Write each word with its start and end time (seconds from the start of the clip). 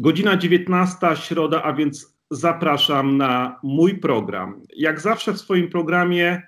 Godzina 0.00 0.36
19, 0.36 0.96
środa, 1.14 1.62
a 1.62 1.72
więc 1.72 2.18
zapraszam 2.30 3.16
na 3.16 3.60
mój 3.62 3.98
program. 3.98 4.62
Jak 4.76 5.00
zawsze 5.00 5.32
w 5.32 5.40
swoim 5.40 5.68
programie 5.68 6.42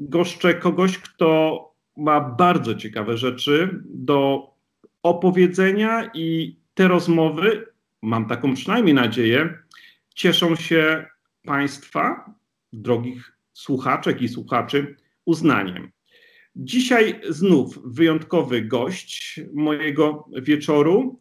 goszczę 0.00 0.54
kogoś, 0.54 0.98
kto 0.98 1.60
ma 1.96 2.20
bardzo 2.20 2.74
ciekawe 2.74 3.16
rzeczy 3.16 3.82
do 3.84 4.48
opowiedzenia 5.02 6.10
i 6.14 6.56
te 6.74 6.88
rozmowy, 6.88 7.66
mam 8.02 8.26
taką 8.26 8.54
przynajmniej 8.54 8.94
nadzieję, 8.94 9.58
cieszą 10.14 10.56
się 10.56 11.06
Państwa, 11.44 12.34
drogich 12.72 13.32
słuchaczek 13.52 14.22
i 14.22 14.28
słuchaczy, 14.28 14.96
uznaniem. 15.24 15.90
Dzisiaj 16.56 17.20
znów 17.28 17.78
wyjątkowy 17.84 18.62
gość 18.62 19.40
mojego 19.52 20.28
wieczoru, 20.42 21.20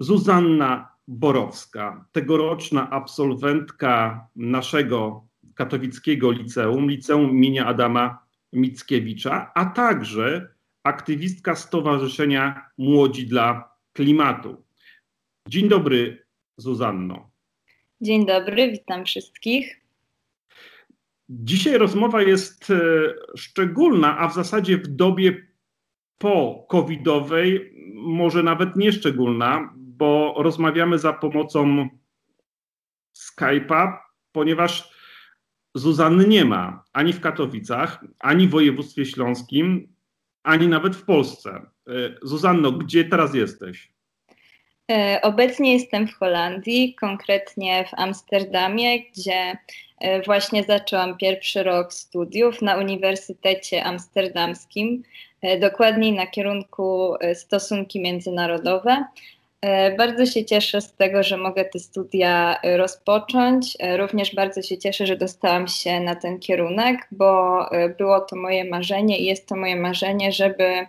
Zuzanna 0.00 0.91
Borowska, 1.08 2.06
tegoroczna 2.12 2.90
absolwentka 2.90 4.26
naszego 4.36 5.26
katowickiego 5.54 6.30
liceum, 6.30 6.90
liceum 6.90 7.30
imienia 7.30 7.66
Adama 7.66 8.18
Mickiewicza, 8.52 9.52
a 9.54 9.64
także 9.64 10.48
aktywistka 10.84 11.54
Stowarzyszenia 11.54 12.70
Młodzi 12.78 13.26
dla 13.26 13.74
Klimatu. 13.92 14.64
Dzień 15.48 15.68
dobry, 15.68 16.26
Zuzanno. 16.56 17.30
Dzień 18.00 18.26
dobry, 18.26 18.70
witam 18.70 19.04
wszystkich. 19.04 19.80
Dzisiaj 21.28 21.78
rozmowa 21.78 22.22
jest 22.22 22.70
e, 22.70 22.74
szczególna, 23.36 24.18
a 24.18 24.28
w 24.28 24.34
zasadzie 24.34 24.78
w 24.78 24.86
dobie 24.86 25.46
po-covidowej 26.18 27.72
może 27.94 28.42
nawet 28.42 28.76
nieszczególna, 28.76 29.74
bo 30.02 30.34
rozmawiamy 30.36 30.98
za 30.98 31.12
pomocą 31.12 31.88
Skype'a, 33.16 33.98
ponieważ 34.32 34.90
Zuzanny 35.74 36.28
nie 36.28 36.44
ma 36.44 36.84
ani 36.92 37.12
w 37.12 37.20
Katowicach, 37.20 38.04
ani 38.18 38.48
w 38.48 38.50
województwie 38.50 39.06
śląskim, 39.06 39.94
ani 40.42 40.68
nawet 40.68 40.96
w 40.96 41.04
Polsce. 41.04 41.50
E, 41.50 41.92
Zuzanno, 42.22 42.72
gdzie 42.72 43.04
teraz 43.04 43.34
jesteś? 43.34 43.92
E, 44.90 45.20
obecnie 45.22 45.72
jestem 45.72 46.08
w 46.08 46.14
Holandii, 46.14 46.94
konkretnie 46.94 47.84
w 47.84 47.94
Amsterdamie, 48.00 49.10
gdzie 49.10 49.56
e, 50.00 50.22
właśnie 50.22 50.64
zaczęłam 50.64 51.16
pierwszy 51.16 51.62
rok 51.62 51.92
studiów 51.92 52.62
na 52.62 52.76
Uniwersytecie 52.76 53.84
Amsterdamskim, 53.84 55.02
dokładniej 55.60 56.12
na 56.12 56.26
kierunku 56.26 57.14
stosunki 57.34 58.00
międzynarodowe. 58.00 59.04
E, 59.62 59.96
bardzo 59.96 60.26
się 60.26 60.44
cieszę 60.44 60.80
z 60.80 60.92
tego, 60.92 61.22
że 61.22 61.36
mogę 61.36 61.64
te 61.64 61.78
studia 61.78 62.60
e, 62.62 62.76
rozpocząć. 62.76 63.76
E, 63.80 63.96
również 63.96 64.34
bardzo 64.34 64.62
się 64.62 64.78
cieszę, 64.78 65.06
że 65.06 65.16
dostałam 65.16 65.68
się 65.68 66.00
na 66.00 66.14
ten 66.16 66.38
kierunek, 66.38 67.08
bo 67.10 67.60
było 67.98 68.20
to 68.20 68.36
moje 68.36 68.64
marzenie 68.64 69.18
i 69.18 69.24
jest 69.24 69.48
to 69.48 69.56
moje 69.56 69.76
marzenie, 69.76 70.32
żeby 70.32 70.86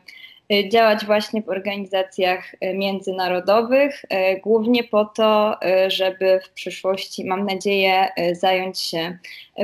działać 0.71 1.05
właśnie 1.05 1.41
w 1.41 1.49
organizacjach 1.49 2.53
y, 2.53 2.73
międzynarodowych, 2.73 4.05
y, 4.05 4.39
głównie 4.41 4.83
po 4.83 5.05
to, 5.05 5.57
żeby 5.87 6.39
w 6.45 6.49
przyszłości, 6.49 7.25
mam 7.25 7.45
nadzieję, 7.45 8.07
zająć 8.31 8.79
się 8.79 9.17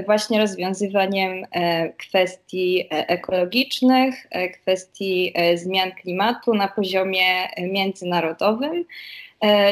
właśnie 0.05 0.39
rozwiązywaniem 0.39 1.45
kwestii 1.97 2.87
ekologicznych, 2.89 4.27
kwestii 4.61 5.33
zmian 5.55 5.91
klimatu 5.91 6.53
na 6.53 6.67
poziomie 6.67 7.47
międzynarodowym. 7.57 8.85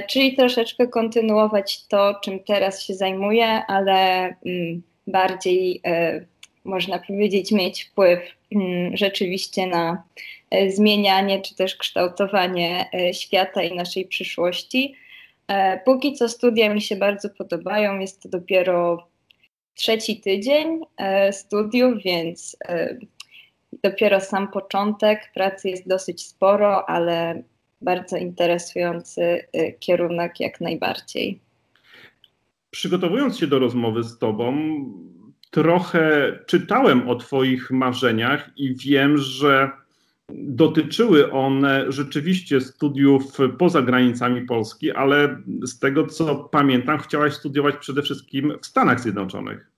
Czyli 0.08 0.35
troszeczkę 0.35 0.88
kontynuować 0.88 1.88
to, 1.88 2.16
czym 2.23 2.39
teraz 2.39 2.81
się 2.81 2.94
zajmuję, 2.94 3.47
ale 3.68 4.24
mm, 4.45 4.81
bardziej 5.07 5.81
można 6.63 7.00
powiedzieć, 7.00 7.51
mieć 7.51 7.84
wpływ 7.84 8.19
mm, 8.56 8.97
rzeczywiście 8.97 9.68
na 9.68 10.03
zmienianie 10.69 11.41
czy 11.41 11.56
też 11.56 11.75
kształtowanie 11.75 12.90
e, 12.94 13.13
świata 13.13 13.63
i 13.63 13.75
naszej 13.75 14.06
przyszłości. 14.06 14.96
E, 15.47 15.80
póki 15.85 16.13
co 16.13 16.30
studia 16.30 16.74
mi 16.74 16.81
się 16.81 16.96
bardzo 16.96 17.30
podobają, 17.30 18.00
jest 18.00 18.24
to 18.24 18.30
dopiero 18.30 19.07
trzeci 19.74 20.22
tydzień 20.22 20.81
studiów, 21.31 22.03
więc 22.06 22.57
dopiero 23.84 24.22
sam 24.22 24.52
początek. 24.52 25.31
Pracy 25.34 25.69
jest 25.69 25.88
dosyć 25.88 26.25
sporo, 26.25 26.90
ale 26.90 27.44
bardzo 27.81 28.18
interesujący 28.18 29.47
kierunek 29.80 30.40
jak 30.40 30.62
najbardziej. 30.62 31.40
Przygotowując 32.72 33.40
się 33.40 33.47
do 33.47 33.59
rozmowy 33.59 34.03
z 34.03 34.18
Tobą, 34.18 34.56
trochę 35.52 36.31
czytałem 36.46 37.09
o 37.09 37.16
Twoich 37.16 37.72
marzeniach 37.72 38.50
i 38.56 38.75
wiem, 38.75 39.18
że 39.18 39.72
Dotyczyły 40.33 41.31
one 41.31 41.91
rzeczywiście 41.91 42.61
studiów 42.61 43.38
poza 43.57 43.81
granicami 43.81 44.41
Polski, 44.41 44.91
ale 44.91 45.41
z 45.63 45.79
tego 45.79 46.07
co 46.07 46.35
pamiętam, 46.35 46.99
chciałaś 46.99 47.33
studiować 47.33 47.75
przede 47.77 48.01
wszystkim 48.01 48.53
w 48.61 48.65
Stanach 48.65 49.01
Zjednoczonych. 49.01 49.76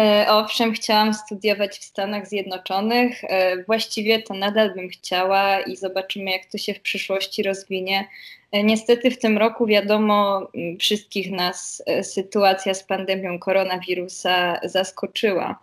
E, 0.00 0.26
owszem, 0.28 0.72
chciałam 0.72 1.14
studiować 1.14 1.78
w 1.78 1.84
Stanach 1.84 2.28
Zjednoczonych. 2.28 3.24
E, 3.24 3.64
właściwie 3.64 4.22
to 4.22 4.34
nadal 4.34 4.74
bym 4.74 4.88
chciała 4.88 5.60
i 5.60 5.76
zobaczymy, 5.76 6.30
jak 6.30 6.46
to 6.46 6.58
się 6.58 6.74
w 6.74 6.80
przyszłości 6.80 7.42
rozwinie. 7.42 8.08
E, 8.52 8.62
niestety 8.62 9.10
w 9.10 9.18
tym 9.18 9.38
roku, 9.38 9.66
wiadomo, 9.66 10.48
wszystkich 10.78 11.30
nas 11.30 11.82
sytuacja 12.02 12.74
z 12.74 12.84
pandemią 12.84 13.38
koronawirusa 13.38 14.60
zaskoczyła, 14.64 15.62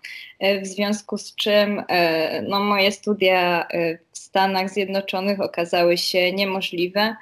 w 0.61 0.65
związku 0.67 1.17
z 1.17 1.35
czym 1.35 1.83
no, 2.47 2.59
moje 2.59 2.91
studia 2.91 3.67
w 4.11 4.17
Stanach 4.17 4.69
Zjednoczonych 4.69 5.41
okazały 5.41 5.97
się 5.97 6.31
niemożliwe. 6.31 7.15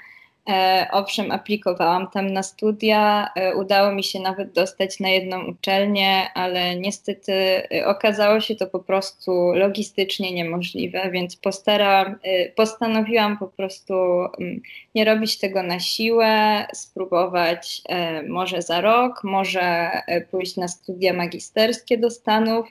E, 0.50 0.88
owszem, 0.92 1.32
aplikowałam 1.32 2.08
tam 2.08 2.34
na 2.34 2.44
studia, 2.44 3.30
e, 3.36 3.56
udało 3.56 3.92
mi 3.92 4.04
się 4.04 4.20
nawet 4.20 4.52
dostać 4.52 5.00
na 5.00 5.10
jedną 5.10 5.46
uczelnię, 5.46 6.34
ale 6.34 6.76
niestety 6.76 7.34
e, 7.34 7.88
okazało 7.88 8.40
się 8.40 8.56
to 8.56 8.68
po 8.68 8.80
prostu 8.80 9.32
logistycznie 9.54 10.34
niemożliwe, 10.34 11.12
więc 11.12 11.36
postarałam, 11.36 12.16
postanowiłam 12.56 13.38
po 13.38 13.48
prostu 13.48 13.94
mm, 13.94 14.62
nie 14.96 15.06
robić 15.06 15.38
tego 15.38 15.64
na 15.64 15.80
siłę, 15.80 16.66
spróbować 16.74 17.82
może 18.28 18.62
za 18.62 18.82
rok, 18.82 19.24
może 19.24 19.92
pójść 20.32 20.58
na 20.58 20.68
studia 20.68 21.14
magisterskie 21.14 21.98
do 21.98 22.10
Stanów. 22.10 22.68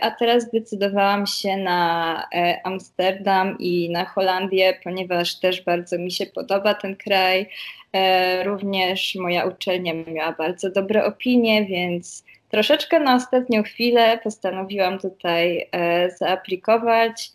A 0.00 0.10
teraz 0.10 0.44
zdecydowałam 0.44 1.26
się 1.26 1.56
na 1.56 2.22
Amsterdam 2.64 3.56
i 3.58 3.90
na 3.90 4.04
Holandię, 4.04 4.80
ponieważ 4.84 5.40
też 5.40 5.64
bardzo 5.64 5.98
mi 5.98 6.12
się 6.12 6.26
podoba 6.26 6.74
ten 6.74 6.96
kraj. 6.96 7.48
E, 7.96 8.44
również 8.44 9.14
moja 9.14 9.44
uczelnia 9.44 9.94
miała 9.94 10.32
bardzo 10.32 10.70
dobre 10.70 11.04
opinie, 11.04 11.66
więc 11.66 12.24
troszeczkę 12.48 13.00
na 13.00 13.14
ostatnią 13.14 13.62
chwilę 13.62 14.18
postanowiłam 14.24 14.98
tutaj 14.98 15.68
e, 15.72 16.10
zaaplikować, 16.10 17.30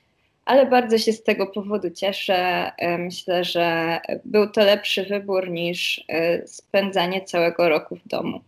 ale 0.45 0.65
bardzo 0.65 0.97
się 0.97 1.11
z 1.11 1.23
tego 1.23 1.47
powodu 1.47 1.89
cieszę. 1.91 2.71
E, 2.77 2.97
myślę, 2.97 3.43
że 3.43 3.99
był 4.25 4.49
to 4.49 4.61
lepszy 4.61 5.05
wybór 5.05 5.49
niż 5.49 6.03
spędzanie 6.45 7.21
całego 7.21 7.69
roku 7.69 7.95
w 7.95 8.07
domu. 8.07 8.41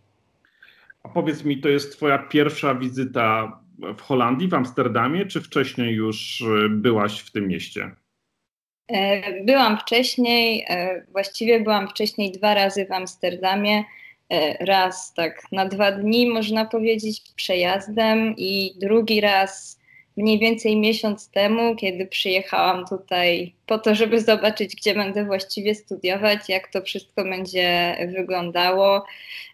A 1.02 1.08
powiedz 1.08 1.44
mi, 1.44 1.60
to 1.60 1.68
jest 1.68 1.96
Twoja 1.96 2.18
pierwsza 2.18 2.74
wizyta 2.74 3.58
w 3.96 4.00
Holandii, 4.00 4.48
w 4.48 4.54
Amsterdamie, 4.54 5.26
czy 5.26 5.40
wcześniej 5.40 5.94
już 5.94 6.44
byłaś 6.70 7.20
w 7.20 7.32
tym 7.32 7.48
mieście? 7.48 7.90
E, 8.88 9.44
byłam 9.44 9.78
wcześniej, 9.78 10.64
e, 10.68 11.04
właściwie 11.12 11.60
byłam 11.60 11.88
wcześniej 11.88 12.32
dwa 12.32 12.54
razy 12.54 12.86
w 12.86 12.92
Amsterdamie. 12.92 13.84
E, 14.30 14.64
raz 14.64 15.14
tak 15.14 15.42
na 15.52 15.66
dwa 15.66 15.92
dni, 15.92 16.26
można 16.26 16.64
powiedzieć, 16.64 17.22
przejazdem, 17.36 18.34
i 18.36 18.74
drugi 18.78 19.20
raz 19.20 19.80
mniej 20.16 20.38
więcej 20.38 20.76
miesiąc 20.76 21.28
temu, 21.30 21.76
kiedy 21.76 22.06
przyjechałam 22.06 22.86
tutaj 22.86 23.54
po 23.66 23.78
to, 23.78 23.94
żeby 23.94 24.20
zobaczyć, 24.20 24.76
gdzie 24.76 24.94
będę 24.94 25.24
właściwie 25.24 25.74
studiować, 25.74 26.48
jak 26.48 26.68
to 26.68 26.82
wszystko 26.82 27.24
będzie 27.24 27.96
wyglądało, 28.16 29.04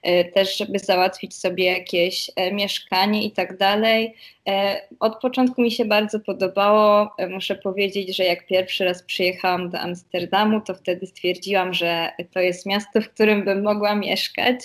e, 0.03 0.25
też 0.25 0.59
żeby 0.59 0.79
załatwić 0.79 1.35
sobie 1.35 1.65
jakieś 1.65 2.31
e, 2.37 2.53
mieszkanie 2.53 3.25
i 3.25 3.31
tak 3.31 3.57
dalej. 3.57 4.15
E, 4.49 4.81
od 5.01 5.21
początku 5.21 5.63
mi 5.63 5.71
się 5.71 5.85
bardzo 5.85 6.21
podobało. 6.21 7.15
Muszę 7.31 7.55
powiedzieć, 7.55 8.17
że 8.17 8.25
jak 8.25 8.47
pierwszy 8.47 8.85
raz 8.85 9.03
przyjechałam 9.03 9.71
do 9.71 9.79
Amsterdamu, 9.79 10.61
to 10.61 10.75
wtedy 10.75 11.07
stwierdziłam, 11.07 11.75
że 11.75 12.13
to 12.33 12.41
jest 12.41 12.67
miasto, 12.67 13.01
w 13.01 13.09
którym 13.09 13.45
bym 13.45 13.63
mogła 13.63 13.95
mieszkać. 13.95 14.61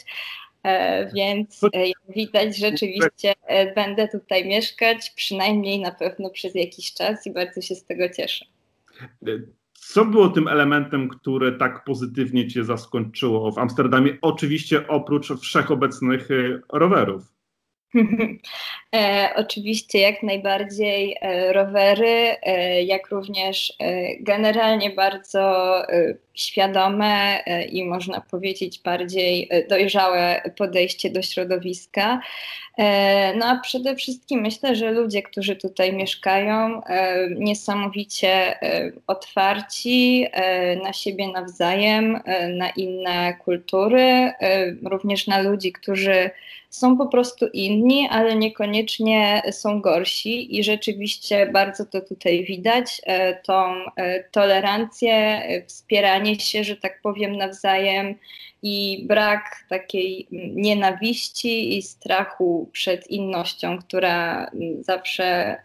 E, 0.66 1.12
więc 1.14 1.64
e, 1.64 1.70
widać 2.10 2.58
rzeczywiście 2.58 3.34
e, 3.48 3.74
będę 3.74 4.08
tutaj 4.08 4.46
mieszkać, 4.46 5.10
przynajmniej 5.16 5.80
na 5.80 5.92
pewno 5.92 6.30
przez 6.30 6.56
jakiś 6.56 6.94
czas 6.94 7.28
i 7.28 7.34
bardzo 7.34 7.62
się 7.62 7.76
z 7.76 7.86
tego 7.86 8.10
cieszę. 8.10 8.46
Co 9.74 10.06
było 10.06 10.30
tym 10.30 10.48
elementem, 10.48 11.10
które 11.10 11.52
tak 11.52 11.84
pozytywnie 11.84 12.48
Cię 12.48 12.64
zaskoczyło 12.64 13.52
w 13.52 13.58
Amsterdamie? 13.58 14.18
Oczywiście 14.22 14.88
oprócz 14.88 15.34
wszechobecnych 15.42 16.30
rowerów. 16.74 17.24
E, 18.96 19.30
oczywiście 19.36 20.00
jak 20.00 20.24
najbardziej 20.24 21.18
e, 21.22 21.54
rowery, 21.54 22.36
e, 22.42 22.84
jak 22.84 23.10
również 23.10 23.74
generalnie 24.20 24.90
bardzo 24.90 25.74
świadome 26.36 27.44
e, 27.46 27.66
i 27.66 27.86
można 27.86 28.22
powiedzieć 28.22 28.80
bardziej 28.80 29.50
dojrzałe 29.70 30.42
podejście 30.58 31.10
do 31.10 31.22
środowiska. 31.22 32.20
No 33.36 33.46
a 33.46 33.60
przede 33.64 33.96
wszystkim 33.96 34.42
myślę, 34.42 34.76
że 34.76 34.92
ludzie, 34.92 35.24
którzy 35.24 35.56
tutaj 35.56 35.94
mieszkają, 35.94 36.82
niesamowicie 37.38 38.60
otwarci 39.08 40.26
na 40.84 40.94
siebie 40.94 41.28
nawzajem, 41.28 42.20
na 42.58 42.70
inne 42.70 43.38
kultury, 43.44 44.32
również 44.84 45.28
na 45.28 45.42
ludzi, 45.42 45.72
którzy 45.72 46.30
są 46.76 46.98
po 46.98 47.08
prostu 47.08 47.48
inni, 47.54 48.08
ale 48.12 48.36
niekoniecznie 48.36 49.42
są 49.52 49.82
gorsi 49.82 50.60
i 50.60 50.64
rzeczywiście 50.64 51.46
bardzo 51.46 51.86
to 51.86 52.02
tutaj 52.02 52.46
widać, 52.46 53.02
e, 53.06 53.36
tą 53.36 53.74
e, 53.96 54.24
tolerancję, 54.24 55.14
e, 55.14 55.62
wspieranie 56.26 56.40
się, 56.40 56.64
że 56.64 56.76
tak 56.76 57.02
powiem, 57.02 57.38
nawzajem 57.38 58.16
i 58.64 59.06
brak 59.08 59.66
takiej 59.70 60.28
nienawiści 60.32 61.78
i 61.78 61.82
strachu 61.82 62.70
przed 62.72 63.08
innością, 63.08 63.80
która 63.80 64.52
zawsze 64.82 65.58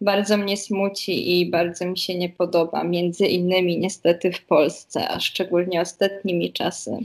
bardzo 0.00 0.36
mnie 0.36 0.56
smuci 0.56 1.40
i 1.40 1.50
bardzo 1.50 1.86
mi 1.86 1.98
się 1.98 2.18
nie 2.18 2.28
podoba, 2.28 2.84
między 2.84 3.26
innymi 3.26 3.78
niestety 3.78 4.32
w 4.32 4.44
Polsce, 4.44 5.08
a 5.08 5.20
szczególnie 5.20 5.80
ostatnimi 5.80 6.52
czasy. 6.52 6.98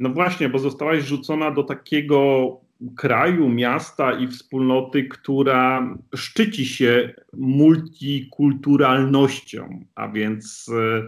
No 0.00 0.08
właśnie, 0.08 0.48
bo 0.48 0.58
zostałaś 0.58 1.04
rzucona 1.04 1.50
do 1.50 1.62
takiego 1.62 2.56
kraju, 2.96 3.48
miasta 3.48 4.12
i 4.12 4.28
wspólnoty, 4.28 5.04
która 5.04 5.94
szczyci 6.14 6.66
się 6.66 7.14
multikulturalnością, 7.32 9.84
a 9.94 10.08
więc 10.08 10.68
e, 10.68 11.02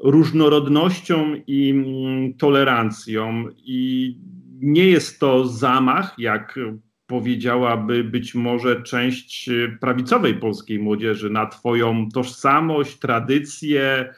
różnorodnością 0.00 1.34
i 1.46 1.70
mm, 1.70 2.34
tolerancją. 2.34 3.44
I 3.56 4.18
nie 4.60 4.84
jest 4.84 5.20
to 5.20 5.44
zamach, 5.44 6.14
jak 6.18 6.58
powiedziałaby 7.06 8.04
być 8.04 8.34
może 8.34 8.82
część 8.82 9.50
prawicowej 9.80 10.34
polskiej 10.34 10.78
młodzieży, 10.78 11.30
na 11.30 11.46
Twoją 11.46 12.08
tożsamość, 12.14 12.98
tradycje, 12.98 14.14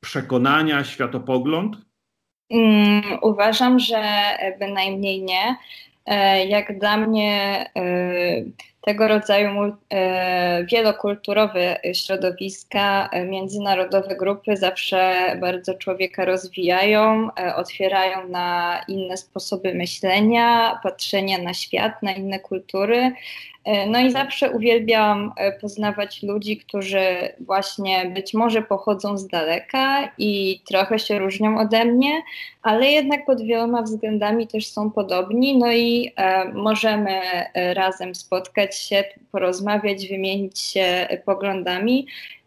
przekonania, 0.00 0.84
światopogląd? 0.84 1.76
Mm, 2.50 3.02
uważam, 3.22 3.78
że 3.78 4.02
bynajmniej 4.58 5.22
nie. 5.22 5.56
E, 6.06 6.46
jak 6.46 6.78
dla 6.78 6.96
mnie 6.96 7.64
e, 7.76 8.44
tego 8.86 9.08
rodzaju 9.08 9.76
e, 9.90 10.64
wielokulturowe 10.64 11.80
środowiska, 11.94 13.10
międzynarodowe 13.26 14.16
grupy 14.16 14.56
zawsze 14.56 15.14
bardzo 15.40 15.74
człowieka 15.74 16.24
rozwijają, 16.24 17.28
otwierają 17.56 18.28
na 18.28 18.80
inne 18.88 19.16
sposoby 19.16 19.74
myślenia, 19.74 20.78
patrzenia 20.82 21.38
na 21.38 21.54
świat, 21.54 22.02
na 22.02 22.12
inne 22.12 22.40
kultury. 22.40 23.12
E, 23.64 23.86
no 23.86 24.00
i 24.00 24.10
zawsze 24.10 24.50
uwielbiam 24.50 25.32
e, 25.36 25.52
poznawać 25.52 26.22
ludzi, 26.22 26.56
którzy 26.56 27.04
właśnie 27.40 28.10
być 28.14 28.34
może 28.34 28.62
pochodzą 28.62 29.18
z 29.18 29.28
daleka 29.28 30.08
i 30.18 30.60
trochę 30.68 30.98
się 30.98 31.18
różnią 31.18 31.58
ode 31.58 31.84
mnie, 31.84 32.22
ale 32.62 32.90
jednak 32.90 33.26
pod 33.26 33.42
wieloma 33.42 33.82
względami 33.82 34.46
też 34.46 34.66
są 34.66 34.90
podobni. 34.90 35.58
No 35.58 35.72
i 35.72 36.12
e, 36.16 36.44
możemy 36.44 37.10
e, 37.10 37.74
razem 37.74 38.14
spotkać 38.14 38.73
się, 38.78 39.04
porozmawiać, 39.32 40.08
wymienić 40.08 40.60
się 40.60 41.08
poglądami. 41.24 42.06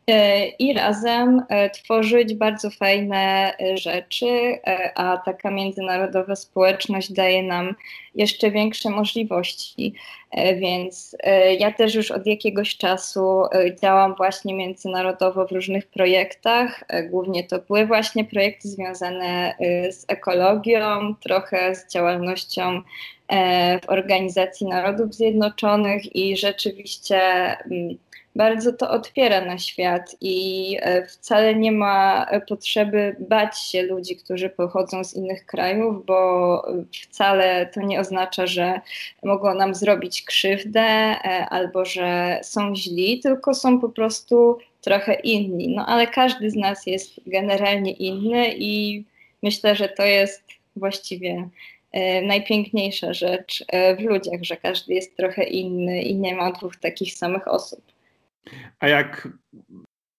E, 0.09 0.47
i 0.47 0.73
razem 0.73 1.43
e, 1.49 1.69
tworzyć 1.69 2.33
bardzo 2.33 2.69
fajne 2.69 3.53
e, 3.57 3.77
rzeczy, 3.77 4.59
a 4.95 5.17
taka 5.17 5.51
międzynarodowa 5.51 6.35
społeczność 6.35 7.11
daje 7.13 7.43
nam 7.43 7.75
jeszcze 8.15 8.51
większe 8.51 8.89
możliwości. 8.89 9.93
Więc 10.59 11.17
ja 11.59 11.71
też 11.71 11.95
już 11.95 12.11
od 12.11 12.27
jakiegoś 12.27 12.77
czasu 12.77 13.43
działam 13.81 14.15
właśnie 14.15 14.55
międzynarodowo 14.55 15.47
w 15.47 15.51
różnych 15.51 15.87
projektach. 15.87 16.83
Głównie 17.09 17.43
to 17.43 17.59
były 17.59 17.85
właśnie 17.85 18.25
projekty 18.25 18.67
związane 18.67 19.55
z 19.91 20.05
ekologią, 20.07 21.15
trochę 21.19 21.75
z 21.75 21.93
działalnością 21.93 22.81
w 23.81 23.89
Organizacji 23.89 24.67
Narodów 24.67 25.13
Zjednoczonych 25.13 26.15
i 26.15 26.37
rzeczywiście 26.37 27.19
mm, 27.71 27.97
bardzo 28.37 28.73
to 28.73 28.89
otwiera 28.89 29.45
na 29.45 29.57
świat 29.57 30.15
i 30.21 30.77
e, 30.81 31.05
wcale 31.05 31.55
nie 31.55 31.71
ma 31.71 32.25
potrzeby 32.47 33.15
bać 33.19 33.61
się 33.61 33.83
ludzi, 33.83 34.15
którzy 34.15 34.49
pochodzą 34.49 35.03
z 35.03 35.13
innych 35.13 35.45
krajów, 35.45 36.05
bo 36.05 36.63
wcale 36.91 37.65
to 37.73 37.81
nie 37.81 37.99
oznacza, 37.99 38.47
że 38.47 38.81
mogą 39.23 39.53
nam 39.53 39.75
zrobić 39.75 40.21
krzywdę 40.21 40.81
e, 40.81 41.45
albo 41.49 41.85
że 41.85 42.39
są 42.43 42.75
źli, 42.75 43.19
tylko 43.19 43.53
są 43.53 43.79
po 43.79 43.89
prostu 43.89 44.57
trochę 44.81 45.13
inni. 45.13 45.75
No 45.75 45.85
ale 45.85 46.07
każdy 46.07 46.51
z 46.51 46.55
nas 46.55 46.85
jest 46.85 47.19
generalnie 47.27 47.91
inny 47.91 48.53
i 48.57 49.03
myślę, 49.43 49.75
że 49.75 49.89
to 49.89 50.03
jest 50.03 50.43
właściwie 50.75 51.49
e, 51.91 52.21
najpiękniejsza 52.21 53.13
rzecz 53.13 53.65
w 53.99 54.01
ludziach, 54.01 54.43
że 54.43 54.57
każdy 54.57 54.93
jest 54.93 55.17
trochę 55.17 55.43
inny 55.43 56.01
i 56.01 56.15
nie 56.15 56.35
ma 56.35 56.51
dwóch 56.51 56.75
takich 56.75 57.13
samych 57.13 57.47
osób. 57.47 57.96
A 58.79 58.87
jak 58.87 59.27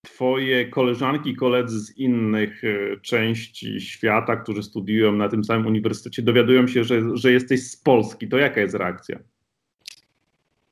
Twoje 0.02 0.66
koleżanki, 0.66 1.36
koledzy 1.36 1.80
z 1.80 1.98
innych 1.98 2.64
e, 2.64 3.00
części 3.00 3.80
świata, 3.80 4.36
którzy 4.36 4.62
studiują 4.62 5.12
na 5.12 5.28
tym 5.28 5.44
samym 5.44 5.66
uniwersytecie, 5.66 6.22
dowiadują 6.22 6.66
się, 6.66 6.84
że, 6.84 7.00
że 7.14 7.32
jesteś 7.32 7.70
z 7.70 7.76
Polski, 7.76 8.28
to 8.28 8.38
jaka 8.38 8.60
jest 8.60 8.75
reakcja? 8.75 9.19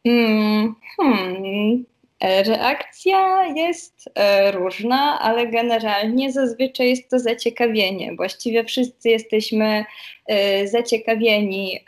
Mm, 0.05 0.75
hmm. 0.97 1.85
Reakcja 2.23 3.47
jest 3.47 4.11
e, 4.15 4.53
różna, 4.53 5.21
ale 5.21 5.47
generalnie 5.47 6.33
zazwyczaj 6.33 6.89
jest 6.89 7.11
to 7.11 7.19
zaciekawienie. 7.19 8.17
Właściwie 8.17 8.65
wszyscy 8.65 9.09
jesteśmy 9.09 9.85
e, 10.27 10.69
zaciekawieni 10.69 11.81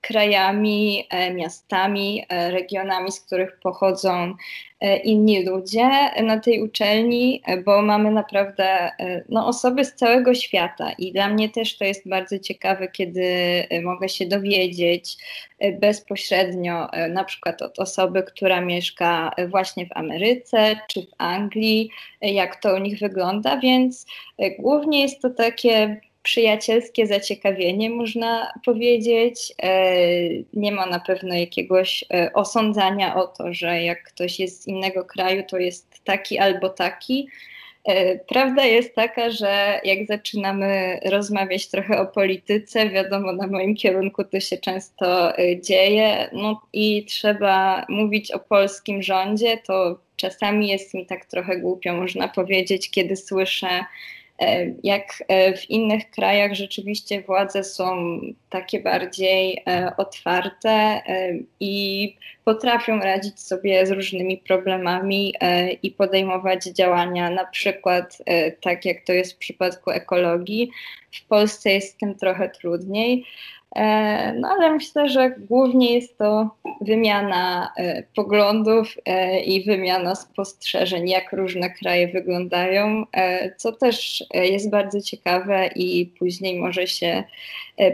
krajami, 0.00 1.06
e, 1.10 1.34
miastami, 1.34 2.24
e, 2.28 2.50
regionami, 2.50 3.12
z 3.12 3.20
których 3.20 3.58
pochodzą 3.62 4.34
e, 4.80 4.96
inni 4.96 5.44
ludzie 5.44 5.88
na 6.22 6.40
tej 6.40 6.62
uczelni, 6.62 7.42
bo 7.64 7.82
mamy 7.82 8.10
naprawdę 8.10 8.90
no, 9.28 9.46
osoby 9.46 9.84
z 9.84 9.94
całego 9.94 10.34
świata. 10.34 10.92
I 10.92 11.12
dla 11.12 11.28
mnie 11.28 11.48
też 11.48 11.78
to 11.78 11.84
jest 11.84 12.08
bardzo 12.08 12.38
ciekawe, 12.38 12.88
kiedy 12.88 13.24
mogę 13.82 14.08
się 14.08 14.26
dowiedzieć 14.26 15.16
bezpośrednio 15.80 16.88
na 17.10 17.24
przykład 17.24 17.62
od 17.62 17.78
osoby, 17.78 18.22
która 18.22 18.60
mieszka 18.60 19.30
właśnie 19.48 19.86
w 19.86 19.96
Ameryce 19.96 20.76
czy 20.88 21.02
w 21.02 21.14
Anglii, 21.18 21.90
jak 22.20 22.56
to 22.56 22.74
u 22.74 22.78
nich 22.78 22.98
wygląda, 22.98 23.56
więc 23.56 24.06
głównie 24.58 25.02
jest 25.02 25.22
to 25.22 25.30
takie 25.30 26.00
przyjacielskie 26.22 27.06
zaciekawienie, 27.06 27.90
można 27.90 28.52
powiedzieć. 28.64 29.52
E, 29.62 29.94
nie 30.52 30.72
ma 30.72 30.86
na 30.86 31.00
pewno 31.00 31.34
jakiegoś 31.34 32.04
e, 32.14 32.30
osądzania 32.34 33.16
o 33.16 33.26
to, 33.26 33.52
że 33.52 33.82
jak 33.82 34.02
ktoś 34.02 34.40
jest 34.40 34.62
z 34.62 34.66
innego 34.66 35.04
kraju, 35.04 35.42
to 35.48 35.58
jest 35.58 36.04
taki 36.04 36.38
albo 36.38 36.68
taki. 36.68 37.28
E, 37.84 38.18
prawda 38.18 38.64
jest 38.64 38.94
taka, 38.94 39.30
że 39.30 39.80
jak 39.84 40.06
zaczynamy 40.06 41.00
rozmawiać 41.04 41.68
trochę 41.68 42.00
o 42.00 42.06
polityce, 42.06 42.90
wiadomo, 42.90 43.32
na 43.32 43.46
moim 43.46 43.74
kierunku 43.74 44.24
to 44.24 44.40
się 44.40 44.58
często 44.58 45.32
dzieje, 45.60 46.30
no 46.32 46.60
i 46.72 47.04
trzeba 47.04 47.86
mówić 47.88 48.30
o 48.30 48.38
polskim 48.38 49.02
rządzie, 49.02 49.58
to 49.66 49.98
czasami 50.16 50.68
jest 50.68 50.94
mi 50.94 51.06
tak 51.06 51.24
trochę 51.24 51.56
głupio, 51.56 51.92
można 51.92 52.28
powiedzieć, 52.28 52.90
kiedy 52.90 53.16
słyszę 53.16 53.84
jak 54.82 55.24
e, 55.28 55.56
w 55.56 55.70
innych 55.70 56.10
krajach 56.10 56.54
rzeczywiście 56.54 57.22
władze 57.22 57.64
są 57.64 58.20
takie 58.50 58.80
bardziej 58.80 59.62
e, 59.66 59.92
otwarte 59.96 61.02
i 61.60 62.16
potrafią 62.50 62.98
radzić 62.98 63.40
sobie 63.40 63.86
z 63.86 63.90
różnymi 63.90 64.38
problemami 64.38 65.34
e, 65.40 65.72
i 65.72 65.90
podejmować 65.90 66.64
działania, 66.64 67.30
na 67.30 67.44
przykład 67.44 68.18
e, 68.26 68.52
tak 68.52 68.84
jak 68.84 68.96
to 69.06 69.12
jest 69.12 69.32
w 69.32 69.38
przypadku 69.38 69.90
ekologii. 69.90 70.70
W 71.12 71.26
Polsce 71.26 71.70
jest 71.70 71.94
z 71.94 71.96
tym 71.96 72.14
trochę 72.14 72.48
trudniej. 72.48 73.24
E, 73.76 74.32
no 74.32 74.48
ale 74.48 74.72
myślę, 74.72 75.08
że 75.08 75.30
głównie 75.30 75.94
jest 75.94 76.18
to 76.18 76.50
wymiana 76.80 77.72
poglądów 78.14 78.96
i 79.46 79.64
wymiana 79.64 80.14
spostrzeżeń, 80.14 81.08
jak 81.08 81.32
różne 81.32 81.70
kraje 81.70 82.08
wyglądają, 82.08 83.04
co 83.56 83.72
też 83.72 84.24
jest 84.34 84.70
bardzo 84.70 85.00
ciekawe 85.00 85.70
i 85.76 86.06
później 86.18 86.60
może 86.60 86.86
się 86.86 87.24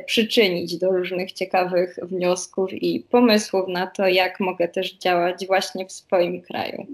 przyczynić 0.06 0.78
do 0.78 0.90
różnych 0.90 1.32
ciekawych 1.32 1.98
wniosków 2.02 2.72
i 2.72 3.06
pomysłów 3.10 3.68
na 3.68 3.86
to, 3.86 4.08
jak 4.08 4.40
mogę 4.40 4.68
też 4.68 4.98
działać 4.98 5.46
właśnie 5.46 5.86
w 5.86 5.92
swoim 5.92 6.42
kraju. 6.42 6.86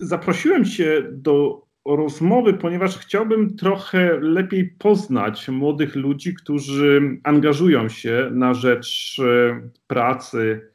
Zaprosiłem 0.00 0.64
Cię 0.64 1.02
do 1.12 1.62
rozmowy, 1.84 2.54
ponieważ 2.54 2.98
chciałbym 2.98 3.56
trochę 3.56 4.18
lepiej 4.20 4.64
poznać 4.78 5.48
młodych 5.48 5.96
ludzi, 5.96 6.34
którzy 6.34 7.18
angażują 7.24 7.88
się 7.88 8.30
na 8.32 8.54
rzecz 8.54 9.16
e, 9.20 9.60
pracy 9.86 10.70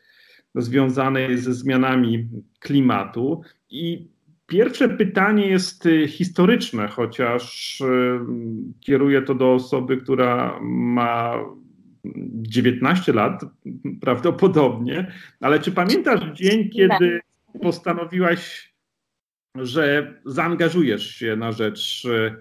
związanej 0.55 1.37
ze 1.37 1.53
zmianami 1.53 2.27
klimatu. 2.59 3.41
I 3.69 4.12
pierwsze 4.47 4.89
pytanie 4.89 5.47
jest 5.47 5.85
e, 5.85 6.07
historyczne, 6.07 6.87
chociaż 6.87 7.81
e, 7.81 7.85
kieruję 8.79 9.21
to 9.21 9.35
do 9.35 9.53
osoby, 9.53 9.97
która 9.97 10.59
ma 10.61 11.39
19 12.33 13.13
lat 13.13 13.41
prawdopodobnie, 14.01 15.11
ale 15.39 15.59
czy 15.59 15.71
pamiętasz 15.71 16.37
dzień, 16.37 16.69
kiedy 16.69 17.19
postanowiłaś 17.61 18.73
że 19.55 20.13
zaangażujesz 20.25 21.15
się 21.15 21.35
na 21.35 21.51
rzecz 21.51 22.05
e, 22.05 22.35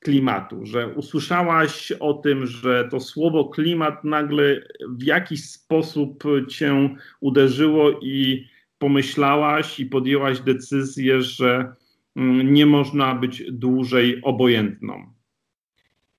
klimatu, 0.00 0.66
że 0.66 0.88
usłyszałaś 0.88 1.92
o 1.92 2.14
tym, 2.14 2.46
że 2.46 2.88
to 2.90 3.00
słowo 3.00 3.44
klimat 3.44 4.04
nagle 4.04 4.60
w 4.88 5.02
jakiś 5.02 5.44
sposób 5.44 6.24
cię 6.48 6.96
uderzyło 7.20 7.90
i 8.02 8.46
pomyślałaś 8.78 9.80
i 9.80 9.86
podjęłaś 9.86 10.40
decyzję, 10.40 11.22
że 11.22 11.72
mm, 12.16 12.54
nie 12.54 12.66
można 12.66 13.14
być 13.14 13.42
dłużej 13.52 14.22
obojętną. 14.22 15.18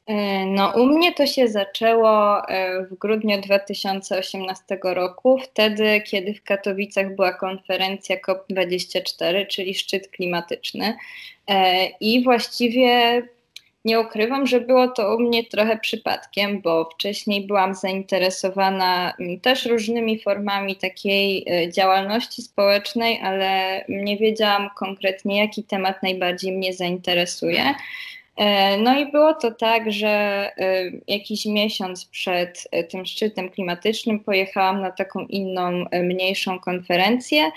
E, 0.09 0.45
no, 0.45 0.73
u 0.75 0.85
mnie 0.85 1.13
to 1.13 1.25
się 1.25 1.47
zaczęło 1.47 2.41
e, 2.47 2.85
w 2.85 2.97
grudniu 2.97 3.41
2018 3.41 4.79
roku, 4.83 5.39
wtedy, 5.43 6.01
kiedy 6.01 6.33
w 6.33 6.43
Katowicach 6.43 7.15
była 7.15 7.33
konferencja 7.33 8.15
COP24, 8.17 9.47
czyli 9.47 9.75
szczyt 9.75 10.07
klimatyczny. 10.07 10.97
E, 11.47 11.85
I 11.99 12.23
właściwie 12.23 13.21
nie 13.85 13.99
ukrywam, 13.99 14.47
że 14.47 14.61
było 14.61 14.87
to 14.87 15.15
u 15.15 15.19
mnie 15.19 15.43
trochę 15.43 15.77
przypadkiem, 15.77 16.61
bo 16.61 16.89
wcześniej 16.93 17.47
byłam 17.47 17.75
zainteresowana 17.75 19.13
też 19.41 19.65
różnymi 19.65 20.19
formami 20.19 20.75
takiej 20.75 21.45
działalności 21.71 22.41
społecznej, 22.41 23.21
ale 23.23 23.85
nie 23.89 24.17
wiedziałam 24.17 24.69
konkretnie, 24.77 25.39
jaki 25.39 25.63
temat 25.63 26.03
najbardziej 26.03 26.51
mnie 26.51 26.73
zainteresuje. 26.73 27.73
E, 28.39 28.77
no 28.77 28.99
i 28.99 29.11
było 29.11 29.33
to 29.33 29.51
tak, 29.51 29.91
że 29.91 30.07
e, 30.07 30.51
jakiś 31.07 31.45
miesiąc 31.45 32.05
przed 32.05 32.67
e, 32.71 32.83
tym 32.83 33.05
szczytem 33.05 33.49
klimatycznym 33.49 34.19
pojechałam 34.19 34.81
na 34.81 34.91
taką 34.91 35.19
inną, 35.19 35.85
mniejszą 36.03 36.59
konferencję 36.59 37.51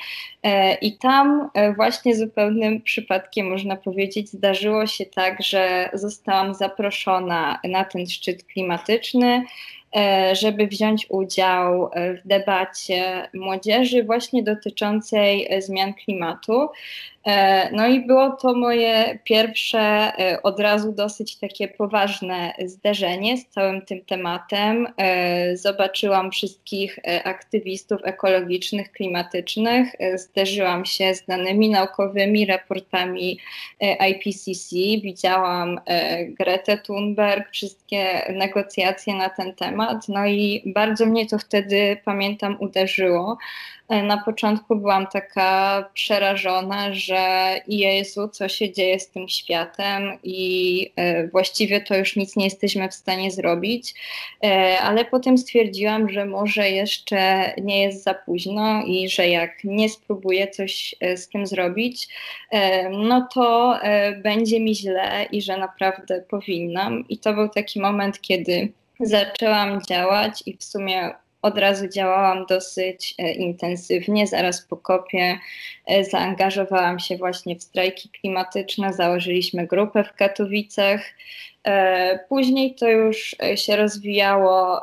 i 0.81 0.99
tam 0.99 1.51
właśnie 1.77 2.17
zupełnym 2.17 2.81
przypadkiem, 2.83 3.51
można 3.51 3.77
powiedzieć, 3.77 4.29
zdarzyło 4.29 4.87
się 4.87 5.07
tak, 5.07 5.43
że 5.43 5.91
zostałam 5.93 6.55
zaproszona 6.55 7.61
na 7.65 7.85
ten 7.85 8.07
szczyt 8.07 8.45
klimatyczny 8.45 9.45
żeby 10.33 10.67
wziąć 10.67 11.07
udział 11.11 11.91
w 12.25 12.29
debacie 12.29 13.29
młodzieży 13.35 14.05
właśnie 14.05 14.43
dotyczącej 14.43 15.49
zmian 15.59 15.95
klimatu. 15.95 16.69
E, 17.27 17.71
no 17.73 17.87
i 17.87 18.07
było 18.07 18.31
to 18.31 18.55
moje 18.55 19.19
pierwsze, 19.25 19.79
e, 19.79 20.43
od 20.43 20.61
razu 20.61 20.93
dosyć 20.93 21.37
takie 21.37 21.69
poważne 21.69 22.53
zderzenie 22.65 23.37
z 23.37 23.49
całym 23.49 23.83
tym 23.83 24.05
tematem. 24.05 24.87
E, 24.97 25.57
zobaczyłam 25.57 26.31
wszystkich 26.31 26.99
aktywistów 27.25 28.01
ekologicznych, 28.05 28.93
klimatycznych, 28.93 29.93
zderzyłam 30.15 30.85
się 30.85 31.15
z 31.15 31.25
danymi 31.27 31.71
naukowymi, 31.71 32.47
raportami 32.47 33.39
IPCC, 34.11 34.77
widziałam 35.03 35.81
Gretę 36.29 36.79
Thunberg, 36.79 37.51
wszystkie 37.51 38.33
negocjacje 38.35 39.15
na 39.15 39.31
ten 39.31 39.55
temat, 39.55 40.09
no 40.09 40.27
i 40.27 40.63
bardzo 40.67 41.07
mnie 41.07 41.27
to 41.27 41.39
wtedy, 41.39 41.97
pamiętam, 42.05 42.57
uderzyło. 42.61 43.39
E, 43.89 44.03
na 44.03 44.19
początku 44.25 44.77
byłam 44.77 45.07
taka 45.07 45.85
przerażona, 45.95 46.95
że 46.95 47.55
Jezu, 47.69 48.29
co 48.29 48.49
się 48.49 48.73
dzieje 48.73 49.01
z 49.01 49.11
tym 49.11 49.29
światem 49.29 50.19
i 50.23 50.93
e, 50.97 51.29
właściwie 51.29 51.81
to 51.81 51.97
już 51.97 52.17
nic 52.17 52.37
nie 52.37 52.45
jesteśmy 52.45 52.89
w 52.89 52.95
stanie 52.95 53.31
zrobić, 53.31 53.95
e, 54.45 54.79
ale 54.81 55.05
potem 55.05 55.39
stwierdziłam, 55.39 56.09
że 56.09 56.27
może 56.27 56.71
jeszcze 56.71 57.53
nie 57.63 57.83
jest 57.83 58.05
za 58.05 58.15
późno 58.15 58.83
i 58.87 59.09
że 59.09 59.29
jak 59.29 59.65
nie 59.65 59.89
spróbuję 59.89 60.49
coś 60.49 60.95
z 61.17 61.29
tym 61.29 61.47
zrobić, 61.47 62.09
no 62.91 63.29
to 63.35 63.79
będzie 64.23 64.61
mi 64.61 64.75
źle 64.75 65.27
i 65.33 65.43
że 65.43 65.57
naprawdę 65.57 66.23
powinnam. 66.31 67.09
I 67.09 67.19
to 67.19 67.35
był 67.35 67.49
taki 67.49 67.81
moment, 67.81 68.21
kiedy 68.21 68.73
zaczęłam 69.01 69.83
działać 69.83 70.43
i 70.47 70.57
w 70.57 70.65
sumie 70.65 71.11
od 71.43 71.59
razu 71.59 71.89
działałam 71.89 72.47
dosyć 72.47 73.15
e, 73.19 73.33
intensywnie. 73.33 74.27
Zaraz 74.27 74.63
po 74.63 74.77
kopie 74.77 75.39
e, 75.87 76.05
zaangażowałam 76.05 76.99
się 76.99 77.17
właśnie 77.17 77.57
w 77.57 77.63
strajki 77.63 78.09
klimatyczne, 78.09 78.93
założyliśmy 78.93 79.67
grupę 79.67 80.05
w 80.05 80.13
Katowicach. 80.13 81.01
E, 81.65 82.19
później 82.29 82.75
to 82.75 82.89
już 82.89 83.37
się 83.55 83.77
rozwijało 83.77 84.81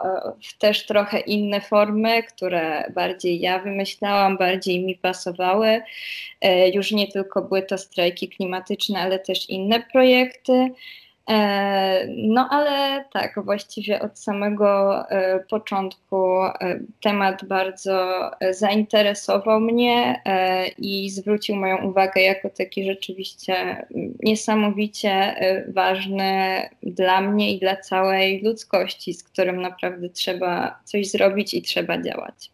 w 0.50 0.58
też 0.58 0.86
trochę 0.86 1.20
inne 1.20 1.62
formy, 1.62 2.24
które 2.24 2.92
bardziej 2.96 3.40
ja 3.40 3.60
wymyślałam, 3.60 4.38
bardziej 4.38 4.86
mi 4.86 4.96
pasowały. 4.96 5.82
Już 6.74 6.92
nie 6.92 7.08
tylko 7.08 7.42
były 7.42 7.62
to 7.62 7.78
strajki 7.78 8.30
klimatyczne, 8.30 9.00
ale 9.00 9.20
też 9.20 9.50
inne 9.50 9.84
projekty. 9.92 10.72
E, 11.30 12.08
no 12.18 12.48
ale 12.52 13.06
tak, 13.14 13.40
właściwie 13.46 14.02
od 14.02 14.20
samego 14.20 15.00
e, 15.10 15.40
początku 15.40 16.44
e, 16.44 16.80
temat 17.02 17.46
bardzo 17.46 18.32
zainteresował 18.52 19.60
mnie 19.60 20.22
i 20.78 21.10
zwrócił 21.10 21.56
moją 21.56 21.78
uwagę 21.78 22.22
jako 22.22 22.50
taki 22.50 22.84
rzeczywiście 22.84 23.86
niesamowicie 24.24 25.36
ważny 25.68 26.62
dla 26.84 27.22
mnie 27.22 27.54
i 27.54 27.60
dla 27.60 27.76
całej 27.76 28.42
ludzkości, 28.44 29.14
z 29.14 29.24
którym 29.24 29.62
naprawdę 29.62 30.10
trzeba 30.10 30.80
coś 30.84 31.12
zrobić 31.12 31.54
i 31.54 31.62
trzeba 31.62 32.02
działać. 32.02 32.52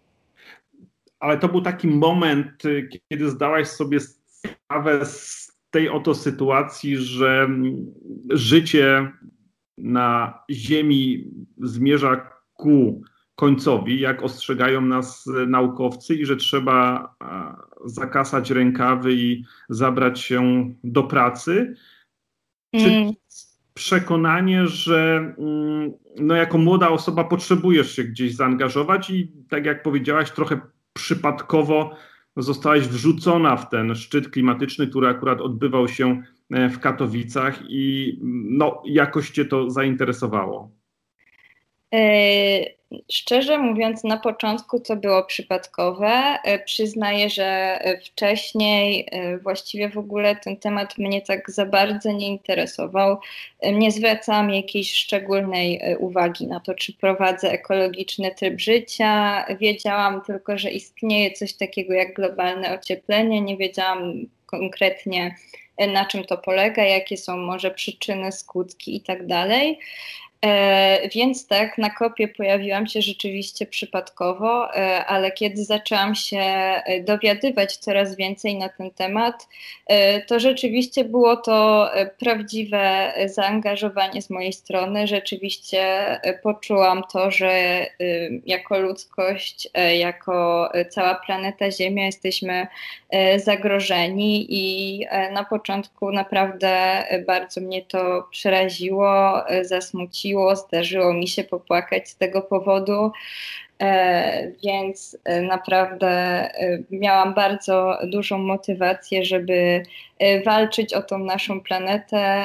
Ale 1.20 1.38
to 1.38 1.48
był 1.48 1.62
taki 1.62 1.88
moment, 1.88 2.64
kiedy 3.10 3.30
zdałaś 3.30 3.68
sobie 3.68 4.00
sprawę 4.00 5.06
z 5.06 5.45
tej 5.76 5.90
oto 5.90 6.16
sytuacji, 6.16 6.98
że 6.98 7.50
życie 8.30 9.12
na 9.78 10.40
Ziemi 10.52 11.32
zmierza 11.58 12.30
ku 12.54 13.02
końcowi, 13.36 14.00
jak 14.00 14.24
ostrzegają 14.24 14.82
nas 14.82 15.26
naukowcy, 15.48 16.16
i 16.16 16.26
że 16.26 16.36
trzeba 16.36 17.16
zakasać 17.86 18.52
rękawy 18.52 19.14
i 19.14 19.44
zabrać 19.70 20.20
się 20.20 20.74
do 20.84 21.04
pracy. 21.04 21.76
Czy 22.76 22.86
mm. 22.86 23.14
przekonanie, 23.74 24.68
że 24.68 25.34
mm, 25.38 25.92
no, 26.20 26.36
jako 26.36 26.58
młoda 26.58 26.90
osoba 26.90 27.24
potrzebujesz 27.24 27.96
się 27.96 28.04
gdzieś 28.04 28.36
zaangażować 28.36 29.10
i 29.10 29.32
tak 29.50 29.66
jak 29.66 29.84
powiedziałaś, 29.84 30.32
trochę 30.32 30.60
przypadkowo 30.94 31.96
zostałaś 32.38 32.88
wrzucona 32.88 33.58
w 33.58 33.70
ten 33.70 33.96
szczyt 33.96 34.30
klimatyczny, 34.30 34.88
który 34.88 35.08
akurat 35.08 35.42
odbywał 35.42 35.88
się 35.88 36.22
e, 36.52 36.70
w 36.70 36.80
Katowicach 36.80 37.60
i 37.70 38.18
no, 38.50 38.82
jakoś 38.86 39.30
cię 39.30 39.46
to 39.46 39.70
zainteresowało? 39.70 40.72
Szczerze 43.12 43.58
mówiąc, 43.58 44.04
na 44.04 44.18
początku 44.18 44.80
to 44.80 44.96
było 44.96 45.24
przypadkowe. 45.24 46.08
E, 46.44 46.60
przyznaję, 46.60 47.30
że 47.30 47.46
e, 47.46 48.00
wcześniej 48.00 49.08
e, 49.12 49.38
właściwie 49.38 49.90
w 49.90 49.98
ogóle 49.98 50.36
ten 50.36 50.58
temat 50.58 50.98
mnie 50.98 51.22
tak 51.22 51.52
za 51.52 51.66
bardzo 51.66 52.12
nie 52.12 52.28
interesował. 52.28 53.18
Nie 53.74 53.92
zwracałam 53.92 54.50
jakiejś 54.50 54.94
szczególnej 54.94 55.82
uwagi 56.00 56.48
na 56.48 56.60
to, 56.60 56.74
czy 56.74 56.94
prowadzę 56.94 57.52
ekologiczny 57.52 58.36
tryb 58.36 58.60
życia. 58.60 59.46
Wiedziałam 59.60 60.22
tylko, 60.22 60.58
że 60.58 60.72
istnieje 60.72 61.32
coś 61.32 61.54
takiego 61.54 61.94
jak 61.94 62.14
globalne 62.14 62.74
ocieplenie. 62.74 63.42
Nie 63.42 63.58
wiedziałam 63.58 64.26
konkretnie, 64.46 65.36
na 65.94 66.06
czym 66.06 66.24
to 66.24 66.38
polega, 66.38 66.84
jakie 66.84 67.18
są 67.18 67.38
może 67.38 67.72
przyczyny, 67.72 68.32
skutki 68.32 68.96
i 68.96 69.02
tak 69.02 69.28
dalej. 69.28 69.80
E, 70.42 71.10
więc 71.10 71.48
tak, 71.48 71.78
na 71.78 71.90
kopie 71.90 72.28
pojawiłam 72.28 72.88
się 72.88 73.02
rzeczywiście 73.02 73.66
przypadkowo, 73.66 74.76
e, 74.76 75.06
ale 75.06 75.32
kiedy 75.32 75.64
zaczęłam 75.64 76.16
się 76.16 76.40
e, 76.40 77.04
dowiadywać 77.04 77.78
coraz 77.78 78.16
więcej 78.16 78.56
na 78.56 78.70
ten 78.70 78.92
temat, 78.92 79.48
to 80.28 80.40
rzeczywiście 80.40 81.04
było 81.04 81.38
to 81.38 81.90
prawdziwe 82.20 83.14
zaangażowanie 83.26 84.22
z 84.22 84.30
mojej 84.30 84.54
strony. 84.54 85.08
Rzeczywiście 85.08 85.86
poczułam 86.44 87.04
to, 87.14 87.32
że 87.32 87.86
jako 88.46 88.80
ludzkość, 88.80 89.70
jako 89.98 90.70
cała 90.90 91.16
planeta 91.16 91.72
Ziemia 91.72 92.06
jesteśmy 92.06 92.68
zagrożeni 93.38 94.46
i 94.50 95.00
na 95.32 95.44
początku 95.44 96.12
naprawdę 96.12 97.04
bardzo 97.28 97.62
mnie 97.62 97.82
to 97.82 98.28
przeraziło, 98.32 99.44
zasmuciło 99.62 100.35
zdarzyło, 100.36 100.56
zdarzyło 100.56 101.14
mi 101.14 101.28
się 101.28 101.44
popłakać 101.44 102.10
z 102.10 102.18
tego 102.18 102.42
powodu. 102.42 103.12
E, 103.82 104.52
więc 104.64 105.18
e, 105.24 105.42
naprawdę 105.42 106.08
e, 106.08 106.80
miałam 106.92 107.34
bardzo 107.34 107.98
dużą 108.04 108.38
motywację, 108.38 109.26
żeby 109.26 109.84
walczyć 110.46 110.94
o 110.94 111.02
tą 111.02 111.18
naszą 111.18 111.62
planetę, 111.62 112.44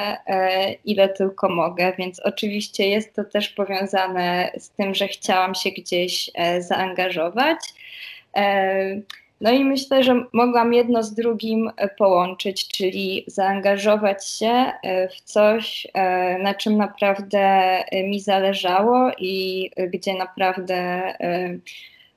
ile 0.85 1.09
tylko 1.09 1.49
mogę. 1.49 1.92
Więc 1.99 2.20
oczywiście 2.20 2.88
jest 2.88 3.14
to 3.14 3.25
też 3.25 3.49
powiązane 3.49 4.50
z 4.59 4.70
tym, 4.70 4.94
że 4.94 5.09
chciałam 5.09 5.54
się 5.54 5.70
gdzieś 5.70 6.30
zaangażować. 6.59 7.59
No 9.40 9.50
i 9.50 9.64
myślę, 9.64 10.04
że 10.04 10.25
mogłam 10.32 10.73
jedno 10.73 11.02
z 11.02 11.14
drugim 11.14 11.70
e, 11.76 11.88
połączyć, 11.88 12.68
czyli 12.68 13.25
zaangażować 13.26 14.28
się 14.28 14.47
e, 14.47 15.09
w 15.09 15.20
coś, 15.20 15.87
e, 15.94 16.38
na 16.38 16.54
czym 16.54 16.76
naprawdę 16.76 17.76
mi 18.04 18.20
zależało 18.20 19.11
i 19.18 19.70
gdzie 19.92 20.14
naprawdę 20.18 21.02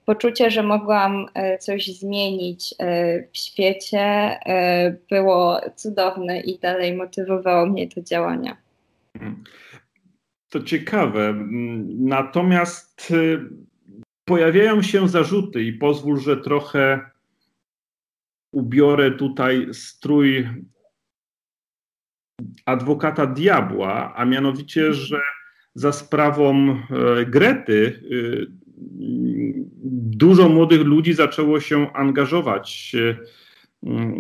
poczucie, 0.06 0.52
że 0.52 0.64
mogłam 0.64 1.26
coś 1.60 1.88
zmienić 1.88 2.76
w 3.32 3.38
świecie, 3.38 4.40
było 5.10 5.62
cudowne 5.76 6.40
i 6.40 6.60
dalej 6.60 6.94
motywowało 6.96 7.66
mnie 7.66 7.88
do 7.88 8.02
działania. 8.02 8.58
To 10.50 10.64
ciekawe. 10.64 11.34
Natomiast 12.00 13.14
pojawiają 14.26 14.82
się 14.82 15.10
zarzuty, 15.10 15.64
i 15.64 15.74
pozwól, 15.74 16.20
że 16.20 16.38
trochę 16.38 17.13
ubiorę 18.54 19.12
tutaj 19.12 19.68
strój 19.72 20.48
adwokata 22.66 23.26
diabła, 23.26 24.14
a 24.16 24.26
mianowicie, 24.26 24.94
że 24.94 25.22
za 25.76 25.92
sprawą 25.92 26.70
e, 26.70 27.26
Grety 27.26 28.00
e, 28.04 28.46
dużo 30.16 30.50
młodych 30.50 30.82
ludzi 30.82 31.14
zaczęło 31.14 31.60
się 31.60 31.94
angażować 31.94 32.96
e, 32.96 33.18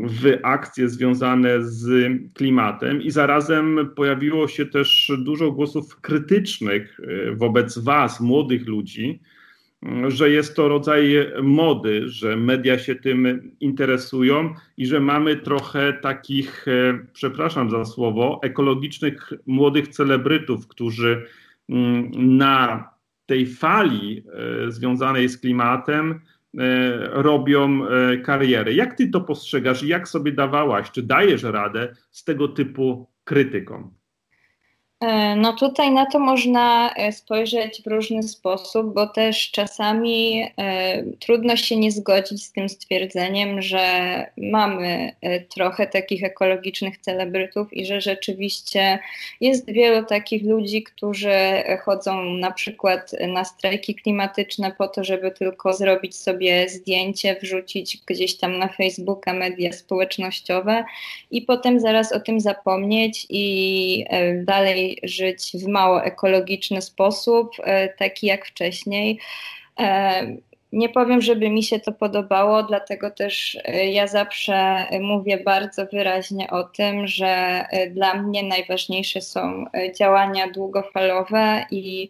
w 0.08 0.38
akcje 0.44 0.90
związane 0.90 1.64
z 1.64 2.12
klimatem 2.34 3.02
i 3.02 3.12
zarazem 3.12 3.90
pojawiło 3.96 4.48
się 4.48 4.66
też 4.66 5.12
dużo 5.18 5.52
głosów 5.52 6.02
krytycznych 6.02 7.00
wobec 7.34 7.78
Was, 7.78 8.20
młodych 8.20 8.68
ludzi, 8.68 9.20
że 10.08 10.30
jest 10.30 10.56
to 10.56 10.68
rodzaj 10.68 11.16
mody, 11.44 12.10
że 12.10 12.36
media 12.36 12.80
się 12.80 12.96
tym 12.96 13.52
interesują 13.60 14.54
i 14.78 14.86
że 14.86 15.00
mamy 15.00 15.36
trochę 15.36 15.94
takich, 15.94 16.68
e, 16.68 17.00
przepraszam 17.14 17.70
za 17.70 17.86
słowo, 17.86 18.40
ekologicznych 18.44 19.34
młodych 19.46 19.88
celebrytów, 19.88 20.68
którzy 20.68 21.26
mm, 21.70 22.12
na 22.38 22.90
tej 23.26 23.48
fali 23.48 24.24
e, 24.68 24.72
związanej 24.72 25.30
z 25.30 25.38
klimatem 25.38 26.12
e, 26.12 26.20
robią 27.12 27.80
karierę. 28.24 28.74
Jak 28.74 28.98
ty 28.98 29.08
to 29.08 29.22
postrzegasz 29.22 29.84
i 29.84 29.88
jak 29.88 30.08
sobie 30.08 30.32
dawałaś, 30.32 30.92
czy 30.92 31.04
dajesz 31.04 31.44
radę 31.44 31.96
z 32.12 32.24
tego 32.24 32.48
typu 32.48 33.08
krytykom? 33.24 34.03
E, 35.04 35.36
no 35.36 35.54
tutaj 35.54 35.92
na 35.92 36.06
to 36.06 36.20
można 36.20 36.94
e, 36.94 37.12
spojrzeć 37.12 37.82
w 37.82 37.88
różny 37.88 38.24
sposób, 38.24 38.94
bo 38.94 39.08
też 39.08 39.52
czasami 39.52 40.44
e, 40.58 41.04
trudno 41.04 41.56
się 41.56 41.78
nie 41.78 41.92
zgodzić 41.92 42.44
z 42.44 42.52
tym 42.52 42.70
stwierdzeniem, 42.70 43.62
że 43.62 43.84
mamy 44.38 45.12
trochę 45.56 45.88
takich 45.88 46.24
ekologicznych 46.24 46.98
celebrytów 46.98 47.74
i 47.74 47.86
że 47.86 48.02
rzeczywiście 48.02 49.00
jest 49.42 49.72
wielu 49.72 50.06
takich 50.06 50.44
ludzi, 50.44 50.84
którzy 50.84 51.34
chodzą 51.86 52.24
na 52.24 52.52
przykład 52.52 53.12
na 53.28 53.46
strajki 53.46 53.96
klimatyczne 53.96 54.72
po 54.78 54.88
to, 54.88 55.04
żeby 55.04 55.32
tylko 55.32 55.74
zrobić 55.74 56.16
sobie 56.16 56.70
zdjęcie, 56.70 57.36
wrzucić 57.42 57.98
gdzieś 58.06 58.38
tam 58.38 58.58
na 58.58 58.68
Facebooka, 58.68 59.34
media 59.34 59.74
społecznościowe 59.74 60.84
i 61.32 61.42
potem 61.42 61.80
zaraz 61.80 62.12
o 62.12 62.20
tym 62.20 62.40
zapomnieć 62.40 63.26
i 63.30 64.06
e, 64.10 64.44
żyć 65.04 65.52
w 65.54 65.68
mało 65.68 66.04
ekologiczny 66.04 66.82
sposób, 66.82 67.52
e, 67.64 67.90
taki 67.90 68.28
jak 68.28 68.46
wcześniej. 68.46 69.20
E, 69.80 70.38
nie 70.72 70.90
powiem, 70.90 71.22
żeby 71.22 71.50
mi 71.50 71.64
się 71.64 71.80
to 71.80 71.92
podobało, 71.92 72.64
dlatego 72.64 73.12
też 73.12 73.58
e, 73.64 73.92
ja 73.92 74.08
zawsze 74.08 74.86
mówię 75.02 75.38
bardzo 75.38 75.86
wyraźnie 75.86 76.50
o 76.50 76.64
tym, 76.64 77.08
że 77.08 77.66
dla 77.92 78.14
mnie 78.14 78.44
najważniejsze 78.44 79.22
są 79.22 79.66
działania 80.00 80.52
długofalowe 80.52 81.66
i 81.72 82.10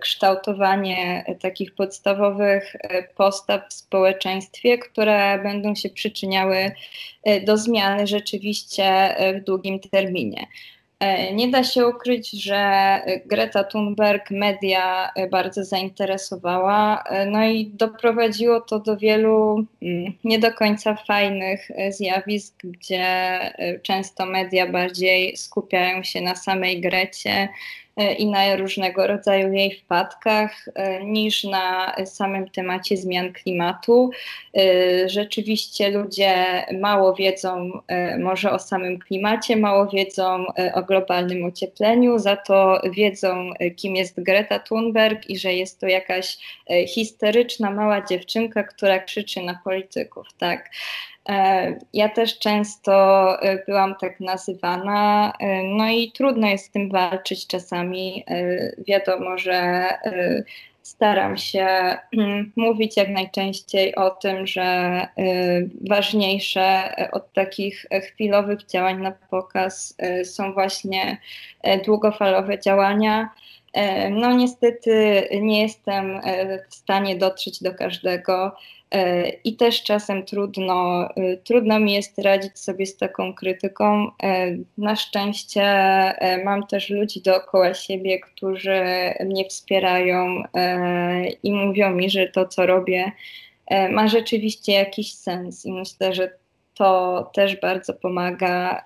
kształtowanie 0.00 1.24
takich 1.42 1.74
podstawowych 1.74 2.76
postaw 3.16 3.68
w 3.68 3.72
społeczeństwie, 3.72 4.78
które 4.78 5.38
będą 5.42 5.74
się 5.74 5.88
przyczyniały 5.88 6.72
do 7.46 7.56
zmiany 7.56 8.06
rzeczywiście 8.06 9.16
w 9.40 9.44
długim 9.44 9.80
terminie. 9.80 10.46
E, 11.00 11.34
nie 11.34 11.48
da 11.48 11.64
się 11.64 11.86
ukryć, 11.86 12.30
że 12.30 13.00
Greta 13.26 13.64
Thunberg 13.64 14.30
media 14.30 15.10
bardzo 15.30 15.64
zainteresowała, 15.64 17.02
e, 17.02 17.26
no 17.26 17.44
i 17.44 17.66
doprowadziło 17.66 18.60
to 18.60 18.80
do 18.80 18.96
wielu 18.96 19.66
mm, 19.82 20.12
nie 20.24 20.38
do 20.38 20.52
końca 20.52 20.94
fajnych 20.94 21.70
e, 21.70 21.92
zjawisk, 21.92 22.54
gdzie 22.64 23.04
często 23.82 24.26
media 24.26 24.72
bardziej 24.72 25.36
skupiają 25.36 26.02
się 26.02 26.20
na 26.20 26.34
samej 26.34 26.80
Grecie 26.80 27.48
i 28.18 28.26
na 28.26 28.56
różnego 28.56 29.06
rodzaju 29.06 29.52
jej 29.52 29.74
wpadkach, 29.74 30.68
e, 30.74 31.04
niż 31.04 31.44
na 31.44 31.96
samym 32.04 32.50
temacie 32.50 32.96
zmian 32.96 33.32
klimatu. 33.32 34.10
E, 34.56 35.08
rzeczywiście 35.08 35.90
ludzie 35.90 36.34
mało 36.80 37.14
wiedzą 37.14 37.70
może 38.18 38.50
o 38.52 38.58
samym 38.58 38.98
klimacie, 38.98 39.56
mało 39.56 39.86
wiedzą 39.86 40.46
o 40.74 40.82
globalnym 40.82 41.44
ociepleniu, 41.44 42.18
za 42.18 42.36
to 42.36 42.80
wiedzą, 42.92 43.50
kim 43.76 43.96
jest 43.96 44.22
Greta 44.22 44.58
Thunberg 44.58 45.30
i 45.30 45.38
że 45.38 45.54
jest 45.54 45.80
to 45.80 45.86
jakaś 45.86 46.38
histeryczna 46.88 47.70
mała 47.70 48.06
dziewczynka, 48.06 48.62
która 48.62 48.98
krzyczy 48.98 49.42
na 49.42 49.60
polityków. 49.64 50.26
Tak. 50.38 50.70
E, 51.30 51.78
ja 51.92 52.08
też 52.08 52.38
często 52.38 52.92
e, 53.42 53.64
byłam 53.66 53.94
tak 54.00 54.20
nazywana, 54.20 55.32
e, 55.40 55.62
no 55.62 55.88
i 55.88 56.12
trudno 56.12 56.48
jest 56.48 56.64
z 56.64 56.70
tym 56.70 56.90
walczyć 56.90 57.46
czasami. 57.46 58.24
Wiadomo, 58.88 59.38
że 59.38 59.84
staram 60.82 61.36
się 61.36 61.66
mm, 62.16 62.52
mówić 62.56 62.96
jak 62.96 63.08
najczęściej 63.08 63.94
o 63.94 64.10
tym, 64.10 64.46
że 64.46 65.06
ważniejsze 65.88 66.94
od 67.12 67.32
takich 67.32 67.86
chwilowych 68.02 68.66
działań 68.66 69.02
na 69.02 69.12
pokaz 69.30 69.96
są 70.24 70.52
właśnie 70.52 71.18
długofalowe 71.84 72.58
działania. 72.58 73.28
No 74.10 74.32
niestety 74.32 75.22
nie 75.40 75.62
jestem 75.62 76.20
w 76.70 76.74
stanie 76.74 77.16
dotrzeć 77.16 77.62
do 77.62 77.74
każdego. 77.74 78.56
E, 78.94 79.28
I 79.28 79.56
też 79.56 79.82
czasem 79.82 80.24
trudno, 80.24 81.08
e, 81.16 81.36
trudno 81.36 81.80
mi 81.80 81.92
jest 81.92 82.18
radzić 82.18 82.58
sobie 82.58 82.86
z 82.86 82.96
taką 82.96 83.34
krytyką. 83.34 84.10
E, 84.22 84.56
na 84.78 84.96
szczęście 84.96 85.62
mam 86.44 86.66
też 86.66 86.90
ludzi 86.90 87.22
dookoła 87.22 87.74
siebie, 87.74 88.20
którzy 88.20 88.82
mnie 89.24 89.44
wspierają 89.44 90.42
i 91.42 91.52
mówią 91.52 91.90
mi, 91.90 92.10
że 92.10 92.28
to, 92.28 92.48
co 92.48 92.66
robię, 92.66 93.12
ma 93.90 94.08
rzeczywiście 94.08 94.72
jakiś 94.72 95.14
sens. 95.14 95.66
I 95.66 95.72
myślę, 95.72 96.14
że 96.14 96.39
to 96.80 97.30
też 97.34 97.60
bardzo 97.60 97.94
pomaga, 97.94 98.84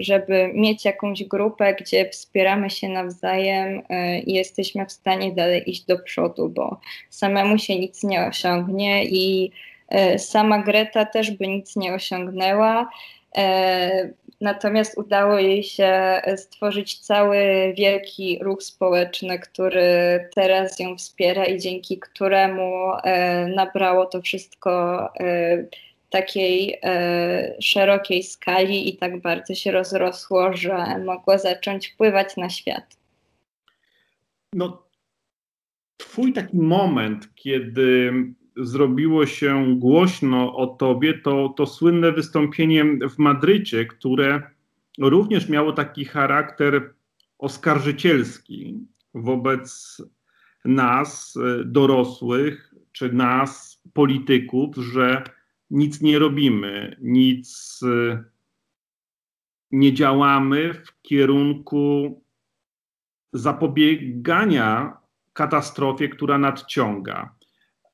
żeby 0.00 0.50
mieć 0.54 0.84
jakąś 0.84 1.24
grupę, 1.24 1.74
gdzie 1.74 2.08
wspieramy 2.08 2.70
się 2.70 2.88
nawzajem 2.88 3.82
i 4.26 4.32
jesteśmy 4.32 4.86
w 4.86 4.92
stanie 4.92 5.32
dalej 5.32 5.70
iść 5.70 5.84
do 5.84 5.98
przodu, 5.98 6.48
bo 6.48 6.80
samemu 7.10 7.58
się 7.58 7.78
nic 7.78 8.02
nie 8.02 8.26
osiągnie 8.26 9.04
i 9.04 9.50
sama 10.18 10.58
Greta 10.58 11.04
też 11.04 11.30
by 11.30 11.48
nic 11.48 11.76
nie 11.76 11.94
osiągnęła. 11.94 12.90
Natomiast 14.40 14.98
udało 14.98 15.38
jej 15.38 15.62
się 15.62 16.20
stworzyć 16.36 16.98
cały 16.98 17.38
wielki 17.76 18.38
ruch 18.42 18.62
społeczny, 18.62 19.38
który 19.38 19.80
teraz 20.34 20.80
ją 20.80 20.96
wspiera 20.96 21.44
i 21.44 21.58
dzięki 21.58 21.98
któremu 21.98 22.92
nabrało 23.56 24.06
to 24.06 24.22
wszystko 24.22 25.08
takiej 26.12 26.78
e, 26.82 27.56
szerokiej 27.60 28.22
skali 28.22 28.88
i 28.88 28.96
tak 28.96 29.20
bardzo 29.20 29.54
się 29.54 29.72
rozrosło, 29.72 30.56
że 30.56 30.98
mogło 31.04 31.38
zacząć 31.38 31.88
wpływać 31.88 32.36
na 32.36 32.50
świat. 32.50 32.96
No, 34.52 34.82
twój 35.96 36.32
taki 36.32 36.56
moment, 36.56 37.28
kiedy 37.34 38.12
zrobiło 38.56 39.26
się 39.26 39.76
głośno 39.78 40.56
o 40.56 40.66
tobie, 40.66 41.18
to, 41.18 41.48
to 41.48 41.66
słynne 41.66 42.12
wystąpienie 42.12 42.84
w 42.84 43.18
Madrycie, 43.18 43.86
które 43.86 44.42
również 44.98 45.48
miało 45.48 45.72
taki 45.72 46.04
charakter 46.04 46.94
oskarżycielski 47.38 48.78
wobec 49.14 49.96
nas, 50.64 51.34
e, 51.36 51.64
dorosłych, 51.64 52.74
czy 52.92 53.12
nas, 53.12 53.82
polityków, 53.92 54.76
że 54.76 55.24
nic 55.72 56.00
nie 56.00 56.18
robimy, 56.18 56.96
nic 57.00 57.80
y, 57.82 58.24
nie 59.70 59.94
działamy 59.94 60.74
w 60.74 61.02
kierunku 61.02 62.22
zapobiegania 63.32 64.96
katastrofie, 65.32 66.08
która 66.08 66.38
nadciąga. 66.38 67.34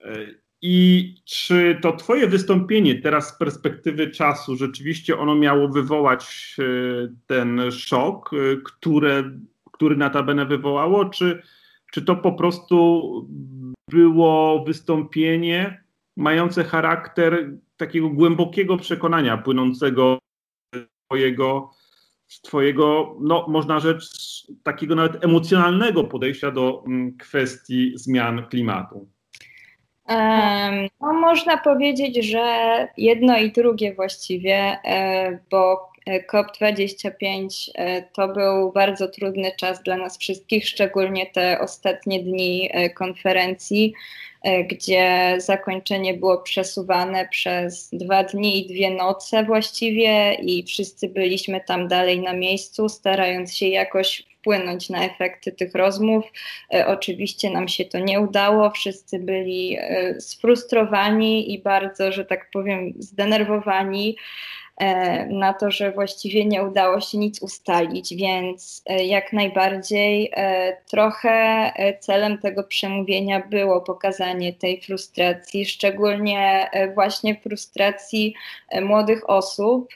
Y, 0.04 0.40
I 0.62 1.14
czy 1.24 1.78
to 1.82 1.92
Twoje 1.92 2.26
wystąpienie 2.26 2.94
teraz 3.02 3.28
z 3.28 3.38
perspektywy 3.38 4.10
czasu 4.10 4.56
rzeczywiście 4.56 5.18
ono 5.18 5.34
miało 5.34 5.68
wywołać 5.68 6.56
y, 6.58 7.14
ten 7.26 7.70
szok, 7.70 8.30
które, 8.64 9.30
który 9.72 9.96
notabene 9.96 10.46
wywołało, 10.46 11.04
czy, 11.04 11.42
czy 11.92 12.02
to 12.02 12.16
po 12.16 12.32
prostu 12.32 13.02
było 13.88 14.64
wystąpienie 14.64 15.84
mające 16.16 16.64
charakter 16.64 17.50
takiego 17.78 18.08
głębokiego 18.08 18.76
przekonania 18.76 19.38
płynącego 19.38 20.18
z 20.74 20.78
twojego, 21.06 21.70
z 22.28 22.40
twojego 22.40 23.16
no 23.20 23.46
można 23.48 23.80
rzec, 23.80 24.02
takiego 24.62 24.94
nawet 24.94 25.24
emocjonalnego 25.24 26.04
podejścia 26.04 26.50
do 26.50 26.84
mm, 26.86 27.16
kwestii 27.16 27.92
zmian 27.94 28.46
klimatu? 28.46 29.08
No, 31.00 31.12
można 31.12 31.56
powiedzieć, 31.56 32.26
że 32.26 32.88
jedno 32.96 33.38
i 33.38 33.52
drugie 33.52 33.94
właściwie, 33.94 34.54
e, 34.84 35.38
bo 35.50 35.88
COP25 36.32 37.70
e, 37.74 38.02
to 38.02 38.28
był 38.28 38.72
bardzo 38.72 39.08
trudny 39.08 39.52
czas 39.56 39.82
dla 39.82 39.96
nas 39.96 40.18
wszystkich, 40.18 40.68
szczególnie 40.68 41.26
te 41.26 41.60
ostatnie 41.60 42.22
dni 42.22 42.68
e, 42.72 42.90
konferencji. 42.90 43.94
E, 44.42 44.64
gdzie 44.64 45.34
zakończenie 45.38 46.14
było 46.14 46.38
przesuwane 46.38 47.28
przez 47.28 47.90
dwa 47.92 48.24
dni 48.24 48.58
i 48.58 48.68
dwie 48.68 48.90
noce 48.90 49.44
właściwie 49.44 50.34
i 50.34 50.62
wszyscy 50.62 51.08
byliśmy 51.08 51.60
tam 51.60 51.88
dalej 51.88 52.20
na 52.20 52.32
miejscu, 52.32 52.88
starając 52.88 53.54
się 53.54 53.68
jakoś 53.68 54.28
wpłynąć 54.38 54.90
na 54.90 55.04
efekty 55.04 55.52
tych 55.52 55.74
rozmów. 55.74 56.24
E, 56.74 56.86
oczywiście 56.86 57.50
nam 57.50 57.68
się 57.68 57.84
to 57.84 57.98
nie 57.98 58.20
udało, 58.20 58.70
wszyscy 58.70 59.18
byli 59.18 59.76
e, 59.80 60.20
sfrustrowani 60.20 61.54
i 61.54 61.62
bardzo, 61.62 62.12
że 62.12 62.24
tak 62.24 62.50
powiem, 62.50 62.92
zdenerwowani. 62.98 64.16
E, 64.78 65.26
na 65.26 65.54
to, 65.54 65.70
że 65.70 65.92
właściwie 65.92 66.44
nie 66.44 66.62
udało 66.62 67.00
się 67.00 67.18
nic 67.18 67.42
ustalić, 67.42 68.14
więc 68.14 68.82
e, 68.86 69.04
jak 69.04 69.32
najbardziej 69.32 70.30
e, 70.32 70.76
trochę 70.90 71.72
celem 72.00 72.38
tego 72.38 72.64
przemówienia 72.64 73.40
było 73.50 73.80
pokazanie 73.80 74.52
tej 74.52 74.80
frustracji, 74.80 75.66
szczególnie 75.66 76.70
właśnie 76.94 77.40
frustracji 77.40 78.34
młodych 78.82 79.30
osób, 79.30 79.88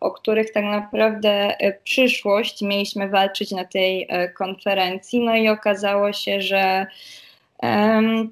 o 0.00 0.10
których 0.10 0.52
tak 0.52 0.64
naprawdę 0.64 1.56
przyszłość 1.84 2.62
mieliśmy 2.62 3.08
walczyć 3.08 3.50
na 3.50 3.64
tej 3.64 4.08
konferencji. 4.36 5.20
No 5.20 5.36
i 5.36 5.48
okazało 5.48 6.12
się, 6.12 6.40
że 6.40 6.86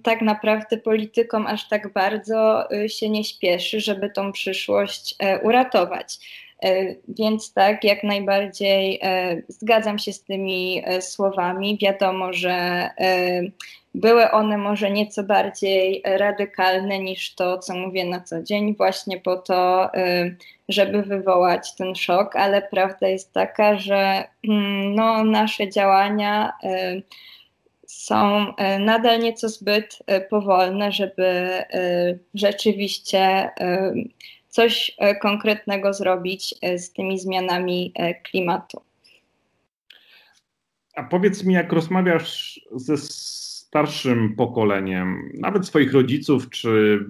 tak 0.02 0.22
naprawdę 0.22 0.76
politykom 0.76 1.46
aż 1.46 1.68
tak 1.68 1.92
bardzo 1.92 2.72
y, 2.72 2.88
się 2.88 3.08
nie 3.08 3.24
śpieszy, 3.24 3.80
żeby 3.80 4.10
tą 4.10 4.32
przyszłość 4.32 5.14
e, 5.18 5.40
uratować. 5.40 6.18
E, 6.64 6.94
więc 7.08 7.52
tak, 7.52 7.84
jak 7.84 8.04
najbardziej 8.04 8.98
e, 9.02 9.42
zgadzam 9.48 9.98
się 9.98 10.12
z 10.12 10.24
tymi 10.24 10.82
słowami. 11.00 11.78
Wiadomo, 11.82 12.32
że 12.32 12.88
były 13.94 14.30
one 14.30 14.58
może 14.58 14.90
nieco 14.90 15.22
bardziej 15.22 16.02
radykalne 16.04 16.98
niż 16.98 17.34
to, 17.34 17.58
co 17.58 17.74
mówię 17.74 18.04
na 18.04 18.20
co 18.20 18.42
dzień, 18.42 18.76
właśnie 18.76 19.20
po 19.20 19.36
to, 19.36 19.90
żeby 20.68 21.02
wywołać 21.02 21.74
ten 21.74 21.94
szok, 21.94 22.36
ale 22.36 22.62
prawda 22.62 23.08
jest 23.08 23.32
taka, 23.32 23.78
że 23.78 24.24
mm, 24.48 24.94
no, 24.94 25.24
nasze 25.24 25.68
działania 25.68 26.52
są 27.92 28.46
e, 28.56 28.78
nadal 28.78 29.20
nieco 29.20 29.48
zbyt 29.48 29.98
e, 30.06 30.20
powolne, 30.20 30.92
żeby 30.92 31.24
e, 31.24 32.18
rzeczywiście 32.34 33.50
coś 34.48 34.96
konkretnego 35.22 35.92
zrobić 35.92 36.54
z 36.76 36.92
tymi 36.92 37.18
zmianami 37.18 37.92
klimatu. 38.24 38.82
A 40.96 41.02
powiedz 41.02 41.44
mi, 41.44 41.54
jak 41.54 41.72
rozmawiasz 41.72 42.60
ze 42.74 42.96
starszym 42.96 44.34
pokoleniem, 44.36 45.32
nawet 45.34 45.66
swoich 45.66 45.92
rodziców 45.92 46.50
czy 46.50 47.04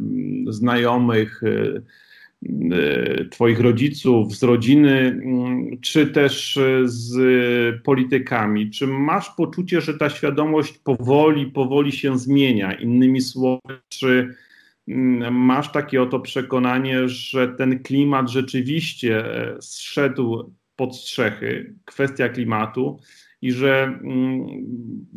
znajomych, 0.49 1.43
Y, 1.43 1.83
twoich 3.31 3.61
rodziców, 3.61 4.37
z 4.37 4.43
rodziny, 4.43 4.99
mm, 4.99 5.81
czy 5.81 6.07
też 6.07 6.57
y, 6.57 6.83
z 6.85 7.83
politykami? 7.83 8.71
Czy 8.71 8.87
masz 8.87 9.31
poczucie, 9.31 9.81
że 9.81 9.95
ta 9.95 10.11
świadomość 10.11 10.79
powoli, 10.79 11.47
powoli 11.47 11.93
się 11.93 12.19
zmienia? 12.19 12.73
Innymi 12.73 13.21
słowy, 13.21 13.81
czy 13.89 14.35
mm, 14.89 15.35
masz 15.35 15.73
takie 15.73 16.03
oto 16.03 16.21
przekonanie, 16.21 17.09
że 17.09 17.49
ten 17.49 17.83
klimat 17.83 18.31
rzeczywiście 18.31 19.27
e, 19.27 19.57
zszedł 19.61 20.53
pod 20.77 20.97
strzechy, 20.97 21.75
kwestia 21.85 22.29
klimatu, 22.29 22.99
i 23.43 23.53
że 23.53 23.83
mm, 24.05 24.47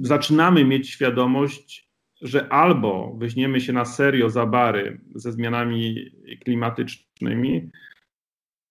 zaczynamy 0.01 0.65
mieć 0.65 0.89
świadomość, 0.89 1.89
że 2.21 2.49
albo 2.49 3.15
weźmiemy 3.17 3.61
się 3.61 3.73
na 3.73 3.85
serio 3.85 4.29
za 4.29 4.45
bary 4.45 5.01
ze 5.15 5.31
zmianami 5.31 6.11
klimatycznymi, 6.43 7.04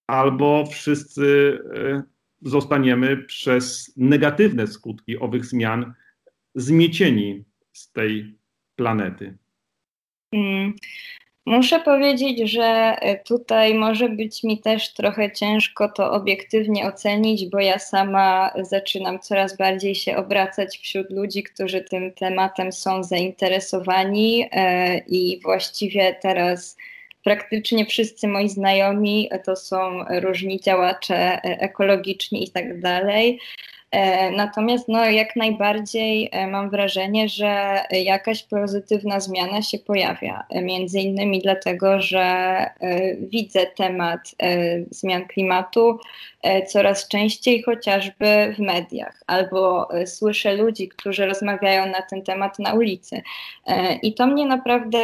albo 0.07 0.67
wszyscy 0.67 1.59
e, 1.75 2.03
zostaniemy 2.43 3.17
przez 3.17 3.93
negatywne 3.97 4.67
skutki 4.67 5.19
owych 5.19 5.45
zmian 5.45 5.95
zmiecieni 6.55 7.45
z 7.73 7.93
tej 7.93 8.39
planety. 8.77 9.39
Hmm. 10.35 10.75
Muszę 11.47 11.81
powiedzieć, 11.81 12.51
że 12.51 12.97
e, 13.01 13.25
tutaj 13.25 13.75
może 13.75 14.09
być 14.09 14.45
mi 14.45 14.61
też 14.61 14.95
trochę 14.95 15.33
ciężko 15.33 15.89
to 15.89 16.13
obiektywnie 16.13 16.87
ocenić, 16.87 17.47
bo 17.51 17.59
ja 17.59 17.79
sama 17.79 18.51
zaczynam 18.63 19.19
coraz 19.19 19.57
bardziej 19.57 19.95
się 19.95 20.17
obracać 20.17 20.79
wśród 20.79 21.11
ludzi, 21.11 21.43
którzy 21.43 21.81
tym 21.81 22.13
tematem 22.13 22.73
są 22.73 23.03
zainteresowani 23.03 24.49
e, 24.53 24.99
i 24.99 25.41
właściwie 25.43 26.17
teraz 26.23 26.77
praktycznie 27.25 27.87
wszyscy 27.87 28.29
moi 28.29 28.49
znajomi 28.49 29.31
to 29.45 29.57
są 29.57 30.05
różni 30.21 30.61
działacze 30.61 31.43
ekologiczni 31.43 32.45
i 32.45 32.51
tak 32.51 32.81
dalej. 32.81 33.41
E, 33.95 34.31
natomiast 34.31 34.89
no, 34.89 35.05
jak 35.05 35.37
najbardziej 35.37 36.29
e, 36.33 36.47
mam 36.47 36.71
wrażenie, 36.71 37.29
że 37.29 37.81
jakaś 37.91 38.43
pozytywna 38.43 39.21
zmiana 39.21 39.63
się 39.63 39.79
pojawia. 39.79 40.45
E, 40.51 40.63
między 40.63 41.01
innymi 41.01 41.43
dlatego, 41.43 42.01
że 42.01 42.25
widzę 43.19 43.67
temat 43.67 44.21
zmian 44.91 45.27
klimatu 45.27 45.99
coraz 46.67 47.09
częściej 47.09 47.63
chociażby 47.63 48.55
w 48.57 48.59
mediach, 48.59 49.23
albo 49.27 49.89
słyszę 50.07 50.55
ludzi, 50.55 50.89
którzy 50.89 51.27
rozmawiają 51.27 51.87
na 51.87 52.03
ten 52.03 52.23
temat 52.23 52.59
na 52.59 52.75
ulicy. 52.75 53.23
I 54.03 54.15
to 54.15 54.27
mnie 54.27 54.47
naprawdę 54.47 54.99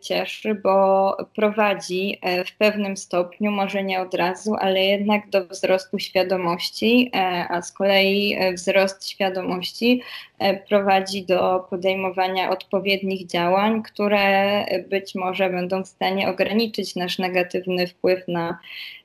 cieszy, 0.00 0.54
bo 0.54 1.16
prowadzi 1.34 2.20
w 2.46 2.56
pewnym 2.56 2.96
stopniu, 2.96 3.50
może 3.50 3.84
nie 3.84 4.00
od 4.00 4.14
razu, 4.14 4.54
ale 4.58 4.84
jednak 4.84 5.30
do 5.30 5.46
wzrostu 5.46 5.98
świadomości, 5.98 7.10
a 7.48 7.62
z 7.62 7.72
kolei 7.72 8.23
E, 8.32 8.52
wzrost 8.52 9.08
świadomości 9.08 10.02
e, 10.38 10.56
prowadzi 10.56 11.24
do 11.24 11.66
podejmowania 11.70 12.50
odpowiednich 12.50 13.26
działań, 13.26 13.82
które 13.82 14.64
być 14.88 15.14
może 15.14 15.50
będą 15.50 15.84
w 15.84 15.88
stanie 15.88 16.28
ograniczyć 16.28 16.96
nasz 16.96 17.18
negatywny 17.18 17.86
wpływ 17.86 18.28
na 18.28 18.58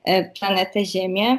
e, 0.04 0.24
planetę 0.24 0.84
Ziemię. 0.84 1.38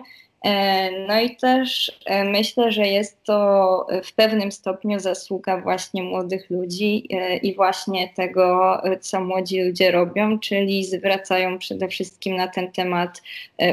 No 1.07 1.21
i 1.21 1.35
też 1.35 1.99
myślę, 2.25 2.71
że 2.71 2.87
jest 2.87 3.23
to 3.23 3.87
w 4.03 4.13
pewnym 4.13 4.51
stopniu 4.51 4.99
zasługa 4.99 5.57
właśnie 5.57 6.03
młodych 6.03 6.49
ludzi 6.49 7.07
i 7.43 7.55
właśnie 7.55 8.09
tego, 8.15 8.77
co 9.01 9.21
młodzi 9.21 9.61
ludzie 9.61 9.91
robią, 9.91 10.39
czyli 10.39 10.85
zwracają 10.85 11.59
przede 11.59 11.87
wszystkim 11.87 12.35
na 12.35 12.47
ten 12.47 12.71
temat 12.71 13.21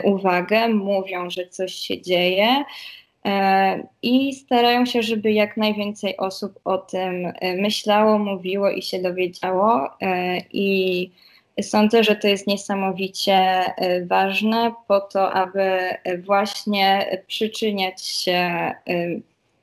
uwagę, 0.04 0.68
mówią, 0.68 1.30
że 1.30 1.46
coś 1.46 1.74
się 1.74 2.02
dzieje. 2.02 2.64
E, 3.28 3.88
i 4.02 4.34
starają 4.34 4.86
się, 4.86 5.02
żeby 5.02 5.32
jak 5.32 5.56
najwięcej 5.56 6.16
osób 6.16 6.60
o 6.64 6.78
tym 6.78 7.26
e, 7.26 7.56
myślało, 7.56 8.18
mówiło 8.18 8.70
i 8.70 8.82
się 8.82 9.02
dowiedziało. 9.02 9.88
E, 10.02 10.38
I 10.52 11.10
sądzę, 11.62 12.04
że 12.04 12.16
to 12.16 12.28
jest 12.28 12.46
niesamowicie 12.46 13.64
ważne 14.06 14.72
po 14.88 15.00
to, 15.00 15.32
aby 15.32 15.78
właśnie 16.18 17.18
przyczyniać 17.26 18.02
się 18.06 18.72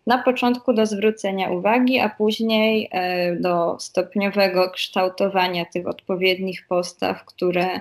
na 0.07 0.17
początku 0.17 0.73
do 0.73 0.85
zwrócenia 0.85 1.49
uwagi, 1.49 1.99
a 1.99 2.09
później 2.09 2.89
do 3.39 3.79
stopniowego 3.79 4.71
kształtowania 4.71 5.65
tych 5.65 5.87
odpowiednich 5.87 6.67
postaw, 6.67 7.25
które 7.25 7.79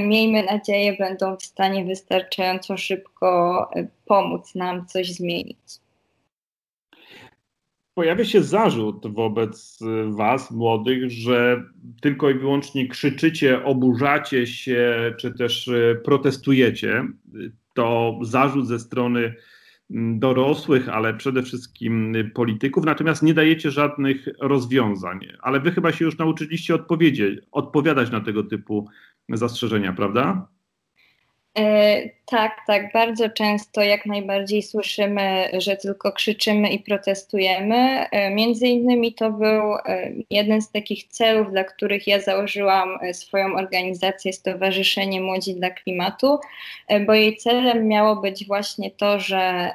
miejmy 0.00 0.42
nadzieję, 0.42 0.96
będą 0.98 1.36
w 1.36 1.42
stanie 1.42 1.84
wystarczająco 1.84 2.76
szybko 2.76 3.70
e, 3.76 3.86
pomóc 4.04 4.54
nam 4.54 4.86
coś 4.86 5.12
zmienić. 5.12 5.58
Pojawia 7.94 8.24
się 8.24 8.42
zarzut 8.42 9.14
wobec 9.14 9.78
e, 9.82 10.12
Was, 10.12 10.50
młodych, 10.50 11.10
że 11.10 11.62
tylko 12.00 12.30
i 12.30 12.34
wyłącznie 12.34 12.88
krzyczycie, 12.88 13.64
oburzacie 13.64 14.46
się, 14.46 15.14
czy 15.18 15.34
też 15.34 15.70
protestujecie. 16.04 17.04
To 17.74 18.18
zarzut 18.22 18.66
ze 18.66 18.78
strony 18.78 19.34
dorosłych, 19.94 20.88
ale 20.88 21.14
przede 21.14 21.42
wszystkim 21.42 22.14
polityków, 22.34 22.84
natomiast 22.84 23.22
nie 23.22 23.34
dajecie 23.34 23.70
żadnych 23.70 24.28
rozwiązań. 24.40 25.20
Ale 25.42 25.60
wy 25.60 25.70
chyba 25.70 25.92
się 25.92 26.04
już 26.04 26.18
nauczyliście 26.18 26.74
odpowiadać 27.52 28.10
na 28.10 28.20
tego 28.20 28.44
typu 28.44 28.88
zastrzeżenia, 29.28 29.92
prawda? 29.92 30.48
E, 31.58 32.02
tak, 32.26 32.56
tak. 32.66 32.92
Bardzo 32.92 33.28
często 33.28 33.82
jak 33.82 34.06
najbardziej 34.06 34.62
słyszymy, 34.62 35.48
że 35.58 35.76
tylko 35.76 36.12
krzyczymy 36.12 36.68
i 36.68 36.78
protestujemy. 36.78 37.76
E, 38.10 38.30
między 38.30 38.66
innymi 38.66 39.14
to 39.14 39.30
był 39.30 39.74
e, 39.74 40.12
jeden 40.30 40.62
z 40.62 40.70
takich 40.70 41.04
celów, 41.04 41.50
dla 41.50 41.64
których 41.64 42.06
ja 42.06 42.20
założyłam 42.20 42.98
swoją 43.12 43.56
organizację 43.56 44.32
Stowarzyszenie 44.32 45.20
Młodzi 45.20 45.54
dla 45.54 45.70
Klimatu, 45.70 46.38
bo 47.06 47.14
jej 47.14 47.36
celem 47.36 47.88
miało 47.88 48.16
być 48.16 48.46
właśnie 48.46 48.90
to, 48.90 49.20
że 49.20 49.70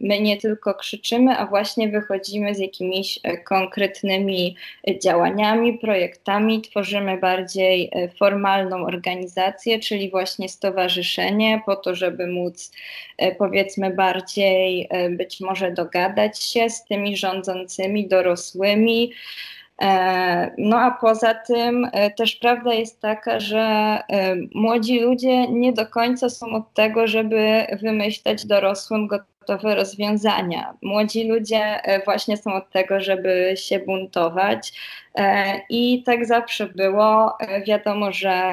my 0.00 0.20
nie 0.20 0.36
tylko 0.36 0.74
krzyczymy, 0.74 1.38
a 1.38 1.46
właśnie 1.46 1.88
wychodzimy 1.88 2.54
z 2.54 2.58
jakimiś 2.58 3.18
konkretnymi 3.44 4.56
działaniami, 5.02 5.78
projektami, 5.78 6.62
tworzymy 6.62 7.18
bardziej 7.18 7.90
formalną 8.18 8.86
organizację, 8.86 9.78
czyli 9.78 10.10
właśnie 10.10 10.48
stowarzyszenie 10.48 11.62
to, 11.84 11.94
żeby 11.94 12.26
móc 12.26 12.72
e, 13.18 13.34
powiedzmy 13.34 13.90
bardziej 13.90 14.88
e, 14.90 15.10
być 15.10 15.40
może 15.40 15.72
dogadać 15.72 16.42
się 16.42 16.70
z 16.70 16.84
tymi 16.84 17.16
rządzącymi 17.16 18.08
dorosłymi. 18.08 19.12
E, 19.82 20.50
no 20.58 20.80
a 20.80 20.90
poza 20.90 21.34
tym 21.34 21.90
też 22.16 22.36
prawda 22.36 22.74
jest 22.74 23.00
taka, 23.00 23.40
że 23.40 23.98
młodzi 24.54 25.00
ludzie 25.00 25.48
nie 25.48 25.72
do 25.72 25.86
końca 25.86 26.30
są 26.30 26.46
od 26.46 26.74
tego, 26.74 27.06
żeby 27.06 27.66
wymyślać 27.82 28.46
dorosłym 28.46 29.06
gotowe 29.06 29.74
rozwiązania. 29.74 30.74
Młodzi 30.82 31.28
ludzie 31.28 31.80
właśnie 32.04 32.36
są 32.36 32.54
od 32.54 32.70
tego, 32.70 33.00
żeby 33.00 33.54
się 33.56 33.78
buntować 33.78 34.72
i 35.70 36.02
tak 36.02 36.26
zawsze 36.26 36.66
było. 36.66 37.36
Wiadomo, 37.66 38.12
że 38.12 38.52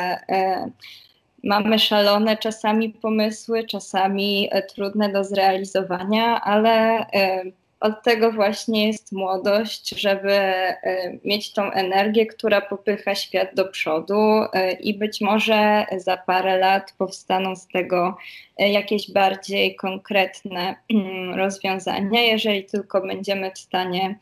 Mamy 1.43 1.79
szalone 1.79 2.37
czasami 2.37 2.89
pomysły, 2.89 3.63
czasami 3.63 4.49
e, 4.51 4.61
trudne 4.61 5.11
do 5.11 5.23
zrealizowania, 5.23 6.41
ale 6.41 6.99
e, 6.99 7.43
od 7.79 8.03
tego 8.03 8.31
właśnie 8.31 8.87
jest 8.87 9.11
młodość, 9.11 9.89
żeby 9.89 10.31
e, 10.31 10.77
mieć 11.25 11.53
tą 11.53 11.71
energię, 11.71 12.25
która 12.25 12.61
popycha 12.61 13.15
świat 13.15 13.55
do 13.55 13.65
przodu 13.65 14.41
i 14.79 14.97
być 14.97 15.21
może 15.21 15.85
za 15.97 16.17
parę 16.17 16.57
lat 16.57 16.93
powstaną 16.97 17.55
z 17.55 17.67
tego 17.67 18.17
jakieś 18.57 19.11
bardziej 19.11 19.75
konkretne 19.75 20.75
mm, 20.93 21.35
rozwiązania, 21.35 22.21
jeżeli 22.21 22.65
tylko 22.65 23.01
będziemy 23.01 23.51
w 23.51 23.57
stanie 23.57 24.19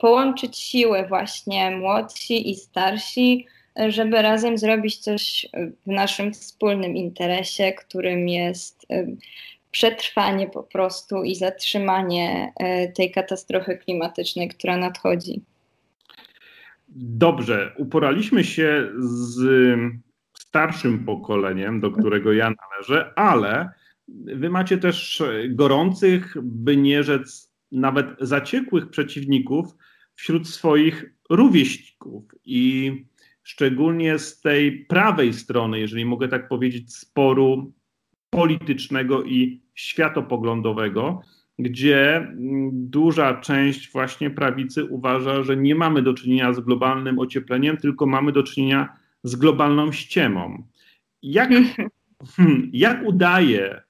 połączyć 0.00 0.58
siły 0.58 1.06
właśnie 1.08 1.70
młodsi 1.70 2.50
i 2.50 2.54
starsi 2.54 3.46
żeby 3.88 4.22
razem 4.22 4.58
zrobić 4.58 4.98
coś 4.98 5.46
w 5.86 5.90
naszym 5.90 6.32
wspólnym 6.32 6.96
interesie, 6.96 7.72
którym 7.72 8.28
jest 8.28 8.86
e, 8.90 9.06
przetrwanie 9.70 10.46
po 10.46 10.62
prostu 10.62 11.22
i 11.22 11.34
zatrzymanie 11.34 12.52
e, 12.56 12.88
tej 12.88 13.10
katastrofy 13.10 13.78
klimatycznej, 13.78 14.48
która 14.48 14.76
nadchodzi. 14.76 15.40
Dobrze, 16.96 17.74
uporaliśmy 17.78 18.44
się 18.44 18.88
z 18.98 19.40
starszym 20.34 21.04
pokoleniem, 21.04 21.80
do 21.80 21.90
którego 21.90 22.32
ja 22.32 22.52
należę, 22.60 23.12
ale 23.16 23.70
wy 24.08 24.50
macie 24.50 24.78
też 24.78 25.22
gorących, 25.48 26.34
by 26.42 26.76
nie 26.76 27.02
rzec 27.02 27.52
nawet 27.72 28.06
zaciekłych 28.20 28.90
przeciwników 28.90 29.66
wśród 30.14 30.48
swoich 30.48 31.14
rówieśników. 31.30 32.24
I 32.44 32.92
szczególnie 33.42 34.18
z 34.18 34.40
tej 34.40 34.84
prawej 34.86 35.32
strony, 35.32 35.80
jeżeli 35.80 36.04
mogę 36.04 36.28
tak 36.28 36.48
powiedzieć, 36.48 36.96
sporu 36.96 37.72
politycznego 38.30 39.24
i 39.24 39.62
światopoglądowego, 39.74 41.20
gdzie 41.58 42.16
mm, 42.16 42.70
duża 42.72 43.34
część 43.34 43.92
właśnie 43.92 44.30
prawicy 44.30 44.84
uważa, 44.84 45.42
że 45.42 45.56
nie 45.56 45.74
mamy 45.74 46.02
do 46.02 46.14
czynienia 46.14 46.52
z 46.52 46.60
globalnym 46.60 47.18
ociepleniem, 47.18 47.76
tylko 47.76 48.06
mamy 48.06 48.32
do 48.32 48.42
czynienia 48.42 48.88
z 49.22 49.36
globalną 49.36 49.92
ściemą. 49.92 50.62
Jak, 51.22 51.50
hmm, 52.36 52.70
jak 52.72 53.06
udaje, 53.06 53.82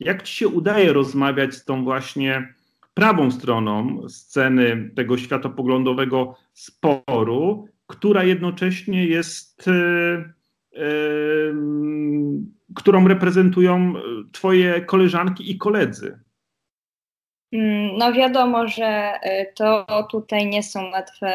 jak 0.00 0.22
ci 0.22 0.36
się 0.36 0.48
udaje 0.48 0.92
rozmawiać 0.92 1.54
z 1.54 1.64
tą 1.64 1.84
właśnie 1.84 2.54
prawą 2.94 3.30
stroną 3.30 4.08
sceny 4.08 4.90
tego 4.96 5.18
światopoglądowego 5.18 6.36
sporu, 6.52 7.68
która 7.88 8.24
jednocześnie 8.24 9.06
jest, 9.06 9.68
e, 9.68 9.72
e, 9.72 10.84
którą 12.74 13.08
reprezentują 13.08 13.94
Twoje 14.32 14.80
koleżanki 14.80 15.50
i 15.50 15.58
koledzy? 15.58 16.18
Mm, 17.52 17.96
no 17.98 18.12
wiadomo, 18.12 18.68
że 18.68 18.84
e, 18.86 19.52
to 19.52 19.86
tutaj 20.10 20.46
nie 20.46 20.62
są 20.62 20.90
łatwe 20.90 21.32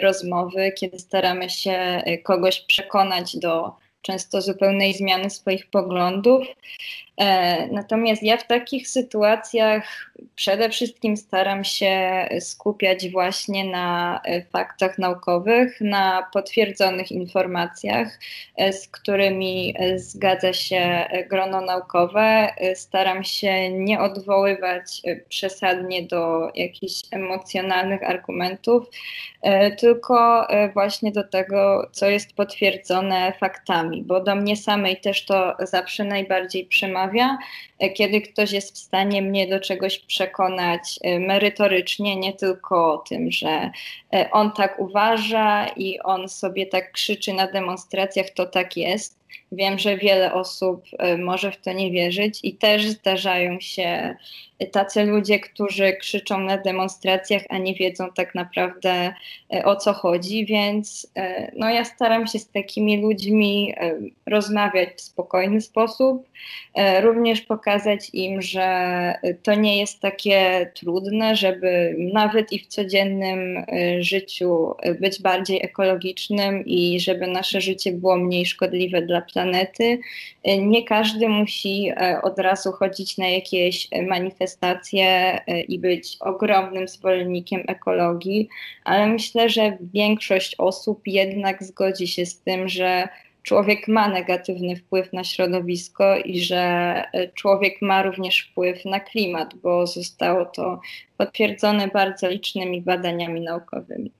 rozmowy, 0.00 0.72
kiedy 0.76 0.98
staramy 0.98 1.50
się 1.50 2.02
kogoś 2.24 2.60
przekonać 2.60 3.36
do 3.36 3.76
często 4.02 4.42
zupełnej 4.42 4.94
zmiany 4.94 5.30
swoich 5.30 5.70
poglądów. 5.70 6.46
E, 7.20 7.66
natomiast 7.66 8.22
ja 8.22 8.36
w 8.36 8.46
takich 8.46 8.88
sytuacjach 8.88 10.12
przede 10.34 10.70
wszystkim 10.70 11.16
staram 11.16 11.64
się 11.64 12.28
skupiać 12.40 13.08
właśnie 13.10 13.64
na 13.64 14.20
e, 14.24 14.42
faktach 14.42 14.98
naukowych, 14.98 15.80
na 15.80 16.26
potwierdzonych 16.32 17.12
informacjach, 17.12 18.18
e, 18.56 18.72
z 18.72 18.88
którymi 18.88 19.74
zgadza 19.96 20.52
się 20.52 21.06
grono 21.30 21.60
naukowe. 21.60 22.48
Staram 22.74 23.24
się 23.24 23.70
nie 23.70 24.00
odwoływać 24.00 25.02
przesadnie 25.28 26.02
do 26.02 26.50
jakichś 26.54 27.02
emocjonalnych 27.10 28.02
argumentów, 28.02 28.86
tylko 29.78 30.46
właśnie 30.74 31.12
do 31.12 31.24
tego, 31.24 31.88
co 31.92 32.06
jest 32.06 32.32
potwierdzone 32.32 33.32
faktami, 33.40 34.02
bo 34.02 34.20
do 34.20 34.34
mnie 34.34 34.56
samej 34.56 35.00
też 35.00 35.24
to 35.24 35.56
zawsze 35.60 36.04
najbardziej 36.04 36.64
przemawia 36.66 37.09
e, 37.78 37.90
kiedy 37.90 38.20
ktoś 38.20 38.52
jest 38.52 38.74
w 38.74 38.78
stanie 38.78 39.22
mnie 39.22 39.46
do 39.46 39.60
czegoś 39.60 39.98
przekonać 39.98 40.98
e, 41.02 41.18
merytorycznie, 41.18 42.16
nie 42.16 42.32
tylko 42.32 42.92
o 42.92 42.98
tym, 42.98 43.30
że 43.30 43.70
e, 44.14 44.30
on 44.30 44.52
tak 44.52 44.80
uważa 44.80 45.66
i 45.66 46.00
on 46.00 46.28
sobie 46.28 46.66
tak 46.66 46.92
krzyczy 46.92 47.32
na 47.32 47.46
demonstracjach, 47.46 48.30
to 48.30 48.46
tak 48.46 48.76
jest. 48.76 49.20
Wiem, 49.52 49.78
że 49.78 49.96
wiele 49.96 50.32
osób 50.32 50.84
może 51.18 51.52
w 51.52 51.60
to 51.60 51.72
nie 51.72 51.90
wierzyć 51.90 52.40
i 52.42 52.54
też 52.54 52.88
zdarzają 52.88 53.60
się 53.60 54.16
tacy 54.66 55.04
ludzie, 55.04 55.40
którzy 55.40 55.92
krzyczą 55.92 56.40
na 56.40 56.58
demonstracjach, 56.58 57.42
a 57.48 57.58
nie 57.58 57.74
wiedzą 57.74 58.12
tak 58.14 58.34
naprawdę 58.34 59.12
e, 59.54 59.64
o 59.64 59.76
co 59.76 59.92
chodzi, 59.92 60.46
więc 60.46 61.12
e, 61.16 61.52
no, 61.56 61.70
ja 61.70 61.84
staram 61.84 62.26
się 62.26 62.38
z 62.38 62.48
takimi 62.48 63.02
ludźmi 63.02 63.74
rozmawiać 64.26 64.88
w 64.96 65.00
spokojny 65.00 65.60
sposób, 65.60 66.28
również 67.00 67.40
pokazać 67.40 68.10
im, 68.12 68.42
że 68.42 69.14
to 69.42 69.54
nie 69.54 69.80
jest 69.80 70.00
takie 70.00 70.70
trudne, 70.74 71.36
żeby 71.36 71.96
nawet 72.12 72.52
i 72.52 72.58
w 72.58 72.66
codziennym 72.66 73.64
życiu 74.00 74.74
być 75.00 75.22
bardziej 75.22 75.64
ekologicznym 75.64 76.64
i 76.66 77.00
żeby 77.00 77.26
nasze 77.26 77.60
życie 77.60 77.92
było 77.92 78.16
mniej 78.16 78.46
szkodliwe 78.46 79.02
dla 79.02 79.20
planety. 79.20 79.39
Nie 80.58 80.84
każdy 80.84 81.28
musi 81.28 81.92
od 82.22 82.38
razu 82.38 82.72
chodzić 82.72 83.18
na 83.18 83.28
jakieś 83.28 83.88
manifestacje 84.08 85.06
e, 85.46 85.60
i 85.60 85.78
być 85.78 86.16
ogromnym 86.20 86.88
zwolennikiem 86.88 87.62
ekologii, 87.68 88.48
ale 88.84 89.06
myślę, 89.06 89.48
że 89.48 89.78
większość 89.94 90.54
osób 90.58 91.00
jednak 91.06 91.64
zgodzi 91.64 92.08
się 92.08 92.26
z 92.26 92.40
tym, 92.40 92.68
że 92.68 93.08
człowiek 93.42 93.88
ma 93.88 94.08
negatywny 94.08 94.76
wpływ 94.76 95.12
na 95.12 95.24
środowisko 95.24 96.16
i 96.18 96.40
że 96.40 96.58
e, 97.12 97.28
człowiek 97.28 97.82
ma 97.82 98.02
również 98.02 98.40
wpływ 98.40 98.84
na 98.84 99.00
klimat, 99.00 99.54
bo 99.54 99.86
zostało 99.86 100.44
to 100.44 100.80
potwierdzone 101.18 101.88
bardzo 101.88 102.28
licznymi 102.28 102.82
badaniami 102.82 103.40
naukowymi. 103.40 104.12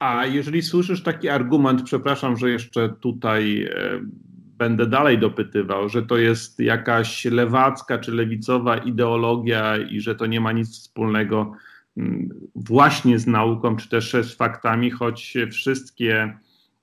A 0.00 0.26
jeżeli 0.26 0.62
słyszysz 0.62 1.02
taki 1.02 1.28
argument, 1.28 1.82
przepraszam, 1.82 2.36
że 2.36 2.50
jeszcze 2.50 2.88
tutaj 3.00 3.62
e, 3.62 4.00
będę 4.58 4.86
dalej 4.86 5.18
dopytywał, 5.18 5.88
że 5.88 6.02
to 6.02 6.16
jest 6.16 6.60
jakaś 6.60 7.24
lewacka 7.24 7.98
czy 7.98 8.12
lewicowa 8.12 8.76
ideologia 8.76 9.76
i 9.76 10.00
że 10.00 10.14
to 10.14 10.26
nie 10.26 10.40
ma 10.40 10.52
nic 10.52 10.70
wspólnego 10.70 11.52
mm, 11.96 12.28
właśnie 12.54 13.18
z 13.18 13.26
nauką 13.26 13.76
czy 13.76 13.88
też 13.88 14.12
z 14.12 14.34
faktami, 14.34 14.90
choć 14.90 15.34
wszystkie 15.50 16.38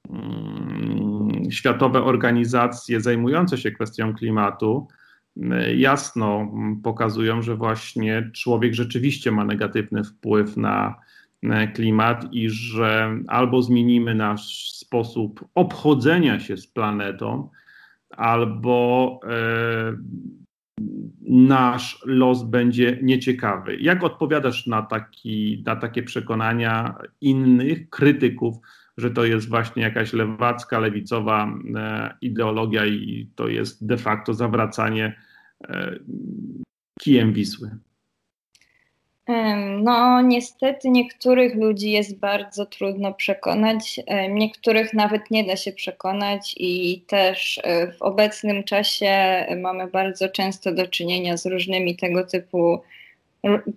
mm, 0.10 1.52
światowe 1.52 2.04
organizacje 2.04 3.02
zajmujące 3.02 3.58
się 3.58 3.72
kwestią 3.72 4.14
klimatu 4.14 4.88
mm, 5.38 5.80
jasno 5.80 6.52
pokazują, 6.84 7.42
że 7.42 7.56
właśnie 7.56 8.32
człowiek 8.34 8.74
rzeczywiście 8.74 9.32
ma 9.32 9.46
negatywny 9.46 10.04
wpływ 10.04 10.58
na 10.58 10.96
klimat 11.74 12.26
i 12.32 12.50
że 12.50 13.20
albo 13.28 13.62
zmienimy 13.62 14.16
nasz 14.16 14.72
sposób 14.72 15.46
obchodzenia 15.56 16.40
się 16.40 16.58
z 16.58 16.68
planetą, 16.68 17.50
albo 18.10 19.20
e, 19.24 19.98
nasz 21.22 22.02
los 22.06 22.44
będzie 22.44 23.00
nieciekawy. 23.02 23.78
Jak 23.78 24.04
odpowiadasz 24.04 24.68
na, 24.68 24.82
taki, 24.82 25.64
na 25.66 25.76
takie 25.76 26.04
przekonania 26.04 26.98
innych 27.22 27.90
krytyków, 27.90 28.58
że 28.98 29.12
to 29.12 29.26
jest 29.26 29.50
właśnie 29.50 29.84
jakaś 29.84 30.14
lewacka, 30.14 30.80
lewicowa 30.80 31.48
e, 31.76 32.14
ideologia 32.22 32.86
i 32.86 33.30
to 33.36 33.48
jest 33.48 33.86
de 33.86 33.98
facto 33.98 34.34
zawracanie 34.34 35.20
e, 35.68 36.00
kijem 37.00 37.34
Wisły? 37.34 37.87
No, 39.82 40.22
niestety 40.22 40.90
niektórych 40.90 41.56
ludzi 41.56 41.92
jest 41.92 42.20
bardzo 42.20 42.66
trudno 42.66 43.14
przekonać, 43.14 44.00
niektórych 44.30 44.94
nawet 44.94 45.32
nie 45.32 45.44
da 45.44 45.56
się 45.56 45.72
przekonać, 45.72 46.56
i 46.58 47.02
też 47.08 47.60
e, 47.64 47.92
w 47.92 48.02
obecnym 48.02 48.64
czasie 48.64 49.46
mamy 49.62 49.88
bardzo 49.88 50.30
często 50.30 50.72
do 50.72 50.88
czynienia 50.88 51.38
z 51.38 51.46
różnymi 51.46 51.96
tego 51.96 52.24
typu 52.24 52.82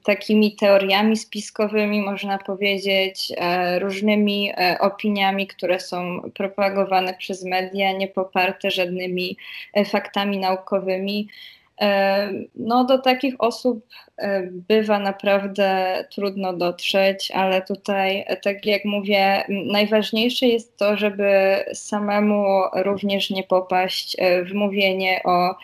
takimi 0.04 0.56
teoriami 0.56 1.16
spiskowymi, 1.16 2.02
można 2.02 2.38
powiedzieć, 2.38 3.32
e, 3.36 3.78
różnymi 3.78 4.52
e, 4.56 4.78
opiniami, 4.80 5.46
które 5.46 5.80
są 5.80 6.30
propagowane 6.34 7.14
przez 7.14 7.44
media, 7.44 7.92
nie 7.92 8.08
poparte 8.08 8.70
żadnymi 8.70 9.36
faktami 9.86 10.38
naukowymi. 10.38 11.28
No, 12.54 12.84
do 12.84 12.98
takich 12.98 13.34
osób 13.38 13.86
bywa 14.50 14.98
naprawdę 14.98 16.04
trudno 16.10 16.52
dotrzeć, 16.52 17.30
ale 17.30 17.62
tutaj, 17.62 18.24
tak 18.42 18.66
jak 18.66 18.84
mówię, 18.84 19.44
najważniejsze 19.48 20.46
jest 20.46 20.76
to, 20.76 20.96
żeby 20.96 21.56
samemu 21.74 22.44
również 22.74 23.30
nie 23.30 23.42
popaść 23.42 24.16
w 24.44 24.54
mówienie 24.54 25.20
o 25.24 25.54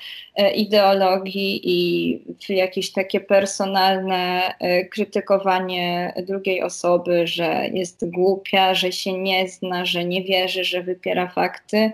ideologii 0.55 1.61
i 1.65 2.19
w 2.47 2.51
jakieś 2.51 2.93
takie 2.93 3.21
personalne 3.21 4.55
krytykowanie 4.91 6.13
drugiej 6.27 6.63
osoby, 6.63 7.27
że 7.27 7.69
jest 7.73 8.11
głupia, 8.11 8.75
że 8.75 8.93
się 8.93 9.13
nie 9.13 9.49
zna, 9.49 9.85
że 9.85 10.05
nie 10.05 10.25
wierzy, 10.25 10.65
że 10.65 10.83
wypiera 10.83 11.29
fakty, 11.29 11.93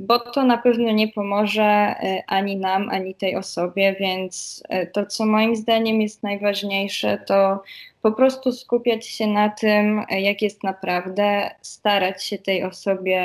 bo 0.00 0.18
to 0.18 0.44
na 0.44 0.58
pewno 0.58 0.92
nie 0.92 1.08
pomoże 1.08 1.94
ani 2.26 2.56
nam, 2.56 2.88
ani 2.90 3.14
tej 3.14 3.36
osobie, 3.36 3.96
więc 4.00 4.62
to, 4.92 5.06
co 5.06 5.26
moim 5.26 5.56
zdaniem 5.56 6.00
jest 6.00 6.22
najważniejsze, 6.22 7.18
to 7.26 7.62
po 8.02 8.12
prostu 8.12 8.52
skupiać 8.52 9.06
się 9.06 9.26
na 9.26 9.48
tym, 9.48 10.02
jak 10.10 10.42
jest 10.42 10.64
naprawdę, 10.64 11.50
starać 11.62 12.24
się 12.24 12.38
tej 12.38 12.64
osobie 12.64 13.24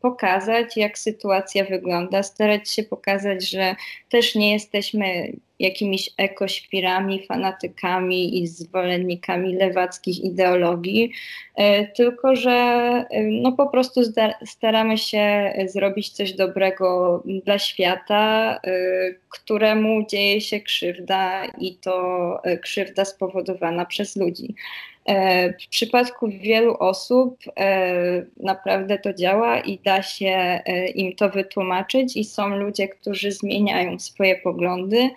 pokazać, 0.00 0.76
jak 0.76 0.98
sytuacja 0.98 1.64
wygląda, 1.64 2.22
starać 2.22 2.70
się 2.70 2.82
pokazać, 2.82 3.50
że 3.50 3.76
też 4.08 4.34
nie 4.34 4.52
jesteśmy 4.52 5.32
jakimiś 5.58 6.10
ekośpirami, 6.18 7.26
fanatykami 7.26 8.42
i 8.42 8.46
zwolennikami 8.46 9.54
lewackich 9.54 10.24
ideologii, 10.24 11.12
e, 11.56 11.86
tylko 11.86 12.36
że 12.36 12.50
e, 13.10 13.22
no 13.22 13.52
po 13.52 13.66
prostu 13.66 14.00
staramy 14.46 14.98
się 14.98 15.54
zrobić 15.66 16.10
coś 16.10 16.32
dobrego 16.32 17.22
dla 17.44 17.58
świata, 17.58 18.54
e, 18.64 18.70
któremu 19.28 20.06
dzieje 20.06 20.40
się 20.40 20.60
krzywda 20.60 21.46
i 21.58 21.76
to 21.76 22.42
krzywda 22.62 23.04
spowodowana 23.04 23.84
przez 23.84 24.16
ludzi. 24.16 24.54
W 25.64 25.68
przypadku 25.68 26.28
wielu 26.28 26.76
osób 26.78 27.38
naprawdę 28.36 28.98
to 28.98 29.14
działa 29.14 29.60
i 29.60 29.78
da 29.78 30.02
się 30.02 30.60
im 30.94 31.16
to 31.16 31.30
wytłumaczyć, 31.30 32.16
i 32.16 32.24
są 32.24 32.48
ludzie, 32.48 32.88
którzy 32.88 33.32
zmieniają 33.32 33.98
swoje 33.98 34.36
poglądy, 34.36 35.10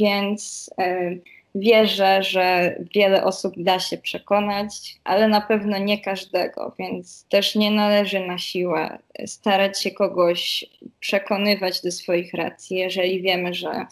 więc 0.00 0.70
e, 0.78 1.16
wierzę, 1.54 2.22
że 2.22 2.76
wiele 2.94 3.24
osób 3.24 3.54
da 3.56 3.78
się 3.80 3.98
przekonać, 3.98 4.96
ale 5.04 5.28
na 5.28 5.40
pewno 5.40 5.78
nie 5.78 6.00
każdego, 6.00 6.74
więc 6.78 7.26
też 7.28 7.54
nie 7.54 7.70
należy 7.70 8.20
na 8.20 8.38
siłę 8.38 8.98
starać 9.26 9.82
się 9.82 9.90
kogoś 9.90 10.64
przekonywać 11.00 11.82
do 11.82 11.92
swoich 11.92 12.34
racji, 12.34 12.76
jeżeli 12.76 13.22
wiemy, 13.22 13.54
że 13.54 13.86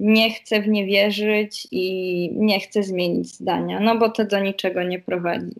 nie 0.00 0.30
chce 0.30 0.62
w 0.62 0.68
nie 0.68 0.86
wierzyć 0.86 1.68
i 1.70 2.30
nie 2.36 2.60
chce 2.60 2.82
zmienić 2.82 3.34
zdania, 3.34 3.80
no 3.80 3.98
bo 3.98 4.10
to 4.10 4.24
do 4.24 4.40
niczego 4.40 4.82
nie 4.82 4.98
prowadzi. 4.98 5.54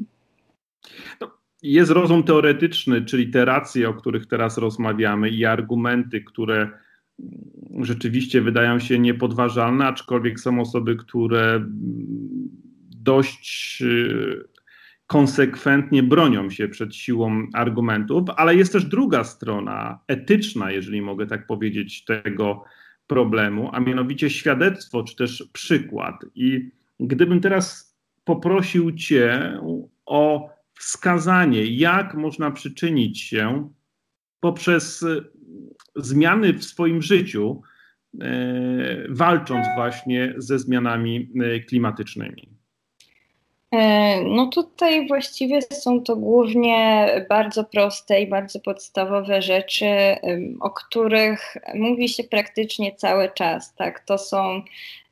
No, 1.21 1.31
jest 1.63 1.91
rozum 1.91 2.23
teoretyczny, 2.23 3.05
czyli 3.05 3.31
te 3.31 3.45
racje, 3.45 3.89
o 3.89 3.95
których 3.95 4.27
teraz 4.27 4.59
rozmawiamy 4.59 5.31
i 5.31 5.45
argumenty, 5.45 6.21
które 6.21 6.71
rzeczywiście 7.81 8.41
wydają 8.41 8.79
się 8.79 8.99
niepodważalne, 8.99 9.87
aczkolwiek 9.87 10.41
są 10.41 10.61
osoby, 10.61 10.97
które 10.97 11.65
dość 13.03 13.79
y, 13.83 14.45
konsekwentnie 15.07 16.03
bronią 16.03 16.51
się 16.51 16.69
przed 16.69 16.97
siłą 16.97 17.47
argumentów, 17.55 18.25
ale 18.37 18.57
jest 18.57 18.73
też 18.73 18.85
druga 18.85 19.25
strona 19.25 19.99
etyczna, 20.09 20.71
jeżeli 20.71 21.03
mogę 21.03 21.27
tak 21.27 21.47
powiedzieć, 21.47 22.05
tego 22.05 22.65
problemu, 23.11 23.71
a 23.73 23.81
mianowicie 23.81 24.31
świadectwo 24.31 25.03
czy 25.03 25.17
też 25.17 25.49
przykład. 25.53 26.15
I 26.35 26.71
gdybym 27.01 27.41
teraz 27.41 27.97
poprosił 28.25 28.93
Cię 28.93 29.59
o 30.07 30.51
wskazanie, 30.75 31.65
jak 31.67 32.15
można 32.15 32.51
przyczynić 32.51 33.21
się 33.21 33.71
poprzez 34.41 35.05
zmiany 35.97 36.53
w 36.53 36.65
swoim 36.65 37.03
życiu, 37.03 37.63
e, 38.21 39.07
walcząc 39.09 39.67
właśnie 39.77 40.35
ze 40.37 40.59
zmianami 40.59 41.33
e, 41.43 41.61
klimatycznymi. 41.61 42.60
E, 43.73 44.21
no 44.25 44.47
tutaj 44.47 45.09
właściwie 45.09 45.63
są 45.63 46.01
to 46.03 46.17
głównie 46.17 47.09
bardzo 47.29 47.65
proste 47.65 48.21
i 48.21 48.27
bardzo 48.27 48.61
podstawowe 48.61 49.43
rzeczy, 49.43 49.87
o 50.61 50.71
których 50.71 51.57
mówi 51.75 52.09
się 52.09 52.25
praktycznie 52.25 52.97
cały 52.97 53.31
czas. 53.35 53.75
Tak? 53.75 54.01
To 54.01 54.19
są 54.19 54.63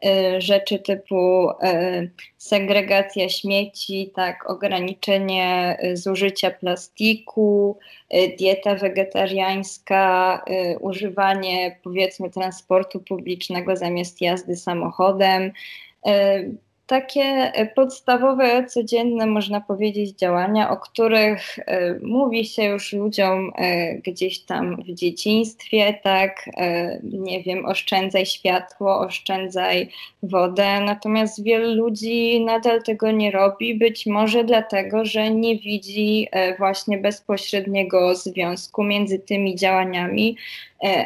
e, 0.04 0.40
rzeczy 0.40 0.78
typu 0.78 1.50
e, 1.50 2.08
segregacja 2.36 3.28
śmieci, 3.28 4.10
tak, 4.14 4.50
ograniczenie 4.50 5.78
zużycia 5.94 6.50
plastiku, 6.50 7.78
dieta 8.38 8.74
wegetariańska, 8.74 10.44
używanie 10.80 11.78
powiedzmy 11.82 12.30
transportu 12.30 13.00
publicznego 13.00 13.76
zamiast 13.76 14.20
jazdy 14.20 14.56
samochodem 14.56 15.52
takie 16.88 17.22
e, 17.22 17.66
podstawowe, 17.66 18.66
codzienne, 18.66 19.26
można 19.26 19.60
powiedzieć, 19.60 20.18
działania, 20.18 20.70
o 20.70 20.76
których 20.76 21.58
e, 21.58 21.98
mówi 22.02 22.44
się 22.44 22.64
już 22.64 22.92
ludziom 22.92 23.52
e, 23.56 23.94
gdzieś 23.94 24.38
tam 24.38 24.76
w 24.76 24.94
dzieciństwie, 24.94 25.98
tak, 26.02 26.50
nie 27.02 27.42
wiem, 27.42 27.66
oszczędzaj 27.66 28.26
światło, 28.26 28.98
oszczędzaj 28.98 29.88
wodę, 30.22 30.80
natomiast 30.80 31.42
wielu 31.42 31.74
ludzi 31.74 32.44
nadal 32.44 32.82
tego 32.82 33.10
nie 33.10 33.30
robi, 33.30 33.74
być 33.74 34.06
może 34.06 34.44
dlatego, 34.44 35.04
że 35.04 35.30
nie 35.30 35.58
widzi 35.58 36.28
właśnie 36.58 36.98
bezpośredniego 36.98 38.14
związku 38.14 38.84
między 38.84 39.18
tymi 39.18 39.56
działaniami, 39.56 40.36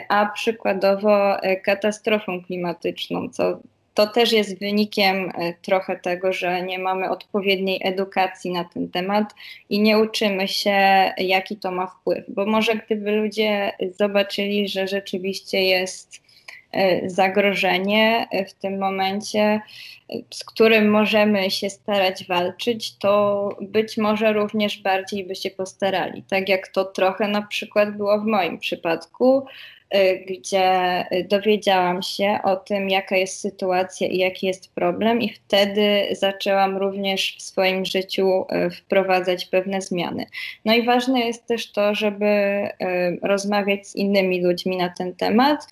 a 0.09 0.27
przykładowo 0.27 1.37
katastrofą 1.65 2.45
klimatyczną, 2.45 3.29
co 3.29 3.59
to 3.95 4.07
też 4.07 4.33
jest 4.33 4.59
wynikiem 4.59 5.33
e, 5.35 5.55
trochę 5.63 5.97
tego, 5.97 6.33
że 6.33 6.63
nie 6.63 6.79
mamy 6.79 7.11
odpowiedniej 7.11 7.81
edukacji 7.85 8.51
na 8.53 8.65
ten 8.65 8.89
temat 8.89 9.35
i 9.71 9.81
nie 9.81 9.99
uczymy 9.99 10.49
się, 10.49 10.79
jaki 11.19 11.57
to 11.57 11.71
ma 11.71 11.87
wpływ. 11.87 12.25
Bo 12.29 12.47
może 12.47 12.77
gdyby 12.77 13.11
ludzie 13.11 13.73
zobaczyli, 13.99 14.69
że 14.69 14.89
rzeczywiście 14.89 15.65
jest 15.65 16.23
e, 16.73 17.11
zagrożenie 17.11 18.29
e, 18.31 18.45
w 18.45 18.55
tym 18.55 18.79
momencie, 18.79 19.61
z 20.31 20.45
którym 20.45 20.91
możemy 20.91 21.51
się 21.51 21.71
starać 21.71 22.27
walczyć, 22.27 22.99
to 22.99 23.49
być 23.61 23.97
może 23.97 24.33
również 24.33 24.83
bardziej 24.83 25.25
by 25.25 25.35
się 25.35 25.51
postarali. 25.51 26.23
Tak 26.23 26.49
jak 26.49 26.69
to 26.69 26.85
trochę 26.85 27.29
na 27.29 27.43
przykład 27.43 27.97
było 27.97 28.21
w 28.21 28.27
moim 28.27 28.59
przypadku. 28.59 29.47
Y, 29.95 30.25
gdzie 30.29 31.05
dowiedziałam 31.29 32.03
się 32.03 32.39
o 32.45 32.57
tym, 32.57 32.91
jaka 32.91 33.17
jest 33.17 33.41
sytuacja 33.41 34.07
i 34.07 34.19
jaki 34.19 34.47
jest 34.47 34.75
problem, 34.75 35.23
i 35.23 35.33
wtedy 35.33 36.07
zaczęłam 36.13 36.77
również 36.77 37.37
w 37.39 37.43
swoim 37.43 37.85
życiu 37.85 38.45
y, 38.67 38.71
wprowadzać 38.71 39.47
pewne 39.47 39.81
zmiany. 39.81 40.27
No 40.65 40.75
i 40.75 40.83
ważne 40.83 41.21
jest 41.21 41.47
też 41.47 41.73
to, 41.73 41.95
żeby 41.95 42.27
y, 42.27 42.69
rozmawiać 43.23 43.87
z 43.87 43.97
innymi 43.97 44.45
ludźmi 44.45 44.77
na 44.77 44.89
ten 44.89 45.15
temat, 45.15 45.67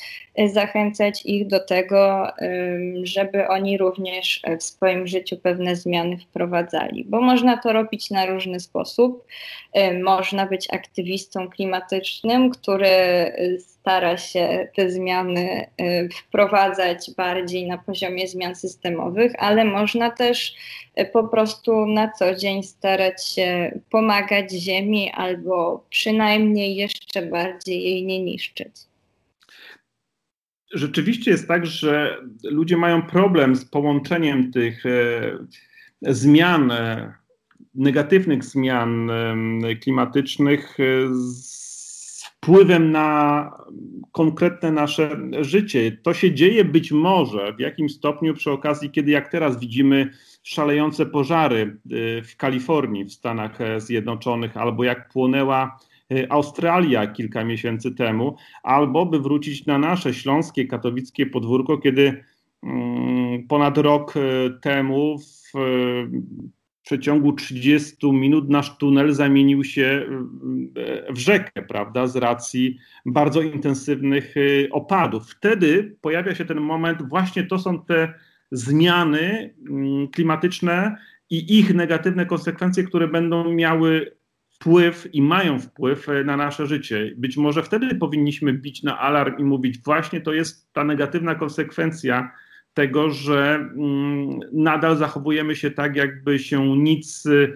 zachęcać 0.52 1.26
ich 1.26 1.46
do 1.46 1.60
tego, 1.60 2.26
żeby 3.02 3.48
oni 3.48 3.78
również 3.78 4.42
w 4.58 4.62
swoim 4.62 5.06
życiu 5.06 5.36
pewne 5.36 5.76
zmiany 5.76 6.18
wprowadzali, 6.18 7.04
bo 7.04 7.20
można 7.20 7.56
to 7.56 7.72
robić 7.72 8.10
na 8.10 8.26
różny 8.26 8.60
sposób. 8.60 9.26
Można 10.02 10.46
być 10.46 10.68
aktywistą 10.72 11.48
klimatycznym, 11.48 12.50
który 12.50 12.88
stara 13.80 14.16
się 14.16 14.68
te 14.76 14.90
zmiany 14.90 15.66
y, 15.80 16.08
wprowadzać 16.14 17.10
bardziej 17.16 17.68
na 17.68 17.78
poziomie 17.78 18.28
zmian 18.28 18.54
systemowych, 18.54 19.32
ale 19.38 19.64
można 19.64 20.10
też 20.10 20.54
y, 21.00 21.04
po 21.04 21.28
prostu 21.28 21.86
na 21.86 22.10
co 22.12 22.34
dzień 22.34 22.62
starać 22.62 23.28
się 23.28 23.80
pomagać 23.90 24.52
Ziemi 24.52 25.10
albo 25.14 25.86
przynajmniej 25.90 26.76
jeszcze 26.76 27.22
bardziej 27.22 27.82
jej 27.82 28.06
nie 28.06 28.24
niszczyć. 28.24 28.76
Rzeczywiście 30.72 31.30
jest 31.30 31.48
tak, 31.48 31.66
że 31.66 32.16
ludzie 32.44 32.76
mają 32.76 33.02
problem 33.02 33.56
z 33.56 33.64
połączeniem 33.64 34.52
tych 34.52 34.86
e, 34.86 34.92
zmian, 36.02 36.72
negatywnych 37.74 38.44
zmian 38.44 39.10
klimatycznych 39.80 40.76
z 41.12 41.59
wpływem 42.44 42.92
na 42.92 43.50
konkretne 44.12 44.72
nasze 44.72 45.16
życie. 45.40 45.98
To 46.02 46.14
się 46.14 46.34
dzieje 46.34 46.64
być 46.64 46.92
może 46.92 47.52
w 47.52 47.60
jakimś 47.60 47.92
stopniu 47.92 48.34
przy 48.34 48.50
okazji, 48.50 48.90
kiedy 48.90 49.10
jak 49.10 49.28
teraz 49.28 49.60
widzimy 49.60 50.10
szalejące 50.42 51.06
pożary 51.06 51.76
y, 51.92 52.22
w 52.22 52.36
Kalifornii, 52.36 53.04
w 53.04 53.12
Stanach 53.12 53.58
Zjednoczonych, 53.78 54.56
albo 54.56 54.84
jak 54.84 55.08
płonęła 55.08 55.78
y, 56.12 56.30
Australia 56.30 57.06
kilka 57.06 57.44
miesięcy 57.44 57.94
temu, 57.94 58.36
albo 58.62 59.06
by 59.06 59.20
wrócić 59.20 59.66
na 59.66 59.78
nasze 59.78 60.14
śląskie, 60.14 60.66
katowickie 60.66 61.26
podwórko, 61.26 61.78
kiedy 61.78 62.24
mm, 62.62 63.46
ponad 63.48 63.78
rok 63.78 64.16
y, 64.16 64.20
temu 64.60 65.18
w 65.18 65.52
przeciągu 66.82 67.32
30 67.32 68.12
minut 68.12 68.50
nasz 68.50 68.78
tunel 68.78 69.12
zamienił 69.12 69.64
się 69.64 70.06
w 71.10 71.18
rzekę, 71.18 71.62
prawda, 71.62 72.06
z 72.06 72.16
racji 72.16 72.78
bardzo 73.06 73.42
intensywnych 73.42 74.36
y, 74.36 74.68
opadów. 74.72 75.30
Wtedy 75.30 75.96
pojawia 76.00 76.34
się 76.34 76.44
ten 76.44 76.60
moment, 76.60 77.08
właśnie 77.08 77.44
to 77.44 77.58
są 77.58 77.84
te 77.84 78.14
zmiany 78.50 79.54
mm, 79.70 80.08
klimatyczne 80.08 80.96
i 81.30 81.58
ich 81.58 81.74
negatywne 81.74 82.26
konsekwencje, 82.26 82.84
które 82.84 83.08
będą 83.08 83.52
miały 83.54 84.16
wpływ 84.48 85.08
i 85.12 85.22
mają 85.22 85.58
wpływ 85.58 86.08
y, 86.08 86.24
na 86.24 86.36
nasze 86.36 86.66
życie. 86.66 87.12
Być 87.16 87.36
może 87.36 87.62
wtedy 87.62 87.94
powinniśmy 87.94 88.52
bić 88.52 88.82
na 88.82 88.98
alarm 88.98 89.38
i 89.38 89.44
mówić, 89.44 89.78
właśnie 89.84 90.20
to 90.20 90.32
jest 90.32 90.72
ta 90.72 90.84
negatywna 90.84 91.34
konsekwencja 91.34 92.30
tego, 92.74 93.10
że 93.10 93.54
mm, 93.54 94.40
nadal 94.52 94.96
zachowujemy 94.96 95.56
się 95.56 95.70
tak, 95.70 95.96
jakby 95.96 96.38
się 96.38 96.76
nic 96.76 97.26
y, 97.26 97.52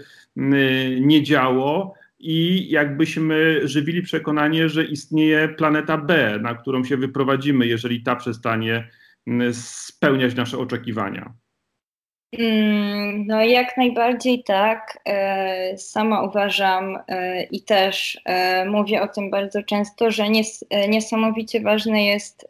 nie 1.01 1.23
działo 1.23 1.95
i 2.19 2.71
jakbyśmy 2.71 3.61
żywili 3.69 4.03
przekonanie, 4.03 4.69
że 4.69 4.85
istnieje 4.85 5.49
planeta 5.49 5.99
B, 5.99 6.39
na 6.43 6.55
którą 6.55 6.85
się 6.85 6.97
wyprowadzimy, 6.97 7.67
jeżeli 7.67 8.03
ta 8.03 8.17
przestanie 8.17 8.89
mm, 9.27 9.55
spełniać 9.55 10.35
nasze 10.35 10.59
oczekiwania. 10.59 11.35
Mm, 12.39 13.27
no, 13.27 13.43
jak 13.43 13.77
najbardziej 13.77 14.45
tak. 14.45 14.99
E, 15.07 15.79
sama 15.79 16.23
uważam 16.23 16.99
e, 17.09 17.43
i 17.43 17.63
też 17.63 18.21
e, 18.25 18.65
mówię 18.65 19.03
o 19.03 19.09
tym 19.09 19.31
bardzo 19.31 19.63
często, 19.63 20.11
że 20.11 20.29
nies 20.29 20.65
niesamowicie 20.89 21.61
ważne 21.61 22.05
jest 22.05 22.47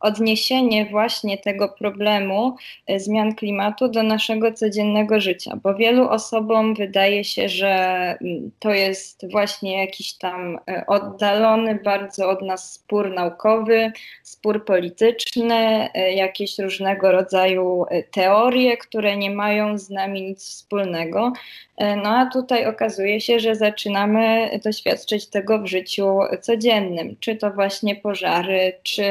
odniesienie 0.00 0.86
właśnie 0.86 1.38
tego 1.38 1.68
problemu 1.68 2.56
e, 2.86 3.00
zmian 3.00 3.34
klimatu 3.34 3.88
do 3.88 4.02
naszego 4.02 4.52
codziennego 4.52 5.20
życia, 5.20 5.58
bo 5.62 5.74
wielu 5.74 6.08
osobom 6.08 6.74
wydaje 6.74 7.24
się, 7.24 7.48
że 7.48 7.68
mm, 8.20 8.50
to 8.58 8.70
jest 8.70 9.30
właśnie 9.30 9.80
jakiś 9.80 10.12
tam 10.12 10.58
e, 10.68 10.84
oddalony 10.86 11.74
bardzo 11.84 12.30
od 12.30 12.42
nas 12.42 12.72
spór 12.72 13.10
naukowy, 13.10 13.92
spór 14.22 14.64
polityczny, 14.64 15.88
e, 15.94 16.12
jakieś 16.12 16.58
różnego 16.58 17.12
rodzaju 17.12 17.86
teorie, 18.10 18.76
które 18.76 19.16
nie 19.16 19.30
mają 19.30 19.78
z 19.78 19.90
nami 19.90 20.22
nic 20.22 20.44
wspólnego. 20.44 21.32
No 22.02 22.16
a 22.18 22.26
tutaj 22.26 22.66
okazuje 22.66 23.20
się, 23.20 23.40
że 23.40 23.54
zaczynamy 23.54 24.50
doświadczyć 24.64 25.26
tego 25.26 25.58
w 25.58 25.66
życiu 25.66 26.18
codziennym, 26.40 27.16
czy 27.20 27.36
to 27.36 27.50
właśnie 27.50 27.96
pożary, 27.96 28.72
czy 28.82 29.04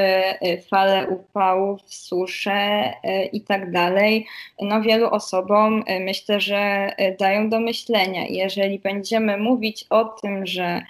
fale 0.70 0.79
upałów, 1.10 1.82
susze 1.86 2.94
i 3.34 3.42
tak 3.42 3.72
dalej. 3.72 4.26
No 4.62 4.82
wielu 4.82 5.10
osobom 5.10 5.84
myślę, 6.00 6.42
że 6.42 6.92
dają 7.20 7.50
do 7.50 7.60
myślenia. 7.60 8.26
Jeżeli 8.30 8.80
będziemy 8.80 9.38
mówić 9.38 9.86
o 9.90 10.06
tym, 10.06 10.46
że 10.46 10.82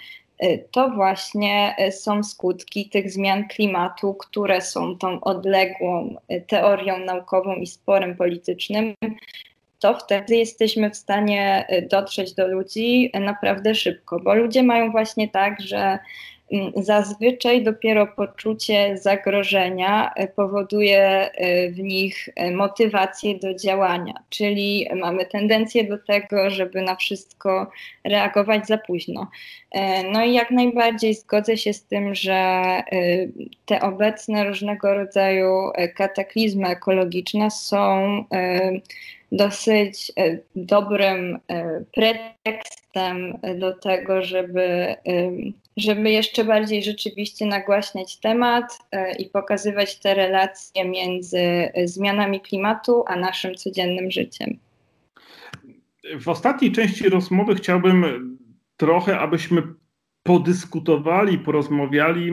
to 0.71 0.89
właśnie 0.89 1.75
są 1.91 2.23
skutki 2.23 2.89
tych 2.89 3.11
zmian 3.11 3.47
klimatu, 3.47 4.13
które 4.13 4.61
są 4.61 4.97
tą 4.97 5.21
odległą 5.21 6.15
teorią 6.47 6.97
naukową 6.97 7.55
i 7.55 7.67
sporem 7.67 8.15
politycznym, 8.15 8.93
to 9.79 9.93
wtedy 9.93 10.35
jesteśmy 10.35 10.89
w 10.89 10.95
stanie 10.95 11.67
dotrzeć 11.89 12.33
do 12.33 12.47
ludzi 12.47 13.11
naprawdę 13.19 13.75
szybko, 13.75 14.19
bo 14.19 14.33
ludzie 14.33 14.63
mają 14.63 14.91
właśnie 14.91 15.27
tak, 15.27 15.61
że 15.61 15.99
zazwyczaj 16.75 17.63
dopiero 17.63 18.07
poczucie 18.07 18.97
zagrożenia 18.97 20.13
e, 20.15 20.27
powoduje 20.27 21.01
e, 21.01 21.69
w 21.69 21.79
nich 21.79 22.29
e, 22.35 22.51
motywację 22.51 23.39
do 23.39 23.53
działania, 23.53 24.13
czyli 24.29 24.87
mamy 24.95 25.25
tendencję 25.25 25.83
do 25.83 25.97
tego, 25.97 26.49
żeby 26.49 26.81
na 26.81 26.95
wszystko 26.95 27.71
reagować 28.03 28.67
za 28.67 28.77
późno. 28.77 29.27
No 30.11 30.25
i 30.25 30.33
jak 30.33 30.51
najbardziej 30.51 31.13
zgodzę 31.13 31.57
się 31.57 31.73
z 31.73 31.83
tym, 31.83 32.15
że 32.15 32.63
te 33.65 33.81
obecne 33.81 34.43
różnego 34.43 34.93
rodzaju 34.93 35.71
kataklizmy 35.95 36.67
ekologiczne 36.67 37.51
są 37.51 38.23
dosyć 39.31 40.11
dobrym 40.55 41.39
pretekstem 41.93 43.39
do 43.55 43.73
tego, 43.73 44.21
żeby 44.21 44.95
żeby 45.79 46.11
jeszcze 46.11 46.45
bardziej 46.45 46.83
rzeczywiście 46.83 47.45
nagłaśniać 47.45 48.17
temat 48.17 48.79
e, 48.91 49.15
i 49.15 49.29
pokazywać 49.29 49.99
te 49.99 50.13
relacje 50.13 50.89
między 50.89 51.39
e, 51.39 51.87
zmianami 51.87 52.41
klimatu 52.41 53.03
a 53.07 53.15
naszym 53.15 53.55
codziennym 53.55 54.11
życiem. 54.11 54.57
W 56.19 56.27
ostatniej 56.27 56.71
części 56.71 57.09
rozmowy 57.09 57.55
chciałbym 57.55 58.37
trochę, 58.77 59.19
abyśmy 59.19 59.63
podyskutowali, 60.23 61.37
porozmawiali 61.37 62.31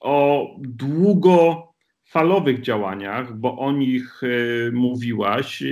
o 0.00 0.46
długofalowych 0.58 2.60
działaniach, 2.60 3.38
bo 3.38 3.58
o 3.58 3.72
nich 3.72 4.20
e, 4.22 4.26
mówiłaś. 4.72 5.64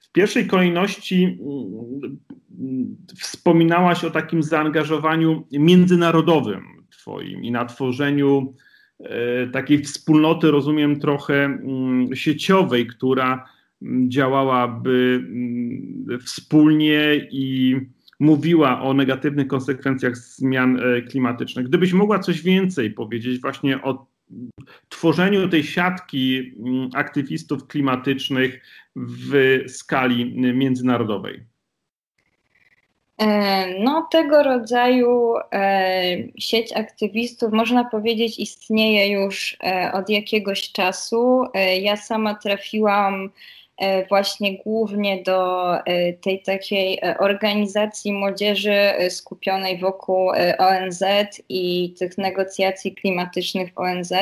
W 0.00 0.12
pierwszej 0.12 0.46
kolejności 0.46 1.38
wspominałaś 3.16 4.04
o 4.04 4.10
takim 4.10 4.42
zaangażowaniu 4.42 5.46
międzynarodowym 5.52 6.64
Twoim 6.90 7.44
i 7.44 7.50
na 7.50 7.64
tworzeniu 7.64 8.54
e, 9.00 9.46
takiej 9.46 9.82
wspólnoty, 9.82 10.50
rozumiem, 10.50 11.00
trochę 11.00 11.44
mm, 11.44 12.16
sieciowej, 12.16 12.86
która 12.86 13.48
mm, 13.82 14.10
działałaby 14.10 15.22
mm, 15.26 16.18
wspólnie 16.24 17.28
i 17.30 17.76
mówiła 18.20 18.82
o 18.82 18.94
negatywnych 18.94 19.46
konsekwencjach 19.46 20.16
zmian 20.16 20.80
e, 20.80 21.02
klimatycznych. 21.02 21.68
Gdybyś 21.68 21.92
mogła 21.92 22.18
coś 22.18 22.42
więcej 22.42 22.90
powiedzieć 22.90 23.40
właśnie 23.40 23.82
o 23.82 24.10
tworzeniu 24.88 25.48
tej 25.48 25.64
siatki 25.64 26.52
aktywistów 26.94 27.66
klimatycznych 27.66 28.60
w 28.96 29.58
skali 29.68 30.34
międzynarodowej. 30.54 31.49
E, 33.20 33.66
no, 33.78 34.08
tego 34.10 34.42
rodzaju 34.42 35.34
e, 35.52 36.02
sieć 36.38 36.72
aktywistów, 36.72 37.52
można 37.52 37.84
powiedzieć, 37.84 38.38
istnieje 38.38 39.08
już 39.08 39.56
e, 39.64 39.92
od 39.92 40.08
jakiegoś 40.08 40.72
czasu. 40.72 41.44
Ja 41.80 41.96
sama 41.96 42.34
trafiłam 42.34 43.30
właśnie 44.08 44.58
głównie 44.58 45.22
do 45.22 45.70
tej 46.20 46.42
takiej 46.42 47.00
organizacji 47.18 48.12
młodzieży 48.12 48.76
skupionej 49.08 49.78
wokół 49.78 50.30
ONZ 50.58 51.02
i 51.48 51.94
tych 51.98 52.18
negocjacji 52.18 52.94
klimatycznych 52.94 53.72
w 53.74 53.78
ONZ. 53.78 54.12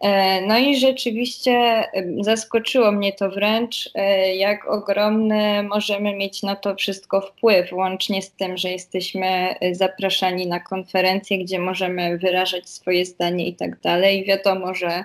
E, 0.00 0.40
no 0.40 0.58
i 0.58 0.76
rzeczywiście 0.76 1.84
zaskoczyło 2.20 2.92
mnie 2.92 3.12
to 3.12 3.30
wręcz, 3.30 3.90
e, 3.94 4.34
jak 4.36 4.68
ogromny 4.68 5.62
możemy 5.62 6.14
mieć 6.14 6.42
na 6.42 6.56
to 6.56 6.74
wszystko 6.74 7.20
wpływ, 7.20 7.72
łącznie 7.72 8.22
z 8.22 8.32
tym, 8.32 8.56
że 8.56 8.70
jesteśmy 8.70 9.26
e, 9.26 9.74
zapraszani 9.74 10.46
na 10.46 10.60
konferencje, 10.60 11.38
gdzie 11.38 11.58
możemy 11.58 12.18
wyrażać 12.18 12.68
swoje 12.68 13.04
zdanie 13.04 13.48
i 13.48 13.54
tak 13.54 13.80
dalej. 13.80 14.24
Wiadomo, 14.24 14.74
że 14.74 15.04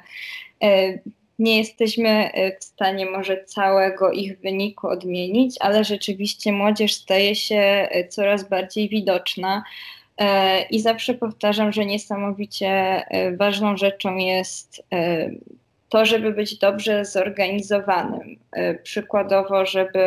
nie 1.40 1.58
jesteśmy 1.58 2.30
w 2.60 2.64
stanie 2.64 3.06
może 3.06 3.44
całego 3.44 4.12
ich 4.12 4.40
wyniku 4.40 4.88
odmienić, 4.88 5.56
ale 5.60 5.84
rzeczywiście 5.84 6.52
młodzież 6.52 6.94
staje 6.94 7.36
się 7.36 7.88
coraz 8.10 8.50
bardziej 8.50 8.90
widoczna. 8.90 9.64
E, 10.22 10.62
I 10.62 10.80
zawsze 10.80 11.14
powtarzam, 11.14 11.72
że 11.72 11.86
niesamowicie 11.86 12.68
e, 12.68 13.38
ważną 13.38 13.78
rzeczą 13.78 14.16
jest 14.16 14.84
e, 14.94 15.30
to, 15.92 16.06
żeby 16.06 16.32
być 16.32 16.58
dobrze 16.58 17.06
zorganizowanym. 17.06 18.36
Przykładowo, 18.84 19.66
żeby 19.66 20.00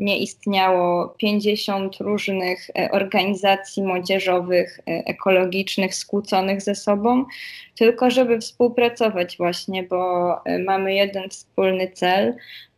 nie 0.00 0.18
istniało 0.18 1.14
50 1.18 1.96
różnych 1.96 2.70
organizacji 2.90 3.82
młodzieżowych, 3.82 4.80
ekologicznych, 4.86 5.94
skłóconych 5.94 6.62
ze 6.62 6.74
sobą, 6.74 7.24
tylko 7.78 8.10
żeby 8.10 8.38
współpracować 8.38 9.36
właśnie, 9.36 9.82
bo 9.82 10.34
mamy 10.64 10.94
jeden 10.94 11.28
wspólny 11.28 11.88
cel, 11.88 12.34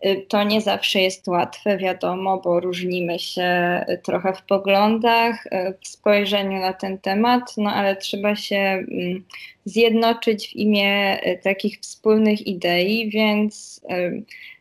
Y, 0.07 0.27
to 0.29 0.43
nie 0.43 0.61
zawsze 0.61 1.01
jest 1.01 1.29
łatwe, 1.29 1.79
wiadomo, 1.79 2.41
bo 2.41 2.61
różnimy 2.61 3.19
się 3.19 3.81
trochę 4.03 4.33
w 4.35 4.43
poglądach, 4.43 5.47
y, 5.47 5.51
w 5.81 5.89
spojrzeniu 5.89 6.61
na 6.61 6.73
ten 6.73 6.99
temat, 6.99 7.55
no 7.57 7.71
ale 7.71 7.97
trzeba 7.97 8.37
się 8.37 8.57
mm, 8.57 9.25
zjednoczyć 9.65 10.49
w 10.49 10.57
imię 10.57 11.21
y, 11.27 11.39
takich 11.43 11.79
wspólnych 11.81 12.47
idei, 12.47 13.11
więc 13.11 13.81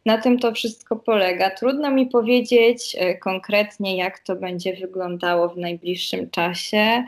na 0.06 0.18
tym 0.18 0.40
to 0.40 0.52
wszystko 0.52 0.96
polega. 0.96 1.50
Trudno 1.50 1.92
mi 1.92 2.06
powiedzieć 2.06 2.96
konkretnie, 3.20 3.98
jak 3.98 4.20
to 4.20 4.36
będzie 4.36 4.76
wyglądało 4.76 5.50
w 5.50 5.58
najbliższym 5.58 6.30
czasie. 6.30 7.04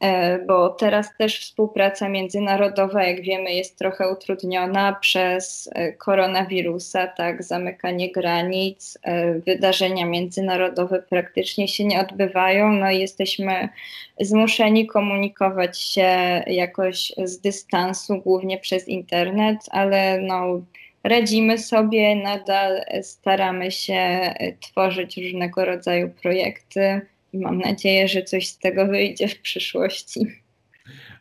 E, 0.00 0.38
bo 0.38 0.70
teraz 0.70 1.16
też 1.18 1.40
współpraca 1.40 2.08
międzynarodowa, 2.08 3.04
jak 3.04 3.20
wiemy, 3.20 3.52
jest 3.52 3.78
trochę 3.78 4.12
utrudniona 4.12 4.92
przez 4.92 5.70
e, 5.72 5.92
koronawirusa, 5.92 7.06
tak, 7.06 7.42
zamykanie 7.42 8.12
granic, 8.12 8.98
e, 9.02 9.34
wydarzenia 9.34 10.06
międzynarodowe 10.06 11.02
praktycznie 11.02 11.68
się 11.68 11.84
nie 11.84 12.00
odbywają, 12.00 12.72
no 12.72 12.90
i 12.90 12.98
jesteśmy 12.98 13.68
zmuszeni 14.20 14.86
komunikować 14.86 15.80
się 15.80 16.08
jakoś 16.46 17.12
z 17.24 17.40
dystansu, 17.40 18.18
głównie 18.18 18.58
przez 18.58 18.88
internet, 18.88 19.58
ale 19.70 20.20
no 20.20 20.60
radzimy 21.04 21.58
sobie, 21.58 22.16
nadal 22.16 22.84
staramy 23.02 23.70
się 23.70 24.34
tworzyć 24.60 25.16
różnego 25.16 25.64
rodzaju 25.64 26.10
projekty 26.22 27.00
i 27.34 27.38
mam 27.38 27.58
nadzieję, 27.58 28.08
że 28.08 28.22
coś 28.22 28.46
z 28.46 28.58
tego 28.58 28.86
wyjdzie 28.86 29.28
w 29.28 29.40
przyszłości. 29.40 30.20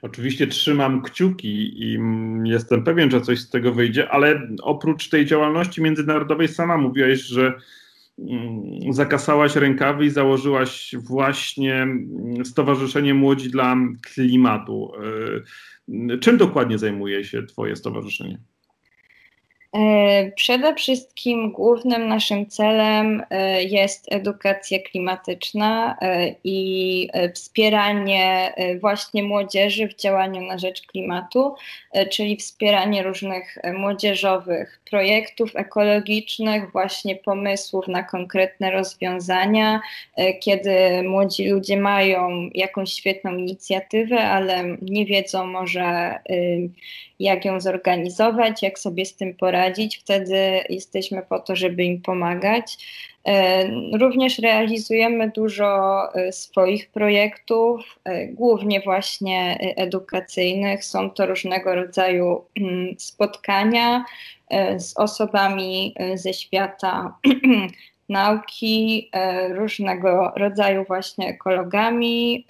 Oczywiście 0.01 0.47
trzymam 0.47 1.01
kciuki 1.01 1.83
i 1.83 1.99
jestem 2.43 2.83
pewien, 2.83 3.11
że 3.11 3.21
coś 3.21 3.39
z 3.39 3.49
tego 3.49 3.73
wyjdzie, 3.73 4.09
ale 4.09 4.47
oprócz 4.61 5.09
tej 5.09 5.25
działalności 5.25 5.81
międzynarodowej 5.81 6.47
sama 6.47 6.77
mówiłaś, 6.77 7.19
że 7.19 7.53
mm, 8.19 8.93
zakasałaś 8.93 9.55
rękawy 9.55 10.05
i 10.05 10.09
założyłaś 10.09 10.95
właśnie 10.99 11.87
Stowarzyszenie 12.43 13.13
Młodzi 13.13 13.49
dla 13.49 13.75
Klimatu. 14.01 14.91
Y, 16.13 16.17
czym 16.17 16.37
dokładnie 16.37 16.77
zajmuje 16.77 17.23
się 17.23 17.43
Twoje 17.43 17.75
stowarzyszenie? 17.75 18.39
E, 19.73 20.31
przede 20.31 20.75
wszystkim 20.75 21.51
głównym 21.51 22.07
naszym 22.07 22.45
celem 22.45 23.23
e, 23.29 23.63
jest 23.63 24.13
edukacja 24.13 24.79
klimatyczna 24.79 25.97
e, 26.01 26.35
i 26.43 27.09
wspieranie 27.33 28.53
właśnie 28.81 29.23
młodzieży 29.23 29.87
w 29.87 29.95
działaniu 29.95 30.41
na 30.41 30.57
rzecz 30.57 30.81
klimatu, 30.87 31.55
czyli 32.11 32.37
wspieranie 32.37 33.03
różnych 33.03 33.57
młodzieżowych 33.73 34.81
projektów 34.89 35.55
ekologicznych, 35.55 36.71
właśnie 36.71 37.15
pomysłów 37.15 37.87
na 37.87 38.03
konkretne 38.03 38.71
rozwiązania, 38.71 39.81
kiedy 40.41 41.03
młodzi 41.03 41.49
ludzie 41.49 41.77
mają 41.77 42.49
jakąś 42.53 42.93
świetną 42.93 43.37
inicjatywę, 43.37 44.19
ale 44.19 44.63
nie 44.81 45.05
wiedzą 45.05 45.47
może 45.47 46.19
jak 47.19 47.45
ją 47.45 47.61
zorganizować, 47.61 48.63
jak 48.63 48.79
sobie 48.79 49.05
z 49.05 49.15
tym 49.15 49.33
poradzić. 49.33 49.62
Wtedy 49.97 50.63
jesteśmy 50.69 51.21
po 51.29 51.39
to, 51.39 51.55
żeby 51.55 51.83
im 51.83 52.01
pomagać. 52.01 52.77
E, 53.27 53.67
również 53.97 54.39
realizujemy 54.39 55.31
dużo 55.31 55.99
e, 56.15 56.31
swoich 56.31 56.89
projektów, 56.89 57.99
e, 58.03 58.27
głównie 58.27 58.81
właśnie 58.81 59.57
edukacyjnych. 59.75 60.85
Są 60.85 61.11
to 61.11 61.25
różnego 61.25 61.75
rodzaju 61.75 62.45
mm, 62.57 62.95
spotkania 62.97 64.05
z 64.77 64.97
osobami 64.97 65.95
ze 66.15 66.33
świata 66.33 67.17
nauki, 68.09 69.09
różnego 69.49 70.33
rodzaju 70.35 70.83
właśnie 70.87 71.27
ekologami. 71.27 72.45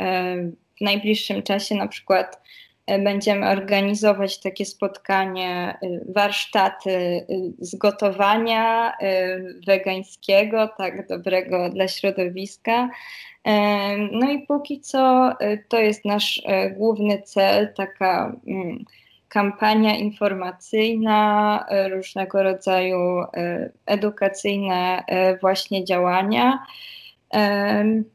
W 0.77 0.81
najbliższym 0.81 1.43
czasie 1.43 1.75
na 1.75 1.87
przykład 1.87 2.41
będziemy 2.87 3.49
organizować 3.49 4.39
takie 4.39 4.65
spotkanie, 4.65 5.77
warsztaty 6.15 7.25
z 7.59 7.75
gotowania 7.75 8.93
wegańskiego, 9.67 10.69
tak 10.77 11.07
dobrego 11.07 11.69
dla 11.69 11.87
środowiska. 11.87 12.89
No 14.11 14.31
i 14.31 14.45
póki 14.47 14.81
co 14.81 15.33
to 15.67 15.79
jest 15.79 16.05
nasz 16.05 16.41
główny 16.77 17.21
cel, 17.21 17.73
taka 17.73 18.35
mm, 18.47 18.85
kampania 19.33 19.95
informacyjna, 19.95 21.65
e, 21.69 21.89
różnego 21.89 22.43
rodzaju 22.43 23.19
e, 23.21 23.69
edukacyjne 23.85 25.03
e, 25.07 25.37
właśnie 25.37 25.85
działania. 25.85 26.65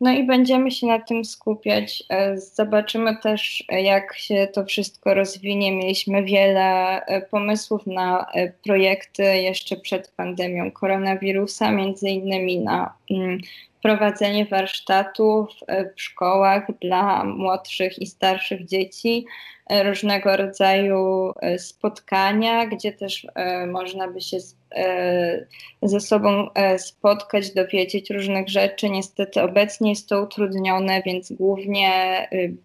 No 0.00 0.12
i 0.12 0.26
będziemy 0.26 0.70
się 0.70 0.86
na 0.86 0.98
tym 0.98 1.24
skupiać. 1.24 2.04
Zobaczymy 2.34 3.16
też, 3.22 3.64
jak 3.68 4.18
się 4.18 4.48
to 4.52 4.64
wszystko 4.64 5.14
rozwinie. 5.14 5.76
Mieliśmy 5.76 6.24
wiele 6.24 7.00
pomysłów 7.30 7.86
na 7.86 8.26
projekty 8.64 9.22
jeszcze 9.22 9.76
przed 9.76 10.12
pandemią 10.16 10.70
koronawirusa, 10.70 11.72
między 11.72 12.08
innymi 12.08 12.58
na 12.58 12.94
mm, 13.10 13.38
prowadzenie 13.82 14.46
warsztatów 14.46 15.48
w 15.96 16.00
szkołach 16.00 16.66
dla 16.80 17.24
młodszych 17.24 17.98
i 17.98 18.06
starszych 18.06 18.66
dzieci, 18.66 19.26
różnego 19.70 20.36
rodzaju 20.36 21.32
e, 21.40 21.58
spotkania, 21.58 22.66
gdzie 22.66 22.92
też 22.92 23.26
e, 23.34 23.66
można 23.66 24.08
by 24.08 24.20
się 24.20 24.36
e, 24.74 25.46
ze 25.82 26.00
sobą 26.00 26.48
spotkać, 26.78 27.54
dowiedzieć 27.54 28.10
różnych 28.10 28.48
rzeczy. 28.48 28.90
Niestety 28.90 29.42
obecnie 29.42 29.90
jest 29.90 30.08
to 30.08 30.22
utrudnione, 30.22 31.02
więc 31.06 31.32
głównie 31.32 31.92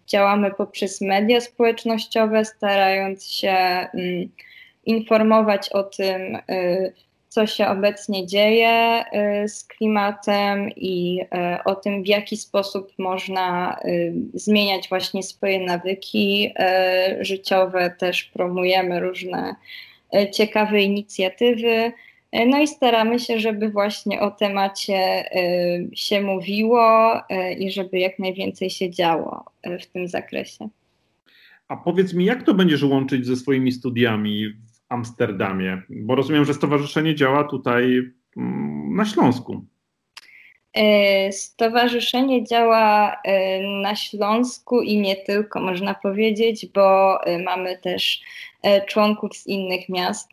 działamy 0.06 0.50
poprzez 0.50 1.00
media 1.00 1.40
społecznościowe, 1.40 2.44
starając 2.44 3.30
się 3.30 3.50
mm, 3.50 4.28
informować 4.86 5.68
o 5.68 5.82
tym, 5.82 6.38
co 7.34 7.46
się 7.46 7.66
obecnie 7.66 8.26
dzieje 8.26 9.04
y, 9.44 9.48
z 9.48 9.64
klimatem 9.64 10.70
i 10.76 11.20
y, 11.20 11.64
o 11.64 11.74
tym, 11.74 12.02
w 12.02 12.06
jaki 12.06 12.36
sposób 12.36 12.92
można 12.98 13.78
y, 13.84 14.14
zmieniać 14.34 14.88
właśnie 14.88 15.22
swoje 15.22 15.60
nawyki 15.60 16.54
życiowe. 17.20 17.94
Też 17.98 18.24
promujemy 18.24 19.00
różne 19.00 19.54
ciekawe 20.32 20.82
inicjatywy. 20.82 21.92
No 22.46 22.60
i 22.60 22.68
staramy 22.68 23.18
się, 23.18 23.40
żeby 23.40 23.70
właśnie 23.70 24.20
o 24.20 24.30
temacie 24.30 25.24
się 25.94 26.20
mówiło 26.20 27.12
i 27.58 27.70
żeby 27.70 27.98
jak 27.98 28.18
najwięcej 28.18 28.70
się 28.70 28.90
działo 28.90 29.44
w 29.80 29.86
tym 29.86 30.08
zakresie. 30.08 30.68
A 31.68 31.76
powiedz 31.76 32.14
mi, 32.14 32.24
jak 32.24 32.42
to 32.42 32.54
będziesz 32.54 32.82
łączyć 32.82 33.26
ze 33.26 33.36
swoimi 33.36 33.72
studiami 33.72 34.52
Amsterdamie? 34.94 35.82
Bo 35.90 36.14
rozumiem, 36.14 36.44
że 36.44 36.54
stowarzyszenie 36.54 37.14
działa 37.14 37.44
tutaj 37.44 38.02
mm, 38.36 38.96
na 38.96 39.04
Śląsku. 39.04 39.64
E, 40.74 41.32
stowarzyszenie 41.32 42.44
działa 42.44 43.16
e, 43.24 43.60
na 43.82 43.96
Śląsku 43.96 44.82
i 44.82 44.96
nie 44.96 45.16
tylko, 45.16 45.60
można 45.60 45.94
powiedzieć, 45.94 46.66
bo 46.66 47.18
e, 47.24 47.38
mamy 47.38 47.78
też 47.78 48.20
członków 48.86 49.36
z 49.36 49.46
innych 49.46 49.88
miast. 49.88 50.28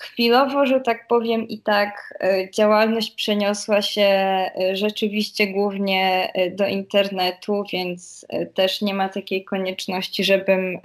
Chwilowo, 0.00 0.66
że 0.66 0.80
tak 0.80 1.06
powiem, 1.06 1.48
i 1.48 1.58
tak 1.58 2.14
e, 2.20 2.50
działalność 2.50 3.10
przeniosła 3.10 3.82
się 3.82 4.02
e, 4.02 4.50
rzeczywiście 4.72 5.46
głównie 5.46 6.30
e, 6.34 6.50
do 6.50 6.66
internetu, 6.66 7.64
więc 7.72 8.26
też 8.54 8.82
nie 8.82 8.94
ma 8.94 9.08
takiej 9.08 9.44
konieczności, 9.44 10.24
żebym 10.24 10.78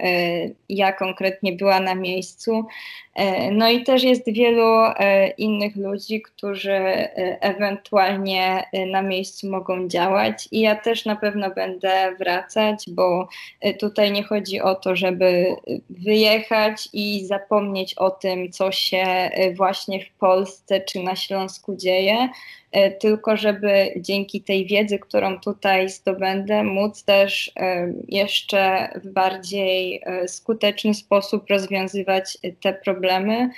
ja 0.68 0.92
konkretnie 0.92 1.52
była 1.52 1.80
na 1.80 1.94
miejscu. 1.94 2.66
No 3.52 3.70
i 3.70 3.84
też 3.84 4.02
jest 4.02 4.32
wielu 4.32 4.72
innych 5.38 5.76
ludzi, 5.76 6.22
którzy 6.22 6.78
ewentualnie 7.40 8.64
na 8.86 9.02
miejscu 9.02 9.50
mogą 9.50 9.88
działać, 9.88 10.48
i 10.52 10.60
ja 10.60 10.76
też 10.76 11.04
na 11.04 11.16
pewno 11.16 11.50
będę 11.50 12.14
wracać, 12.18 12.84
bo 12.88 13.28
tutaj 13.78 14.12
nie 14.12 14.22
chodzi 14.22 14.60
o 14.60 14.74
to, 14.74 14.96
żeby 14.96 15.46
wyjechać 15.90 16.88
i 16.92 17.26
zapomnieć 17.26 17.94
o 17.94 18.10
tym, 18.10 18.52
co 18.52 18.72
się 18.72 19.05
E, 19.06 19.54
właśnie 19.54 20.04
w 20.04 20.10
Polsce 20.10 20.80
czy 20.80 21.02
na 21.02 21.16
Śląsku 21.16 21.76
dzieje, 21.76 22.28
e, 22.72 22.90
tylko 22.90 23.36
żeby 23.36 23.94
dzięki 23.96 24.40
tej 24.40 24.66
wiedzy, 24.66 24.98
którą 24.98 25.40
tutaj 25.40 25.88
zdobędę, 25.88 26.64
móc 26.64 27.04
też 27.04 27.52
e, 27.56 27.92
jeszcze 28.08 28.88
w 29.04 29.08
bardziej 29.08 30.02
skuteczny 30.26 30.94
sposób 30.94 31.50
rozwiązywać 31.50 32.38
te 32.60 32.72
problemy, 32.72 33.50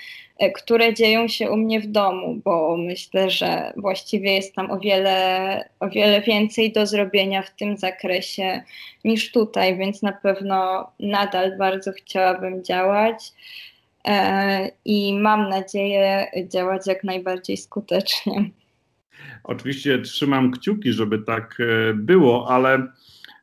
które 0.55 0.95
dzieją 0.95 1.29
się 1.29 1.51
u 1.51 1.57
mnie 1.57 1.81
w 1.81 1.87
domu, 1.87 2.41
bo 2.45 2.77
myślę, 2.77 3.31
że 3.31 3.73
właściwie 3.77 4.35
jest 4.35 4.55
tam 4.55 4.71
o 4.71 4.79
wiele, 4.79 5.69
o 5.81 5.89
wiele 5.89 6.21
więcej 6.21 6.73
do 6.73 6.87
zrobienia 6.87 7.43
w 7.43 7.51
tym 7.51 7.77
zakresie 7.77 8.63
niż 9.05 9.33
tutaj, 9.33 9.77
więc 9.77 10.03
na 10.03 10.13
pewno 10.13 10.91
nadal 11.01 11.59
bardzo 11.59 11.93
chciałabym 11.93 12.65
działać. 12.65 13.33
E, 14.09 14.71
i 14.85 15.19
mam 15.19 15.49
nadzieję 15.49 16.27
działać 16.49 16.87
jak 16.87 17.05
najbardziej 17.05 17.57
skutecznie. 17.57 18.51
Oczywiście 19.45 19.99
trzymam 19.99 20.51
kciuki, 20.51 20.93
żeby 20.93 21.19
tak 21.19 21.59
e, 21.61 21.95
było, 21.95 22.51
ale 22.51 22.93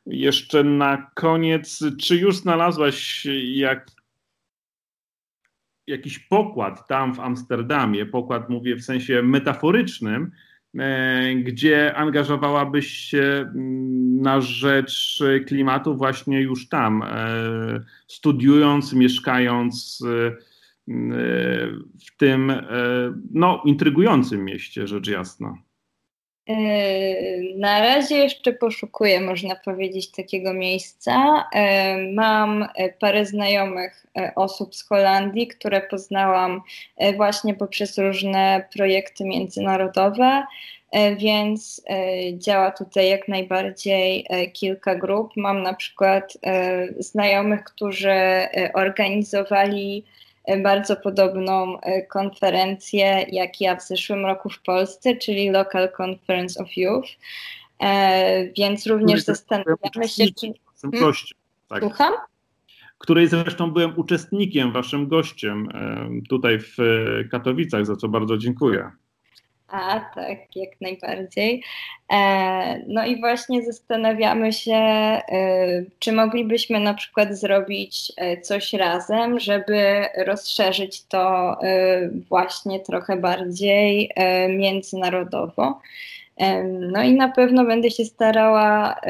jeszcze 0.06 0.64
na 0.64 1.10
koniec, 1.14 1.84
czy 2.00 2.16
już 2.16 2.36
znalazłaś 2.36 3.26
jak, 3.44 3.86
jakiś 5.86 6.18
pokład 6.18 6.88
tam 6.88 7.14
w 7.14 7.20
Amsterdamie? 7.20 8.06
Pokład 8.06 8.48
mówię 8.48 8.76
w 8.76 8.84
sensie 8.84 9.22
metaforycznym, 9.22 10.32
e, 10.78 11.34
gdzie 11.34 11.94
angażowałabyś 11.94 12.90
się 12.90 13.22
mm, 13.22 14.22
na 14.22 14.40
rzecz 14.40 15.22
klimatu 15.46 15.96
właśnie 15.96 16.40
już 16.40 16.68
tam, 16.68 17.04
studiując, 18.06 18.92
mieszkając 18.92 20.02
w 22.06 22.16
tym 22.18 22.50
e, 22.50 22.64
no, 23.32 23.62
intrygującym 23.64 24.44
mieście, 24.44 24.86
rzecz 24.86 25.08
jasna? 25.08 25.54
E, 26.48 26.54
na 27.56 27.80
razie 27.80 28.16
jeszcze 28.16 28.52
poszukuję, 28.52 29.20
można 29.20 29.56
powiedzieć, 29.56 30.10
takiego 30.10 30.54
miejsca. 30.54 31.44
Mam 32.14 32.66
parę 33.00 33.26
znajomych 33.26 34.06
osób 34.36 34.74
z 34.74 34.88
Holandii, 34.88 35.46
które 35.46 35.80
poznałam 35.80 36.62
właśnie 37.16 37.54
poprzez 37.54 37.98
różne 37.98 38.68
projekty 38.76 39.24
międzynarodowe, 39.24 40.42
więc 41.18 41.82
działa 42.32 42.70
tutaj 42.70 43.08
jak 43.08 43.28
najbardziej 43.28 44.26
kilka 44.52 44.94
grup. 44.94 45.32
Mam 45.36 45.62
na 45.62 45.74
przykład 45.74 46.38
znajomych, 46.98 47.64
którzy 47.64 48.18
organizowali 48.74 50.04
bardzo 50.62 50.96
podobną 50.96 51.80
e, 51.80 52.02
konferencję 52.02 53.26
jak 53.32 53.60
ja 53.60 53.76
w 53.76 53.82
zeszłym 53.82 54.26
roku 54.26 54.50
w 54.50 54.62
Polsce, 54.62 55.16
czyli 55.16 55.50
Local 55.50 55.88
Conference 56.00 56.62
of 56.62 56.76
Youth. 56.76 57.08
E, 57.82 58.52
więc 58.52 58.86
również 58.86 59.22
zastanawiamy 59.22 60.08
się, 60.08 60.24
czy. 60.40 60.52
Hmm? 60.92 61.12
Tak. 61.68 61.82
Słucham? 61.82 62.12
Której 62.98 63.28
zresztą 63.28 63.70
byłem 63.70 63.98
uczestnikiem, 63.98 64.72
waszym 64.72 65.08
gościem 65.08 65.68
e, 65.74 66.08
tutaj 66.28 66.58
w 66.58 66.76
Katowicach, 67.30 67.86
za 67.86 67.96
co 67.96 68.08
bardzo 68.08 68.38
dziękuję. 68.38 68.90
A, 69.68 70.00
tak, 70.14 70.56
jak 70.56 70.80
najbardziej. 70.80 71.62
E, 72.12 72.78
no 72.86 73.06
i 73.06 73.20
właśnie 73.20 73.62
zastanawiamy 73.62 74.52
się, 74.52 74.74
e, 74.74 75.22
czy 75.98 76.12
moglibyśmy 76.12 76.80
na 76.80 76.94
przykład 76.94 77.34
zrobić 77.38 78.12
e, 78.16 78.40
coś 78.40 78.72
razem, 78.72 79.40
żeby 79.40 80.04
rozszerzyć 80.26 81.02
to 81.04 81.56
właśnie 82.28 82.80
trochę 82.80 83.16
bardziej 83.16 84.10
międzynarodowo. 84.48 85.80
No 86.80 87.02
i 87.02 87.14
na 87.14 87.28
pewno 87.28 87.64
będę 87.64 87.90
się 87.90 88.04
starała 88.04 89.00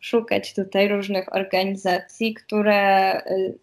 szukać 0.00 0.54
tutaj 0.54 0.88
różnych 0.88 1.34
organizacji, 1.36 2.34
które 2.34 3.12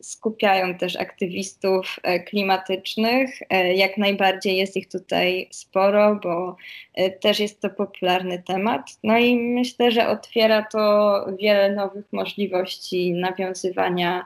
skupiają 0.01 0.77
też 0.77 0.95
aktywistów 0.95 1.95
e, 2.03 2.19
klimatycznych. 2.19 3.29
E, 3.49 3.73
jak 3.73 3.97
najbardziej 3.97 4.57
jest 4.57 4.77
ich 4.77 4.89
tutaj 4.89 5.47
sporo, 5.51 6.19
bo 6.23 6.55
e, 6.93 7.09
też 7.09 7.39
jest 7.39 7.61
to 7.61 7.69
popularny 7.69 8.43
temat. 8.43 8.81
No 9.03 9.17
i 9.17 9.39
myślę, 9.39 9.91
że 9.91 10.07
otwiera 10.07 10.65
to 10.71 11.25
wiele 11.39 11.71
nowych 11.71 12.05
możliwości 12.11 13.13
nawiązywania 13.13 14.25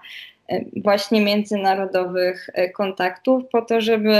właśnie 0.83 1.21
międzynarodowych 1.21 2.49
kontaktów, 2.75 3.43
po 3.51 3.61
to, 3.61 3.81
żeby 3.81 4.19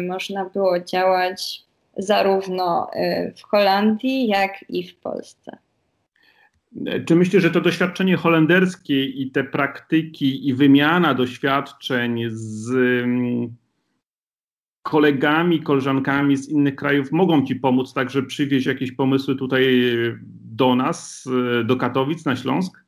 można 0.00 0.44
było 0.44 0.80
działać 0.80 1.67
zarówno 1.98 2.90
y, 2.94 3.32
w 3.36 3.42
Holandii, 3.42 4.26
jak 4.26 4.64
i 4.68 4.88
w 4.88 4.96
Polsce. 4.96 5.58
Czy 7.06 7.14
myślisz, 7.14 7.42
że 7.42 7.50
to 7.50 7.60
doświadczenie 7.60 8.16
holenderskie 8.16 9.04
i 9.04 9.30
te 9.30 9.44
praktyki 9.44 10.48
i 10.48 10.54
wymiana 10.54 11.14
doświadczeń 11.14 12.24
z 12.30 12.70
mm, 13.04 13.56
kolegami, 14.82 15.62
koleżankami 15.62 16.36
z 16.36 16.48
innych 16.48 16.76
krajów 16.76 17.12
mogą 17.12 17.46
Ci 17.46 17.56
pomóc 17.56 17.94
także 17.94 18.22
przywieźć 18.22 18.66
jakieś 18.66 18.92
pomysły 18.92 19.36
tutaj 19.36 19.82
do 20.44 20.74
nas, 20.74 21.28
do 21.64 21.76
Katowic 21.76 22.24
na 22.24 22.36
Śląsk? 22.36 22.84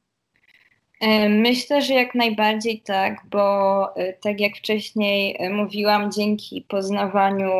Myślę, 1.28 1.82
że 1.82 1.94
jak 1.94 2.14
najbardziej 2.14 2.80
tak, 2.80 3.16
bo 3.30 3.86
tak 4.22 4.40
jak 4.40 4.56
wcześniej 4.56 5.38
mówiłam, 5.52 6.12
dzięki 6.12 6.66
poznawaniu 6.68 7.50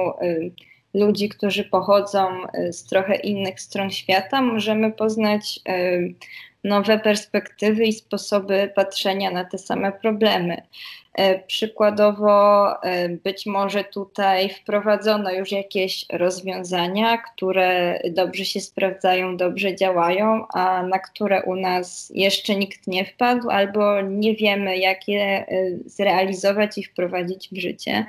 ludzi, 0.94 1.28
którzy 1.28 1.64
pochodzą 1.64 2.28
z 2.70 2.84
trochę 2.84 3.14
innych 3.14 3.60
stron 3.60 3.90
świata, 3.90 4.42
możemy 4.42 4.92
poznać 4.92 5.60
nowe 6.64 6.98
perspektywy 6.98 7.84
i 7.84 7.92
sposoby 7.92 8.72
patrzenia 8.74 9.30
na 9.30 9.44
te 9.44 9.58
same 9.58 9.92
problemy. 9.92 10.62
E, 11.14 11.38
przykładowo, 11.38 12.72
e, 12.82 13.08
być 13.08 13.46
może 13.46 13.84
tutaj 13.84 14.48
wprowadzono 14.48 15.32
już 15.32 15.52
jakieś 15.52 16.06
rozwiązania, 16.12 17.18
które 17.18 18.00
dobrze 18.10 18.44
się 18.44 18.60
sprawdzają, 18.60 19.36
dobrze 19.36 19.76
działają, 19.76 20.46
a 20.54 20.82
na 20.82 20.98
które 20.98 21.42
u 21.42 21.56
nas 21.56 22.12
jeszcze 22.14 22.56
nikt 22.56 22.86
nie 22.86 23.04
wpadł, 23.04 23.50
albo 23.50 24.00
nie 24.00 24.36
wiemy, 24.36 24.78
jak 24.78 25.08
je 25.08 25.22
e, 25.22 25.46
zrealizować 25.86 26.78
i 26.78 26.84
wprowadzić 26.84 27.48
w 27.52 27.60
życie. 27.60 28.06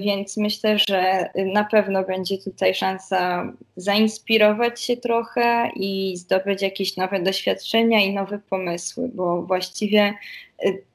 Więc 0.00 0.36
myślę, 0.36 0.78
że 0.78 1.30
na 1.34 1.64
pewno 1.64 2.04
będzie 2.04 2.38
tutaj 2.38 2.74
szansa 2.74 3.52
zainspirować 3.76 4.82
się 4.82 4.96
trochę 4.96 5.70
i 5.76 6.16
zdobyć 6.16 6.62
jakieś 6.62 6.96
nowe 6.96 7.20
doświadczenia 7.20 8.00
i 8.00 8.14
nowe 8.14 8.38
pomysły, 8.38 9.10
bo 9.14 9.42
właściwie 9.42 10.14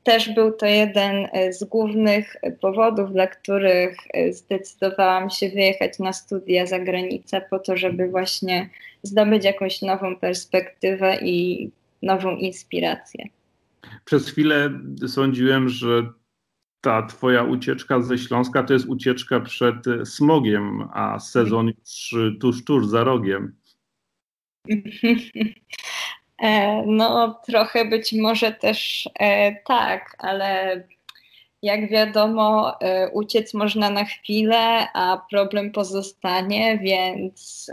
też 0.03 0.30
był 0.30 0.51
to 0.51 0.66
jeden 0.66 1.28
z 1.51 1.64
głównych 1.64 2.36
powodów, 2.62 3.14
dla 3.14 3.28
których 3.28 3.97
zdecydowałam 4.32 5.30
się 5.30 5.49
wyjechać 5.49 5.99
na 5.99 6.14
studia 6.14 6.66
za 6.66 6.80
granicę, 6.80 7.41
po 7.49 7.59
to, 7.59 7.78
żeby 7.78 8.07
właśnie 8.07 8.70
zdobyć 9.03 9.45
jakąś 9.45 9.82
nową 9.82 10.16
perspektywę 10.16 11.18
i 11.22 11.70
nową 12.01 12.36
inspirację. 12.36 13.26
Przez 14.05 14.30
chwilę 14.30 14.70
sądziłem, 15.07 15.70
że 15.70 16.03
ta 16.82 17.05
twoja 17.07 17.43
ucieczka 17.43 18.01
ze 18.01 18.18
Śląska 18.18 18.64
to 18.64 18.74
jest 18.74 18.86
ucieczka 18.86 19.39
przed 19.39 19.78
smogiem, 20.03 20.88
a 20.93 21.20
sezon 21.20 21.68
już 21.68 22.16
tuż, 22.39 22.66
tuż 22.66 22.88
za 22.88 23.03
rogiem. 23.03 23.55
E, 26.42 26.84
no, 26.86 27.39
trochę 27.46 27.86
być 27.86 28.14
może 28.14 28.52
też 28.52 29.10
e, 29.20 29.56
tak, 29.56 30.16
ale 30.20 30.82
jak 31.62 31.89
wiadomo, 31.89 32.80
e, 32.82 33.10
uciec 33.10 33.54
można 33.54 33.89
na 33.89 34.06
chwilę, 34.06 34.88
a 34.94 35.22
problem 35.30 35.72
pozostanie, 35.72 36.80
więc 36.80 37.72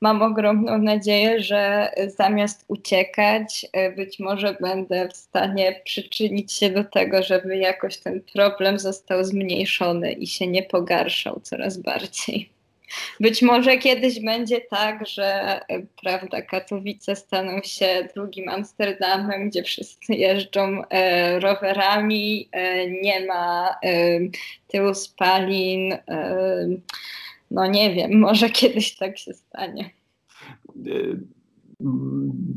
mam 0.00 0.22
ogromną 0.22 0.78
nadzieję, 0.78 1.40
że 1.40 1.92
zamiast 2.06 2.64
uciekać, 2.68 3.66
być 3.96 4.18
może 4.18 4.56
będę 4.60 5.08
w 5.08 5.16
stanie 5.16 5.80
przyczynić 5.84 6.52
się 6.52 6.70
do 6.70 6.84
tego, 6.84 7.22
żeby 7.22 7.56
jakoś 7.56 7.98
ten 7.98 8.22
problem 8.34 8.78
został 8.78 9.24
zmniejszony 9.24 10.12
i 10.12 10.26
się 10.26 10.46
nie 10.46 10.62
pogarszał 10.62 11.40
coraz 11.40 11.78
bardziej. 11.78 12.61
Być 13.20 13.42
może 13.42 13.78
kiedyś 13.78 14.20
będzie 14.20 14.60
tak, 14.60 15.06
że 15.06 15.60
e, 15.68 15.82
prawda, 16.02 16.42
Katowice 16.42 17.16
staną 17.16 17.60
się 17.64 18.08
drugim 18.14 18.48
Amsterdamem, 18.48 19.48
gdzie 19.48 19.62
wszyscy 19.62 20.14
jeżdżą 20.14 20.82
e, 20.90 21.40
rowerami, 21.40 22.48
e, 22.52 22.90
nie 22.90 23.26
ma 23.26 23.76
e, 24.74 24.94
spalin. 24.94 25.92
E, 25.92 26.68
no 27.50 27.66
nie 27.66 27.94
wiem, 27.94 28.18
może 28.18 28.50
kiedyś 28.50 28.96
tak 28.96 29.18
się 29.18 29.34
stanie. 29.34 29.90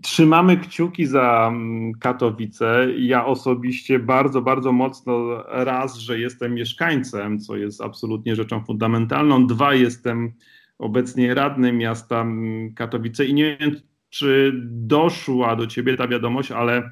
Trzymamy 0.02 0.58
kciuki 0.58 1.06
za 1.06 1.48
mm, 1.52 1.94
Katowice. 1.94 2.88
Ja 2.98 3.26
osobiście 3.26 4.00
bardzo, 4.00 4.42
bardzo 4.42 4.72
mocno 4.72 5.44
raz, 5.48 5.98
że 5.98 6.20
jestem 6.20 6.54
mieszkańcem, 6.54 7.40
co 7.40 7.56
jest 7.56 7.82
absolutnie 7.82 8.36
rzeczą 8.36 8.64
fundamentalną. 8.64 9.48
Dwa, 9.48 9.74
jestem 9.74 10.34
obecnie 10.80 11.34
radnym 11.34 11.78
miasta 11.78 12.22
mm, 12.22 12.74
Katowice 12.74 13.26
i 13.26 13.34
nie 13.34 13.58
wiem, 13.58 13.72
czy 14.10 14.54
doszła 14.66 15.56
do 15.56 15.68
ciebie 15.68 15.98
ta 15.98 16.08
wiadomość, 16.08 16.52
ale 16.52 16.92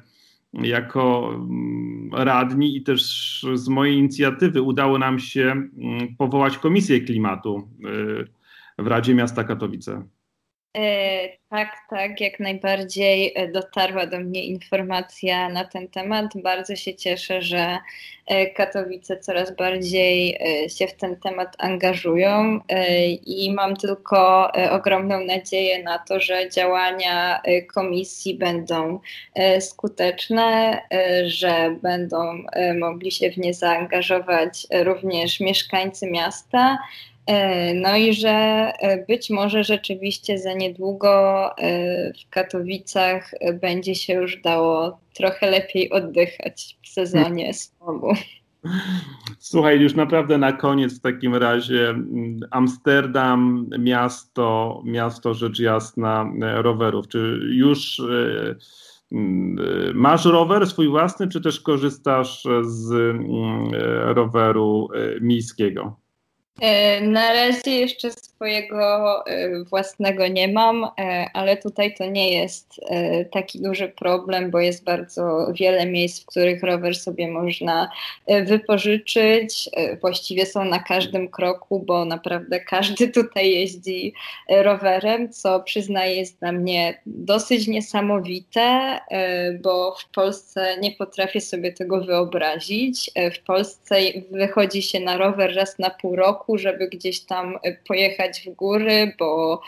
jako 0.52 1.34
mm, 1.34 2.10
radni 2.12 2.76
i 2.76 2.82
też 2.82 3.46
z 3.54 3.68
mojej 3.68 3.96
inicjatywy 3.96 4.62
udało 4.62 4.98
nam 4.98 5.18
się 5.18 5.68
powołać 6.18 6.58
Komisję 6.58 7.00
Klimatu 7.00 7.68
y, 8.78 8.82
w 8.82 8.86
Radzie 8.86 9.14
Miasta 9.14 9.44
Katowice. 9.44 10.13
E, 10.76 11.28
tak, 11.50 11.76
tak, 11.90 12.20
jak 12.20 12.40
najbardziej 12.40 13.32
e, 13.34 13.48
dotarła 13.48 14.06
do 14.06 14.20
mnie 14.20 14.44
informacja 14.44 15.48
na 15.48 15.64
ten 15.64 15.88
temat. 15.88 16.26
Bardzo 16.42 16.76
się 16.76 16.94
cieszę, 16.94 17.42
że 17.42 17.78
e, 18.26 18.46
Katowice 18.46 19.16
coraz 19.16 19.56
bardziej 19.56 20.38
się 20.68 20.86
w 20.86 20.94
ten 20.94 21.16
temat 21.16 21.56
angażują 21.58 22.60
i 23.26 23.52
mam 23.52 23.76
tylko 23.76 24.52
ogromną 24.70 25.24
nadzieję 25.24 25.82
na 25.82 25.98
to, 25.98 26.20
że 26.20 26.50
działania 26.50 27.42
komisji 27.74 28.34
będą 28.34 29.00
skuteczne, 29.60 30.80
że 31.26 31.76
będą 31.82 32.44
mogli 32.78 33.10
się 33.10 33.30
w 33.30 33.38
nie 33.38 33.54
zaangażować 33.54 34.66
również 34.84 35.40
mieszkańcy 35.40 36.10
miasta 36.10 36.78
no 37.74 37.96
i 37.96 38.14
że 38.14 38.28
e, 38.28 39.06
być 39.06 39.30
może 39.30 39.64
rzeczywiście 39.64 40.38
za 40.38 40.52
niedługo 40.52 41.50
e, 41.58 42.12
w 42.12 42.30
Katowicach 42.30 43.34
będzie 43.60 43.94
się 43.94 44.14
już 44.14 44.42
dało 44.42 44.98
trochę 45.14 45.50
lepiej 45.50 45.90
oddychać 45.90 46.76
w 46.82 46.88
sezonie 46.88 47.54
smogu. 47.64 48.12
Słuchaj, 49.38 49.80
już 49.80 49.94
naprawdę 49.94 50.38
na 50.38 50.52
koniec 50.52 50.98
w 50.98 51.00
takim 51.00 51.34
razie 51.34 51.88
mm, 51.90 52.40
Amsterdam, 52.50 53.70
miasto, 53.78 54.82
miasto 54.84 55.34
rzecz 55.34 55.58
jasna 55.58 56.32
rowerów. 56.40 57.08
Czy 57.08 57.40
już 57.50 58.02
mm, 59.12 59.56
masz 59.94 60.24
rower 60.24 60.66
swój 60.66 60.88
własny, 60.88 61.28
czy 61.28 61.40
też 61.40 61.60
korzystasz 61.60 62.44
z 62.62 62.92
mm, 62.92 63.70
roweru 64.14 64.88
miejskiego? 65.20 66.03
E, 66.60 67.00
na 67.00 67.32
razie 67.32 67.70
jeszcze 67.70 68.10
swojego 68.10 69.26
e, 69.26 69.64
własnego 69.64 70.28
nie 70.28 70.48
mam, 70.48 70.84
e, 70.84 70.90
ale 71.32 71.56
tutaj 71.56 71.94
to 71.94 72.06
nie 72.06 72.32
jest 72.32 72.80
taki 73.32 73.60
duży 73.60 73.88
problem, 73.88 74.50
bo 74.50 74.60
jest 74.60 74.84
bardzo 74.84 75.52
wiele 75.52 75.86
miejsc, 75.86 76.22
w 76.22 76.26
których 76.26 76.62
rower 76.62 76.96
sobie 76.96 77.28
można 77.28 77.90
wypożyczyć. 78.44 79.70
Właściwie 80.00 80.46
są 80.46 80.64
na 80.64 80.78
każdym 80.78 81.28
kroku, 81.28 81.80
bo 81.80 82.04
naprawdę 82.04 82.60
każdy 82.60 83.08
tutaj 83.08 83.50
jeździ 83.50 84.14
rowerem, 84.48 85.32
co 85.32 85.60
przyznaję 85.60 86.16
jest 86.16 86.38
dla 86.38 86.52
mnie 86.52 87.00
dosyć 87.06 87.68
niesamowite, 87.68 88.98
bo 89.62 89.94
w 89.94 90.08
Polsce 90.08 90.76
nie 90.80 90.92
potrafię 90.92 91.40
sobie 91.40 91.72
tego 91.72 92.00
wyobrazić. 92.00 93.10
W 93.34 93.44
Polsce 93.44 93.96
wychodzi 94.30 94.82
się 94.82 95.00
na 95.00 95.16
rower 95.16 95.54
raz 95.54 95.78
na 95.78 95.90
pół 95.90 96.16
roku, 96.16 96.43
żeby 96.56 96.88
gdzieś 96.88 97.20
tam 97.20 97.58
pojechać 97.88 98.40
w 98.40 98.54
góry, 98.54 99.12
bo 99.18 99.60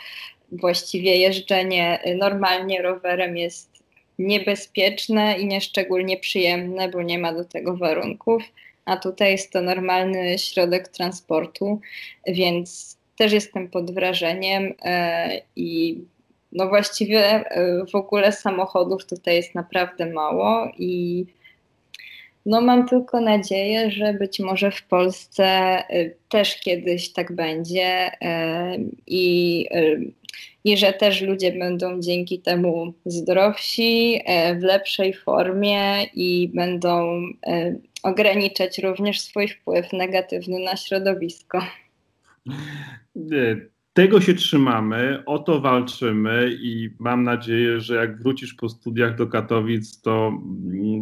właściwie 0.51 1.17
jeżdżenie 1.17 1.99
normalnie 2.17 2.81
rowerem 2.81 3.37
jest 3.37 3.83
niebezpieczne 4.19 5.39
i 5.39 5.47
nieszczególnie 5.47 6.17
przyjemne, 6.17 6.89
bo 6.89 7.01
nie 7.01 7.19
ma 7.19 7.33
do 7.33 7.45
tego 7.45 7.77
warunków, 7.77 8.43
a 8.85 8.97
tutaj 8.97 9.31
jest 9.31 9.53
to 9.53 9.61
normalny 9.61 10.39
środek 10.39 10.87
transportu, 10.87 11.81
więc 12.27 12.97
też 13.17 13.31
jestem 13.31 13.69
pod 13.69 13.91
wrażeniem 13.91 14.73
e, 14.81 15.41
i 15.55 15.97
no 16.51 16.67
właściwie 16.67 17.43
w 17.91 17.95
ogóle 17.95 18.31
samochodów 18.31 19.05
tutaj 19.05 19.35
jest 19.35 19.55
naprawdę 19.55 20.05
mało 20.05 20.71
i 20.77 21.25
no 22.47 22.61
mam 22.61 22.87
tylko 22.87 23.21
nadzieję, 23.21 23.91
że 23.91 24.13
być 24.13 24.39
może 24.39 24.71
w 24.71 24.83
Polsce 24.83 25.79
y, 25.95 26.15
też 26.29 26.59
kiedyś 26.59 27.13
tak 27.13 27.35
będzie 27.35 28.07
y, 28.07 28.17
i, 29.07 29.65
y, 29.75 30.11
i 30.63 30.77
że 30.77 30.93
też 30.93 31.21
ludzie 31.21 31.51
będą 31.51 32.01
dzięki 32.01 32.39
temu 32.39 32.93
zdrowsi, 33.05 34.21
w 34.59 34.63
lepszej 34.63 35.13
formie 35.13 36.03
i 36.03 36.49
będą 36.53 37.21
ograniczać 38.03 38.77
również 38.77 39.21
swój 39.21 39.47
wpływ 39.47 39.93
negatywny 39.93 40.59
na 40.59 40.75
środowisko. 40.75 41.61
Tego 43.97 44.21
się 44.21 44.33
trzymamy, 44.33 45.23
o 45.25 45.39
to 45.39 45.59
walczymy 45.59 46.57
i 46.61 46.89
mam 46.99 47.23
nadzieję, 47.23 47.79
że 47.79 47.95
jak 47.95 48.21
wrócisz 48.21 48.53
po 48.53 48.69
studiach 48.69 49.15
do 49.15 49.27
Katowic, 49.27 50.01
to 50.01 50.31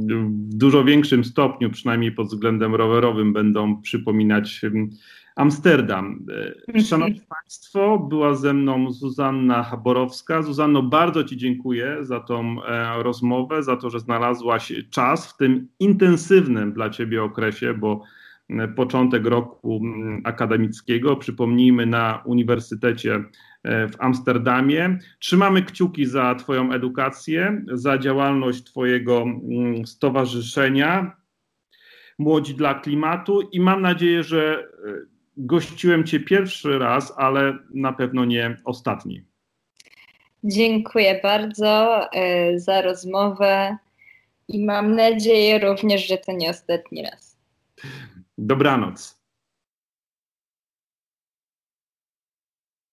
w 0.10 0.30
dużo 0.58 0.84
większym 0.84 1.24
stopniu, 1.24 1.70
przynajmniej 1.70 2.12
pod 2.12 2.28
względem 2.28 2.76
rowerowym, 2.76 3.34
będą 3.34 3.82
przypominać 3.82 4.62
Amsterdam. 5.36 6.26
Mhm. 6.68 6.86
Szanowni 6.86 7.22
Państwo, 7.30 8.00
była 8.00 8.36
ze 8.36 8.54
mną 8.54 8.91
Zuzanna 8.91 9.64
Haborowska. 9.64 10.41
Zuzanno, 10.41 10.84
bardzo 10.84 11.24
Ci 11.24 11.38
dziękuję 11.38 11.98
za 12.02 12.20
tą 12.20 12.64
e, 12.64 13.04
rozmowę, 13.04 13.64
za 13.64 13.78
to, 13.78 13.89
że 13.89 14.00
znalazłaś 14.00 14.74
czas 14.89 15.32
w 15.32 15.38
tym 15.38 15.68
intensywnym 15.80 16.74
dla 16.74 16.89
Ciebie 16.89 17.24
okresie, 17.24 17.74
bo 17.74 18.02
początek 18.76 19.26
roku 19.26 19.82
akademickiego, 20.24 21.16
przypomnijmy, 21.16 21.86
na 21.86 22.24
Uniwersytecie 22.26 23.16
e, 23.64 23.88
w 23.88 23.96
Amsterdamie. 24.00 24.98
Trzymamy 25.20 25.64
kciuki 25.64 26.06
za 26.06 26.36
Twoją 26.36 26.72
edukację, 26.72 27.62
za 27.74 27.98
działalność 27.98 28.64
Twojego 28.64 29.26
stowarzyszenia. 29.86 31.16
Młodzi 32.20 32.56
dla 32.56 32.74
Klimatu 32.74 33.41
i 33.41 33.60
mam 33.60 33.82
nadzieję, 33.82 34.24
że 34.24 34.68
gościłem 35.38 36.04
Cię 36.04 36.20
pierwszy 36.20 36.80
raz, 36.80 37.14
ale 37.18 37.58
na 37.74 37.93
pewno 37.93 38.26
nie 38.26 38.58
ostatni. 38.66 39.24
Dziękuję 40.43 41.20
bardzo 41.24 42.02
e, 42.14 42.60
za 42.60 42.82
rozmowę 42.82 43.78
i 44.48 44.66
mam 44.66 44.96
nadzieję 44.96 45.60
również, 45.60 46.08
że 46.08 46.18
to 46.18 46.32
nie 46.32 46.50
ostatni 46.50 47.04
raz. 47.04 47.25
Dobranoc. 48.38 49.14